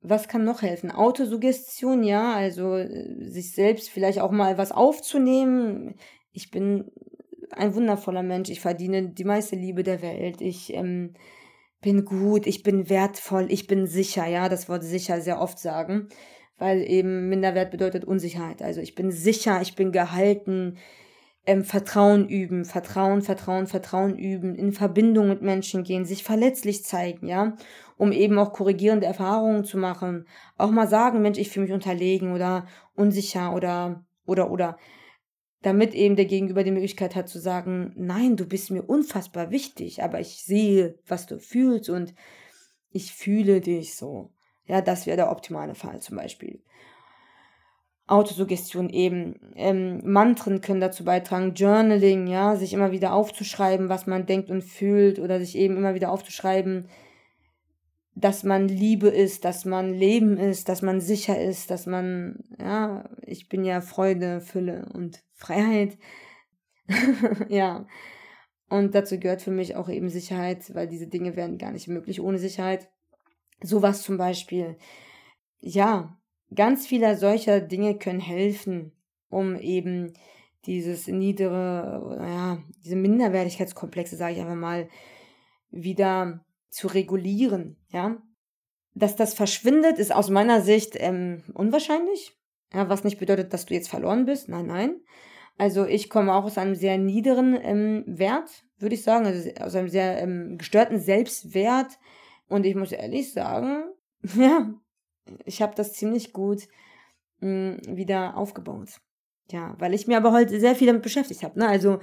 Was 0.00 0.26
kann 0.26 0.44
noch 0.44 0.62
helfen? 0.62 0.90
Autosuggestion, 0.90 2.02
ja, 2.02 2.32
also 2.32 2.76
äh, 2.76 3.28
sich 3.28 3.52
selbst 3.52 3.90
vielleicht 3.90 4.20
auch 4.20 4.30
mal 4.30 4.56
was 4.56 4.72
aufzunehmen. 4.72 5.96
Ich 6.32 6.50
bin 6.50 6.90
ein 7.50 7.74
wundervoller 7.74 8.22
Mensch, 8.22 8.48
ich 8.48 8.60
verdiene 8.60 9.10
die 9.10 9.24
meiste 9.24 9.56
Liebe 9.56 9.82
der 9.82 10.00
Welt, 10.00 10.40
ich 10.40 10.72
ähm, 10.72 11.14
bin 11.82 12.04
gut, 12.04 12.46
ich 12.46 12.62
bin 12.62 12.88
wertvoll, 12.88 13.46
ich 13.50 13.66
bin 13.66 13.86
sicher, 13.86 14.26
ja, 14.26 14.48
das 14.48 14.68
Wort 14.68 14.84
sicher 14.84 15.20
sehr 15.20 15.40
oft 15.40 15.58
sagen, 15.58 16.08
weil 16.58 16.82
eben 16.88 17.28
Minderwert 17.28 17.70
bedeutet 17.70 18.04
Unsicherheit. 18.04 18.62
Also 18.62 18.80
ich 18.80 18.94
bin 18.94 19.10
sicher, 19.10 19.60
ich 19.60 19.74
bin 19.74 19.92
gehalten, 19.92 20.78
ähm, 21.44 21.64
Vertrauen 21.64 22.28
üben, 22.28 22.64
Vertrauen, 22.64 23.20
Vertrauen, 23.20 23.66
Vertrauen 23.66 24.16
üben, 24.16 24.54
in 24.54 24.72
Verbindung 24.72 25.28
mit 25.28 25.42
Menschen 25.42 25.82
gehen, 25.82 26.04
sich 26.04 26.22
verletzlich 26.22 26.84
zeigen, 26.84 27.26
ja, 27.26 27.56
um 27.96 28.12
eben 28.12 28.38
auch 28.38 28.52
korrigierende 28.52 29.06
Erfahrungen 29.06 29.64
zu 29.64 29.76
machen, 29.76 30.26
auch 30.56 30.70
mal 30.70 30.88
sagen, 30.88 31.20
Mensch, 31.20 31.38
ich 31.38 31.50
fühle 31.50 31.66
mich 31.66 31.74
unterlegen 31.74 32.32
oder 32.32 32.66
unsicher 32.94 33.54
oder 33.54 34.04
oder 34.24 34.50
oder 34.52 34.78
damit 35.62 35.94
eben 35.94 36.16
der 36.16 36.26
Gegenüber 36.26 36.64
die 36.64 36.72
Möglichkeit 36.72 37.14
hat 37.14 37.28
zu 37.28 37.38
sagen, 37.38 37.92
nein, 37.96 38.36
du 38.36 38.46
bist 38.46 38.70
mir 38.70 38.82
unfassbar 38.82 39.50
wichtig, 39.50 40.02
aber 40.02 40.20
ich 40.20 40.44
sehe, 40.44 40.98
was 41.06 41.26
du 41.26 41.38
fühlst 41.38 41.88
und 41.88 42.14
ich 42.90 43.14
fühle 43.14 43.60
dich 43.60 43.94
so. 43.94 44.32
Ja, 44.66 44.80
das 44.80 45.06
wäre 45.06 45.16
der 45.16 45.30
optimale 45.30 45.74
Fall 45.74 46.00
zum 46.00 46.16
Beispiel. 46.16 46.60
Autosuggestion 48.06 48.90
eben. 48.90 49.36
Ähm, 49.54 50.00
Mantren 50.04 50.60
können 50.60 50.80
dazu 50.80 51.04
beitragen, 51.04 51.54
Journaling, 51.54 52.26
ja, 52.26 52.56
sich 52.56 52.72
immer 52.72 52.92
wieder 52.92 53.14
aufzuschreiben, 53.14 53.88
was 53.88 54.06
man 54.06 54.26
denkt 54.26 54.50
und 54.50 54.62
fühlt 54.62 55.18
oder 55.18 55.40
sich 55.40 55.56
eben 55.56 55.76
immer 55.76 55.94
wieder 55.94 56.10
aufzuschreiben, 56.10 56.88
dass 58.14 58.44
man 58.44 58.68
Liebe 58.68 59.08
ist, 59.08 59.44
dass 59.44 59.64
man 59.64 59.94
Leben 59.94 60.36
ist, 60.36 60.68
dass 60.68 60.82
man 60.82 61.00
sicher 61.00 61.40
ist, 61.40 61.70
dass 61.70 61.86
man, 61.86 62.44
ja, 62.58 63.08
ich 63.22 63.48
bin 63.48 63.64
ja 63.64 63.80
Freude, 63.80 64.40
Fülle 64.40 64.86
und 64.92 65.22
Freiheit. 65.32 65.96
ja. 67.48 67.86
Und 68.68 68.94
dazu 68.94 69.18
gehört 69.18 69.42
für 69.42 69.50
mich 69.50 69.76
auch 69.76 69.88
eben 69.88 70.08
Sicherheit, 70.08 70.74
weil 70.74 70.88
diese 70.88 71.06
Dinge 71.06 71.36
wären 71.36 71.58
gar 71.58 71.72
nicht 71.72 71.88
möglich 71.88 72.20
ohne 72.20 72.38
Sicherheit. 72.38 72.90
Sowas 73.62 74.02
zum 74.02 74.18
Beispiel. 74.18 74.76
Ja, 75.60 76.18
ganz 76.54 76.86
viele 76.86 77.16
solcher 77.16 77.60
Dinge 77.60 77.98
können 77.98 78.20
helfen, 78.20 78.92
um 79.28 79.56
eben 79.56 80.12
dieses 80.66 81.06
niedere, 81.06 82.18
ja, 82.20 82.62
diese 82.84 82.96
Minderwertigkeitskomplexe, 82.96 84.16
sage 84.16 84.34
ich 84.34 84.40
einfach 84.40 84.54
mal, 84.54 84.88
wieder 85.70 86.44
zu 86.72 86.88
regulieren, 86.88 87.76
ja. 87.90 88.20
Dass 88.94 89.16
das 89.16 89.34
verschwindet, 89.34 89.98
ist 89.98 90.12
aus 90.12 90.28
meiner 90.28 90.60
Sicht 90.60 90.94
ähm, 90.96 91.44
unwahrscheinlich. 91.54 92.36
Ja, 92.74 92.88
was 92.88 93.04
nicht 93.04 93.18
bedeutet, 93.18 93.52
dass 93.52 93.66
du 93.66 93.74
jetzt 93.74 93.88
verloren 93.88 94.24
bist. 94.24 94.48
Nein, 94.48 94.66
nein. 94.66 95.00
Also 95.58 95.86
ich 95.86 96.10
komme 96.10 96.34
auch 96.34 96.44
aus 96.44 96.58
einem 96.58 96.74
sehr 96.74 96.98
niederen 96.98 97.58
ähm, 97.62 98.04
Wert, 98.06 98.64
würde 98.78 98.94
ich 98.94 99.02
sagen, 99.02 99.26
also 99.26 99.50
aus 99.60 99.74
einem 99.74 99.88
sehr 99.88 100.18
ähm, 100.18 100.56
gestörten 100.58 100.98
Selbstwert. 100.98 101.98
Und 102.48 102.64
ich 102.66 102.74
muss 102.74 102.92
ehrlich 102.92 103.32
sagen, 103.32 103.84
ja, 104.36 104.74
ich 105.44 105.62
habe 105.62 105.74
das 105.74 105.92
ziemlich 105.92 106.32
gut 106.32 106.68
mh, 107.40 107.78
hm, 107.84 107.96
wieder 107.96 108.36
aufgebaut. 108.36 109.00
Ja, 109.50 109.74
weil 109.78 109.92
ich 109.92 110.06
mir 110.06 110.16
aber 110.16 110.32
heute 110.32 110.58
sehr 110.58 110.74
viel 110.74 110.86
damit 110.86 111.02
beschäftigt 111.02 111.42
habe. 111.42 111.58
Ne? 111.58 111.68
Also 111.68 112.00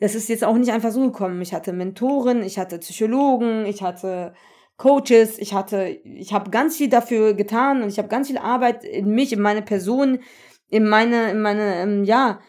das 0.00 0.14
ist 0.14 0.28
jetzt 0.28 0.44
auch 0.44 0.56
nicht 0.56 0.72
einfach 0.72 0.90
so 0.90 1.02
gekommen. 1.02 1.40
Ich 1.42 1.52
hatte 1.52 1.72
Mentoren, 1.72 2.42
ich 2.42 2.58
hatte 2.58 2.78
Psychologen, 2.78 3.66
ich 3.66 3.82
hatte 3.82 4.34
Coaches, 4.78 5.38
ich 5.38 5.52
hatte, 5.52 6.00
ich 6.04 6.32
habe 6.32 6.50
ganz 6.50 6.78
viel 6.78 6.88
dafür 6.88 7.34
getan 7.34 7.82
und 7.82 7.90
ich 7.90 7.98
habe 7.98 8.08
ganz 8.08 8.28
viel 8.28 8.38
Arbeit 8.38 8.82
in 8.82 9.10
mich, 9.10 9.32
in 9.32 9.40
meine 9.40 9.60
Person, 9.60 10.20
in 10.68 10.88
meine, 10.88 11.30
in 11.30 11.42
meine, 11.42 11.82
ähm, 11.82 12.04
ja, 12.04 12.40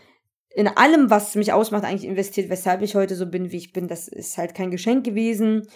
in 0.53 0.67
allem, 0.67 1.09
was 1.09 1.35
mich 1.35 1.51
ausmacht, 1.51 1.83
eigentlich 1.83 2.09
investiert, 2.09 2.49
weshalb 2.49 2.81
ich 2.81 2.95
heute 2.95 3.15
so 3.15 3.25
bin, 3.29 3.51
wie 3.51 3.57
ich 3.57 3.73
bin. 3.73 3.87
Das 3.87 4.07
ist 4.07 4.37
halt 4.37 4.55
kein 4.55 4.71
Geschenk 4.71 5.05
gewesen. 5.05 5.67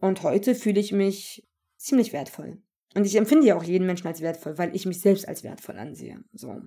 Und 0.00 0.22
heute 0.22 0.54
fühle 0.54 0.80
ich 0.80 0.92
mich 0.92 1.46
ziemlich 1.76 2.12
wertvoll. 2.12 2.58
Und 2.94 3.06
ich 3.06 3.16
empfinde 3.16 3.46
ja 3.46 3.56
auch 3.56 3.64
jeden 3.64 3.86
Menschen 3.86 4.06
als 4.06 4.20
wertvoll, 4.20 4.56
weil 4.58 4.74
ich 4.74 4.86
mich 4.86 5.00
selbst 5.00 5.26
als 5.28 5.42
wertvoll 5.42 5.78
ansehe. 5.78 6.22
So. 6.32 6.60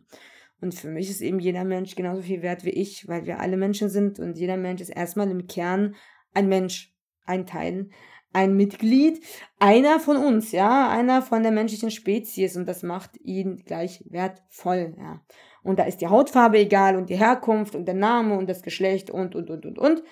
Und 0.59 0.73
für 0.73 0.89
mich 0.89 1.09
ist 1.09 1.21
eben 1.21 1.39
jeder 1.39 1.63
Mensch 1.63 1.95
genauso 1.95 2.21
viel 2.21 2.41
wert 2.41 2.65
wie 2.65 2.71
ich, 2.71 3.07
weil 3.07 3.25
wir 3.25 3.39
alle 3.39 3.57
Menschen 3.57 3.89
sind 3.89 4.19
und 4.19 4.37
jeder 4.37 4.57
Mensch 4.57 4.81
ist 4.81 4.89
erstmal 4.89 5.29
im 5.29 5.47
Kern 5.47 5.95
ein 6.33 6.47
Mensch, 6.49 6.93
ein 7.25 7.45
Teil, 7.45 7.89
ein 8.33 8.55
Mitglied, 8.55 9.21
einer 9.59 9.99
von 9.99 10.17
uns, 10.17 10.51
ja, 10.51 10.89
einer 10.89 11.21
von 11.21 11.43
der 11.43 11.51
menschlichen 11.51 11.91
Spezies 11.91 12.57
und 12.57 12.67
das 12.67 12.83
macht 12.83 13.17
ihn 13.21 13.63
gleich 13.65 14.03
wertvoll, 14.09 14.95
ja. 14.97 15.21
Und 15.63 15.79
da 15.79 15.83
ist 15.83 16.01
die 16.01 16.07
Hautfarbe 16.07 16.59
egal 16.59 16.95
und 16.95 17.09
die 17.09 17.17
Herkunft 17.17 17.75
und 17.75 17.85
der 17.85 17.95
Name 17.95 18.37
und 18.37 18.49
das 18.49 18.61
Geschlecht 18.61 19.09
und, 19.09 19.35
und, 19.35 19.49
und, 19.49 19.65
und, 19.65 19.77
und. 19.77 20.03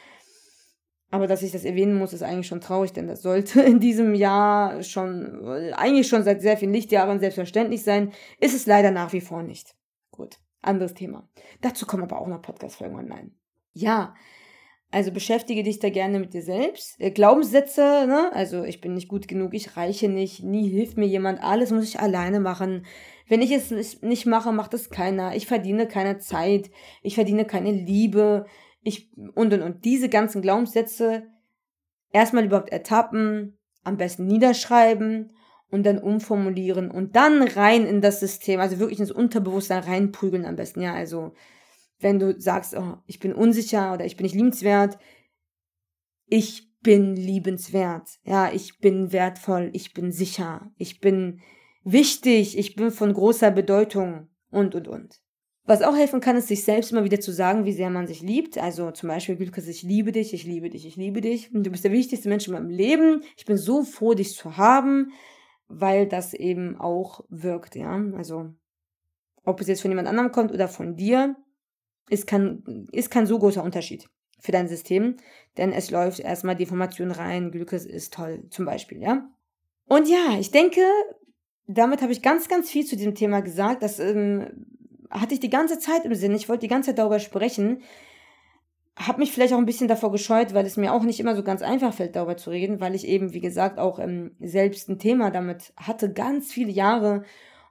Aber 1.11 1.27
dass 1.27 1.43
ich 1.43 1.51
das 1.53 1.63
erwähnen 1.63 1.97
muss, 1.97 2.13
ist 2.13 2.23
eigentlich 2.23 2.47
schon 2.47 2.61
traurig, 2.61 2.91
denn 2.91 3.07
das 3.07 3.21
sollte 3.21 3.61
in 3.61 3.79
diesem 3.79 4.15
Jahr 4.15 4.83
schon, 4.83 5.73
eigentlich 5.73 6.07
schon 6.07 6.23
seit 6.23 6.41
sehr 6.41 6.57
vielen 6.57 6.73
Lichtjahren 6.73 7.19
selbstverständlich 7.19 7.83
sein, 7.83 8.11
ist 8.39 8.53
es 8.55 8.65
leider 8.65 8.91
nach 8.91 9.13
wie 9.13 9.21
vor 9.21 9.43
nicht. 9.43 9.75
Gut, 10.15 10.37
anderes 10.61 10.93
Thema. 10.93 11.27
Dazu 11.61 11.85
kommen 11.85 12.03
aber 12.03 12.21
auch 12.21 12.27
noch 12.27 12.41
Podcast-Folgen 12.41 12.95
online. 12.95 13.31
Ja, 13.73 14.15
also 14.91 15.11
beschäftige 15.11 15.63
dich 15.63 15.79
da 15.79 15.89
gerne 15.89 16.19
mit 16.19 16.33
dir 16.33 16.41
selbst. 16.41 16.99
Äh, 17.01 17.11
Glaubenssätze, 17.11 18.05
ne? 18.07 18.31
Also 18.33 18.63
ich 18.63 18.79
bin 18.79 18.93
nicht 18.93 19.09
gut 19.09 19.27
genug, 19.27 19.53
ich 19.53 19.75
reiche 19.75 20.07
nicht, 20.07 20.41
nie 20.41 20.69
hilft 20.69 20.97
mir 20.97 21.05
jemand, 21.05 21.43
alles 21.43 21.71
muss 21.71 21.83
ich 21.83 21.99
alleine 21.99 22.39
machen. 22.39 22.85
Wenn 23.27 23.41
ich 23.41 23.51
es 23.51 24.01
nicht 24.01 24.25
mache, 24.25 24.53
macht 24.53 24.73
es 24.73 24.89
keiner. 24.89 25.35
Ich 25.35 25.47
verdiene 25.47 25.87
keine 25.87 26.19
Zeit, 26.19 26.71
ich 27.01 27.15
verdiene 27.15 27.43
keine 27.43 27.71
Liebe, 27.71 28.45
ich 28.83 29.11
und 29.17 29.51
und 29.53 29.61
und 29.61 29.83
diese 29.83 30.07
ganzen 30.07 30.41
Glaubenssätze 30.41 31.27
erstmal 32.13 32.45
überhaupt 32.45 32.69
ertappen, 32.69 33.57
am 33.83 33.97
besten 33.97 34.27
niederschreiben 34.27 35.34
und 35.71 35.85
dann 35.85 35.97
umformulieren 35.97 36.91
und 36.91 37.15
dann 37.15 37.41
rein 37.41 37.85
in 37.85 38.01
das 38.01 38.19
System, 38.19 38.59
also 38.59 38.79
wirklich 38.79 38.99
ins 38.99 39.11
Unterbewusstsein 39.11 39.83
reinprügeln 39.83 40.45
am 40.45 40.55
besten. 40.55 40.81
Ja, 40.81 40.93
also 40.93 41.33
wenn 41.99 42.19
du 42.19 42.39
sagst, 42.39 42.75
oh, 42.75 42.97
ich 43.07 43.19
bin 43.19 43.33
unsicher 43.33 43.93
oder 43.93 44.05
ich 44.05 44.15
bin 44.15 44.25
nicht 44.25 44.35
liebenswert, 44.35 44.97
ich 46.27 46.71
bin 46.81 47.15
liebenswert. 47.15 48.07
Ja, 48.23 48.51
ich 48.51 48.79
bin 48.79 49.11
wertvoll, 49.11 49.71
ich 49.73 49.93
bin 49.93 50.11
sicher, 50.11 50.71
ich 50.77 50.99
bin 50.99 51.41
wichtig, 51.83 52.57
ich 52.57 52.75
bin 52.75 52.91
von 52.91 53.13
großer 53.13 53.51
Bedeutung 53.51 54.27
und 54.51 54.75
und 54.75 54.87
und. 54.87 55.19
Was 55.67 55.81
auch 55.81 55.95
helfen 55.95 56.21
kann, 56.21 56.35
ist 56.35 56.47
sich 56.47 56.63
selbst 56.63 56.91
immer 56.91 57.05
wieder 57.05 57.19
zu 57.19 57.31
sagen, 57.31 57.65
wie 57.65 57.71
sehr 57.71 57.89
man 57.89 58.05
sich 58.05 58.21
liebt. 58.21 58.59
Also 58.59 58.91
zum 58.91 59.09
Beispiel, 59.09 59.35
Gülkes, 59.35 59.67
ich 59.67 59.81
liebe 59.81 60.11
dich, 60.11 60.31
ich 60.31 60.45
liebe 60.45 60.69
dich, 60.69 60.85
ich 60.85 60.95
liebe 60.95 61.21
dich. 61.21 61.49
Du 61.51 61.71
bist 61.71 61.83
der 61.83 61.91
wichtigste 61.91 62.29
Mensch 62.29 62.45
in 62.45 62.53
meinem 62.53 62.69
Leben. 62.69 63.23
Ich 63.35 63.45
bin 63.45 63.57
so 63.57 63.83
froh, 63.83 64.13
dich 64.13 64.35
zu 64.35 64.57
haben 64.57 65.11
weil 65.67 66.07
das 66.07 66.33
eben 66.33 66.79
auch 66.79 67.23
wirkt, 67.29 67.75
ja. 67.75 68.01
Also, 68.15 68.53
ob 69.43 69.61
es 69.61 69.67
jetzt 69.67 69.81
von 69.81 69.91
jemand 69.91 70.07
anderem 70.07 70.31
kommt 70.31 70.51
oder 70.51 70.67
von 70.67 70.95
dir, 70.95 71.35
ist 72.09 72.27
kein, 72.27 72.87
ist 72.91 73.09
kein 73.09 73.25
so 73.25 73.39
großer 73.39 73.63
Unterschied 73.63 74.07
für 74.39 74.51
dein 74.51 74.67
System, 74.67 75.15
denn 75.57 75.71
es 75.71 75.89
läuft 75.89 76.19
erstmal 76.19 76.55
die 76.55 76.63
Information 76.63 77.11
rein, 77.11 77.51
Glückes 77.51 77.85
ist 77.85 78.13
toll, 78.13 78.43
zum 78.49 78.65
Beispiel, 78.65 79.01
ja. 79.01 79.27
Und 79.87 80.07
ja, 80.07 80.37
ich 80.39 80.51
denke, 80.51 80.81
damit 81.67 82.01
habe 82.01 82.11
ich 82.11 82.21
ganz, 82.21 82.47
ganz 82.47 82.69
viel 82.69 82.85
zu 82.85 82.95
diesem 82.95 83.15
Thema 83.15 83.41
gesagt. 83.41 83.81
Das 83.83 83.99
ähm, 83.99 84.65
hatte 85.09 85.33
ich 85.33 85.39
die 85.39 85.49
ganze 85.49 85.79
Zeit 85.79 86.05
im 86.05 86.13
Sinn. 86.15 86.35
Ich 86.35 86.49
wollte 86.49 86.61
die 86.61 86.67
ganze 86.67 86.89
Zeit 86.91 86.99
darüber 86.99 87.19
sprechen 87.19 87.81
habe 88.97 89.19
mich 89.19 89.31
vielleicht 89.31 89.53
auch 89.53 89.57
ein 89.57 89.65
bisschen 89.65 89.89
davor 89.89 90.11
gescheut, 90.11 90.53
weil 90.53 90.65
es 90.65 90.77
mir 90.77 90.93
auch 90.93 91.03
nicht 91.03 91.19
immer 91.19 91.35
so 91.35 91.43
ganz 91.43 91.61
einfach 91.61 91.93
fällt, 91.93 92.15
darüber 92.15 92.37
zu 92.37 92.49
reden, 92.49 92.79
weil 92.79 92.95
ich 92.95 93.07
eben, 93.07 93.33
wie 93.33 93.41
gesagt, 93.41 93.77
auch 93.77 93.99
ähm, 93.99 94.35
selbst 94.39 94.89
ein 94.89 94.99
Thema 94.99 95.31
damit 95.31 95.73
hatte, 95.75 96.13
ganz 96.13 96.51
viele 96.51 96.71
Jahre 96.71 97.23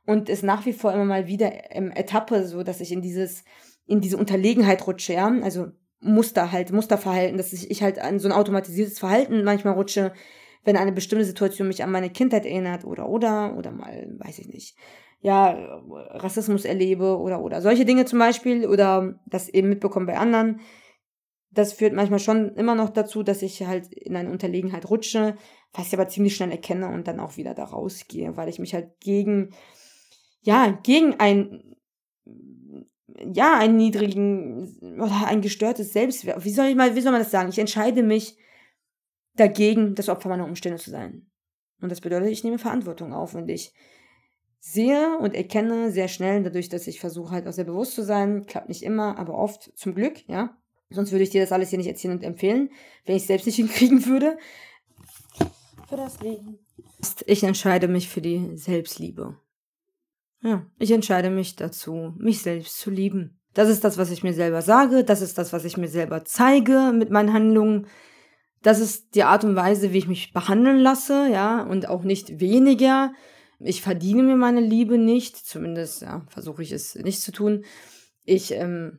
und 0.07 0.29
es 0.29 0.43
nach 0.43 0.67
wie 0.67 0.75
vor 0.75 0.93
immer 0.93 1.07
mal 1.07 1.27
wieder 1.27 1.51
ähm, 1.75 1.91
Etappe, 1.91 2.47
so 2.47 2.63
dass 2.63 2.81
ich 2.81 2.93
in 2.93 3.01
dieses, 3.01 3.45
in 3.87 4.03
diese 4.03 4.19
Unterlegenheit 4.19 4.87
rutsche, 4.87 5.15
ja, 5.15 5.33
also 5.43 5.69
Muster 6.01 6.53
halt, 6.53 6.73
Musterverhalten, 6.73 7.39
dass 7.39 7.55
ich, 7.55 7.71
ich 7.71 7.83
halt 7.83 7.99
an 7.99 8.19
so 8.19 8.29
ein 8.29 8.33
automatisiertes 8.33 8.99
Verhalten 8.99 9.45
manchmal 9.45 9.75
rutsche, 9.75 10.13
wenn 10.65 10.77
eine 10.77 10.93
bestimmte 10.93 11.25
Situation 11.25 11.69
mich 11.69 11.83
an 11.83 11.91
meine 11.91 12.11
Kindheit 12.11 12.45
erinnert 12.45 12.85
oder, 12.85 13.09
oder, 13.09 13.57
oder 13.57 13.71
mal, 13.71 14.15
weiß 14.19 14.39
ich 14.41 14.49
nicht, 14.49 14.77
ja, 15.21 15.81
Rassismus 16.11 16.67
erlebe 16.67 17.19
oder, 17.19 17.41
oder 17.41 17.63
solche 17.63 17.87
Dinge 17.87 18.05
zum 18.05 18.19
Beispiel 18.19 18.67
oder 18.67 19.19
das 19.25 19.49
eben 19.49 19.71
mitbekommen 19.71 20.05
bei 20.05 20.19
anderen 20.19 20.61
das 21.55 21.73
führt 21.73 21.93
manchmal 21.93 22.19
schon 22.19 22.55
immer 22.57 22.75
noch 22.75 22.91
dazu, 22.91 23.23
dass 23.23 23.43
ich 23.43 23.63
halt 23.63 23.93
in 23.93 24.17
eine 24.17 24.31
Unterlegenheit 24.31 24.89
rutsche, 24.91 25.37
was 25.73 25.89
ich 25.89 25.95
aber 25.95 26.09
ziemlich 26.09 26.37
schnell 26.37 26.51
erkenne 26.51 26.89
und 26.89 27.09
dann 27.09 27.21
auch 27.21 27.37
wieder 27.37 27.55
da 27.55 27.65
rausgehe, 27.65 28.37
weil 28.37 28.49
ich 28.49 28.59
mich 28.59 28.75
halt 28.75 29.01
gegen, 29.01 29.55
ja, 30.43 30.71
gegen 30.83 31.19
ein, 31.21 31.77
ja, 33.33 33.59
einen 33.59 33.77
niedrigen 33.77 34.99
oder 35.01 35.27
ein 35.27 35.41
gestörtes 35.41 35.93
Selbstwert, 35.93 36.45
wie 36.45 36.51
soll 36.51 36.67
ich 36.67 36.77
mal, 36.77 36.95
wie 36.95 37.01
soll 37.01 37.13
man 37.13 37.21
das 37.21 37.31
sagen? 37.31 37.49
Ich 37.49 37.59
entscheide 37.59 38.03
mich 38.03 38.37
dagegen, 39.37 39.95
das 39.95 40.09
Opfer 40.09 40.29
meiner 40.29 40.45
Umstände 40.45 40.79
zu 40.79 40.91
sein. 40.91 41.31
Und 41.81 41.91
das 41.91 42.01
bedeutet, 42.01 42.31
ich 42.31 42.45
nehme 42.45 42.59
Verantwortung 42.59 43.13
auf 43.13 43.35
und 43.35 43.49
ich 43.49 43.73
sehe 44.61 45.19
und 45.19 45.35
erkenne 45.35 45.91
sehr 45.91 46.09
schnell, 46.09 46.43
dadurch, 46.43 46.71
dass 46.71 46.87
ich 46.87 46.99
versuche 46.99 47.33
halt 47.33 47.47
auch 47.47 47.53
sehr 47.53 47.65
bewusst 47.65 47.95
zu 47.95 48.03
sein, 48.03 48.47
klappt 48.47 48.69
nicht 48.69 48.83
immer, 48.83 49.19
aber 49.19 49.35
oft 49.35 49.71
zum 49.77 49.95
Glück, 49.95 50.27
ja, 50.27 50.57
Sonst 50.91 51.13
würde 51.13 51.25
ich 51.25 51.31
dir 51.31 51.41
das 51.41 51.53
alles 51.53 51.71
hier 51.71 51.79
nicht 51.79 51.89
erzählen 51.89 52.15
und 52.15 52.23
empfehlen, 52.23 52.71
wenn 53.05 53.17
ich 53.17 53.23
es 53.23 53.29
selbst 53.29 53.47
nicht 53.47 53.57
hinkriegen 53.57 54.07
würde. 54.07 54.39
Für 55.89 55.97
das 55.97 56.21
Leben. 56.21 56.59
Ich 57.27 57.43
entscheide 57.43 57.89
mich 57.89 58.09
für 58.09 58.21
die 58.21 58.57
Selbstliebe. 58.57 59.37
Ja, 60.43 60.67
ich 60.79 60.91
entscheide 60.91 61.31
mich 61.31 61.57
dazu, 61.57 62.15
mich 62.19 62.43
selbst 62.43 62.79
zu 62.79 62.91
lieben. 62.91 63.41
Das 63.55 63.69
ist 63.69 63.85
das, 63.85 63.99
was 63.99 64.11
ich 64.11 64.23
mir 64.23 64.35
selber 64.35 64.63
sage, 64.63 65.05
das 65.05 65.23
ist 65.23 65.39
das, 65.39 65.53
was 65.53 65.65
ich 65.65 65.77
mir 65.77 65.89
selber 65.89 66.25
zeige 66.25 66.93
mit 66.93 67.11
meinen 67.11 67.33
Handlungen. 67.33 67.87
Das 68.63 68.81
ist 68.81 69.15
die 69.15 69.25
Art 69.25 69.45
und 69.45 69.57
Weise, 69.57 69.93
wie 69.93 69.99
ich 69.99 70.09
mich 70.09 70.33
behandeln 70.33 70.79
lasse, 70.79 71.29
ja, 71.31 71.63
und 71.63 71.89
auch 71.89 72.03
nicht 72.03 72.41
weniger. 72.41 73.13
Ich 73.61 73.81
verdiene 73.81 74.23
mir 74.23 74.37
meine 74.37 74.61
Liebe 74.61 74.99
nicht, 74.99 75.37
zumindest 75.37 76.03
ja, 76.03 76.27
versuche 76.29 76.63
ich 76.63 76.73
es 76.73 76.95
nicht 76.97 77.23
zu 77.23 77.31
tun. 77.31 77.65
Ich 78.25 78.53
ähm, 78.53 78.99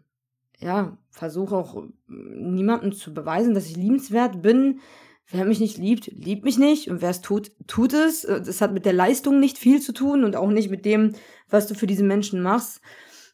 ja, 0.59 0.97
versuche 1.09 1.55
auch 1.55 1.83
niemandem 2.07 2.93
zu 2.93 3.13
beweisen, 3.13 3.53
dass 3.53 3.67
ich 3.67 3.75
liebenswert 3.75 4.41
bin. 4.41 4.79
Wer 5.27 5.45
mich 5.45 5.59
nicht 5.59 5.77
liebt, 5.77 6.07
liebt 6.07 6.43
mich 6.43 6.57
nicht. 6.57 6.89
Und 6.89 7.01
wer 7.01 7.09
es 7.09 7.21
tut, 7.21 7.51
tut 7.67 7.93
es. 7.93 8.21
Das 8.21 8.61
hat 8.61 8.73
mit 8.73 8.85
der 8.85 8.93
Leistung 8.93 9.39
nicht 9.39 9.57
viel 9.57 9.81
zu 9.81 9.91
tun 9.91 10.23
und 10.23 10.35
auch 10.35 10.49
nicht 10.49 10.69
mit 10.69 10.85
dem, 10.85 11.13
was 11.49 11.67
du 11.67 11.73
für 11.73 11.87
diese 11.87 12.03
Menschen 12.03 12.41
machst. 12.41 12.81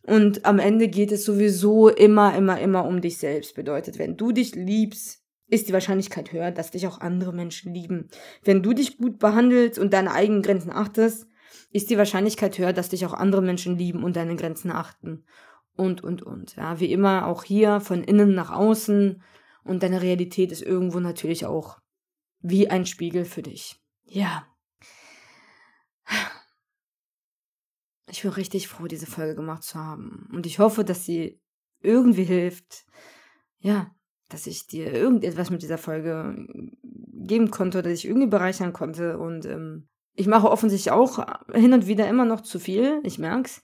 Und 0.03 0.45
am 0.45 0.57
Ende 0.57 0.87
geht 0.87 1.11
es 1.11 1.25
sowieso 1.25 1.89
immer, 1.89 2.35
immer, 2.35 2.59
immer 2.59 2.85
um 2.85 3.01
dich 3.01 3.17
selbst. 3.17 3.55
Bedeutet, 3.55 3.99
wenn 3.99 4.17
du 4.17 4.31
dich 4.31 4.55
liebst, 4.55 5.21
ist 5.47 5.67
die 5.67 5.73
Wahrscheinlichkeit 5.73 6.31
höher, 6.31 6.51
dass 6.51 6.71
dich 6.71 6.87
auch 6.87 7.01
andere 7.01 7.33
Menschen 7.33 7.73
lieben. 7.73 8.07
Wenn 8.43 8.63
du 8.63 8.73
dich 8.73 8.97
gut 8.97 9.19
behandelst 9.19 9.77
und 9.77 9.93
deine 9.93 10.13
eigenen 10.13 10.41
Grenzen 10.41 10.71
achtest, 10.71 11.27
ist 11.71 11.89
die 11.89 11.97
Wahrscheinlichkeit 11.97 12.57
höher, 12.57 12.73
dass 12.73 12.89
dich 12.89 13.05
auch 13.05 13.13
andere 13.13 13.41
Menschen 13.41 13.77
lieben 13.77 14.03
und 14.03 14.15
deine 14.15 14.37
Grenzen 14.37 14.71
achten 14.71 15.25
und, 15.81 16.03
und, 16.03 16.21
und. 16.21 16.55
Ja, 16.55 16.79
wie 16.79 16.91
immer 16.91 17.25
auch 17.25 17.43
hier 17.43 17.81
von 17.81 18.03
innen 18.03 18.35
nach 18.35 18.51
außen 18.51 19.23
und 19.63 19.83
deine 19.83 20.01
Realität 20.03 20.51
ist 20.51 20.61
irgendwo 20.61 20.99
natürlich 20.99 21.47
auch 21.47 21.79
wie 22.39 22.69
ein 22.69 22.85
Spiegel 22.85 23.25
für 23.25 23.41
dich. 23.41 23.81
Ja. 24.03 24.47
Ich 28.07 28.21
bin 28.21 28.31
richtig 28.31 28.67
froh, 28.67 28.85
diese 28.85 29.07
Folge 29.07 29.35
gemacht 29.35 29.63
zu 29.63 29.79
haben. 29.79 30.29
Und 30.31 30.45
ich 30.45 30.59
hoffe, 30.59 30.83
dass 30.83 31.05
sie 31.05 31.41
irgendwie 31.79 32.25
hilft. 32.25 32.85
Ja, 33.59 33.95
dass 34.29 34.45
ich 34.45 34.67
dir 34.67 34.93
irgendetwas 34.93 35.49
mit 35.49 35.63
dieser 35.63 35.77
Folge 35.79 36.45
geben 36.83 37.49
konnte 37.49 37.79
oder 37.79 37.89
dich 37.89 38.05
irgendwie 38.05 38.27
bereichern 38.27 38.73
konnte. 38.73 39.17
Und 39.17 39.45
ähm, 39.45 39.87
ich 40.13 40.27
mache 40.27 40.51
offensichtlich 40.51 40.91
auch 40.91 41.25
hin 41.53 41.73
und 41.73 41.87
wieder 41.87 42.07
immer 42.07 42.25
noch 42.25 42.41
zu 42.41 42.59
viel, 42.59 42.99
ich 43.03 43.17
merk's. 43.17 43.63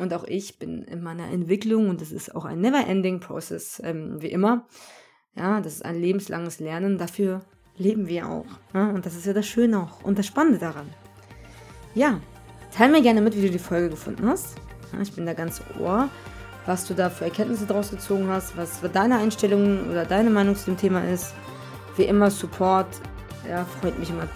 Und 0.00 0.14
auch 0.14 0.24
ich 0.24 0.58
bin 0.58 0.82
in 0.84 1.02
meiner 1.02 1.28
Entwicklung 1.30 1.90
und 1.90 2.00
das 2.00 2.10
ist 2.10 2.34
auch 2.34 2.46
ein 2.46 2.60
never-ending 2.62 3.20
Process, 3.20 3.82
ähm, 3.84 4.16
wie 4.20 4.28
immer. 4.28 4.66
Ja, 5.36 5.60
das 5.60 5.74
ist 5.74 5.84
ein 5.84 6.00
lebenslanges 6.00 6.58
Lernen. 6.58 6.96
Dafür 6.96 7.42
leben 7.76 8.08
wir 8.08 8.26
auch. 8.26 8.46
Ja? 8.72 8.88
Und 8.90 9.04
das 9.04 9.14
ist 9.14 9.26
ja 9.26 9.34
das 9.34 9.46
Schöne 9.46 9.78
auch 9.78 10.02
und 10.02 10.18
das 10.18 10.26
Spannende 10.26 10.58
daran. 10.58 10.88
Ja, 11.94 12.18
teile 12.74 12.92
mir 12.92 13.02
gerne 13.02 13.20
mit, 13.20 13.36
wie 13.36 13.42
du 13.42 13.50
die 13.50 13.58
Folge 13.58 13.90
gefunden 13.90 14.26
hast. 14.26 14.56
Ja, 14.94 15.02
ich 15.02 15.12
bin 15.12 15.26
da 15.26 15.34
ganz 15.34 15.60
ohr, 15.78 16.08
was 16.64 16.86
du 16.86 16.94
da 16.94 17.10
für 17.10 17.26
Erkenntnisse 17.26 17.66
draus 17.66 17.90
gezogen 17.90 18.28
hast, 18.28 18.56
was 18.56 18.80
deine 18.92 19.18
Einstellung 19.18 19.90
oder 19.90 20.06
deine 20.06 20.30
Meinung 20.30 20.56
zu 20.56 20.64
dem 20.64 20.78
Thema 20.78 21.04
ist. 21.04 21.34
Wie 21.96 22.04
immer, 22.04 22.30
Support, 22.30 22.88
ja, 23.46 23.66
freut 23.66 23.98
mich 23.98 24.08
immer 24.08 24.26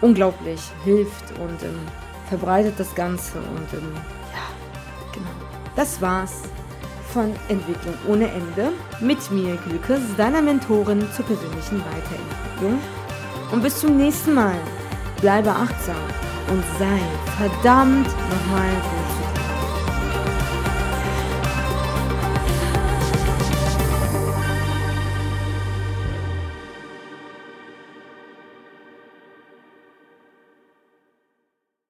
unglaublich, 0.00 0.60
hilft 0.84 1.32
und 1.40 1.60
ähm, 1.64 1.80
verbreitet 2.28 2.74
das 2.78 2.94
Ganze 2.94 3.38
und 3.38 3.72
ähm. 3.76 4.17
Das 5.78 6.02
war's 6.02 6.42
von 7.12 7.32
Entwicklung 7.48 7.94
ohne 8.08 8.26
Ende 8.32 8.72
mit 8.98 9.30
mir, 9.30 9.56
Glückes, 9.58 10.00
deiner 10.16 10.42
Mentorin 10.42 11.06
zur 11.14 11.24
persönlichen 11.24 11.78
Weiterentwicklung. 11.78 12.80
Und 13.52 13.62
bis 13.62 13.78
zum 13.78 13.96
nächsten 13.96 14.34
Mal. 14.34 14.56
Bleibe 15.20 15.50
achtsam 15.50 15.94
und 16.50 16.64
sei 16.80 16.98
verdammt 17.36 18.08
nochmal 18.08 18.70
gut. 18.90 18.97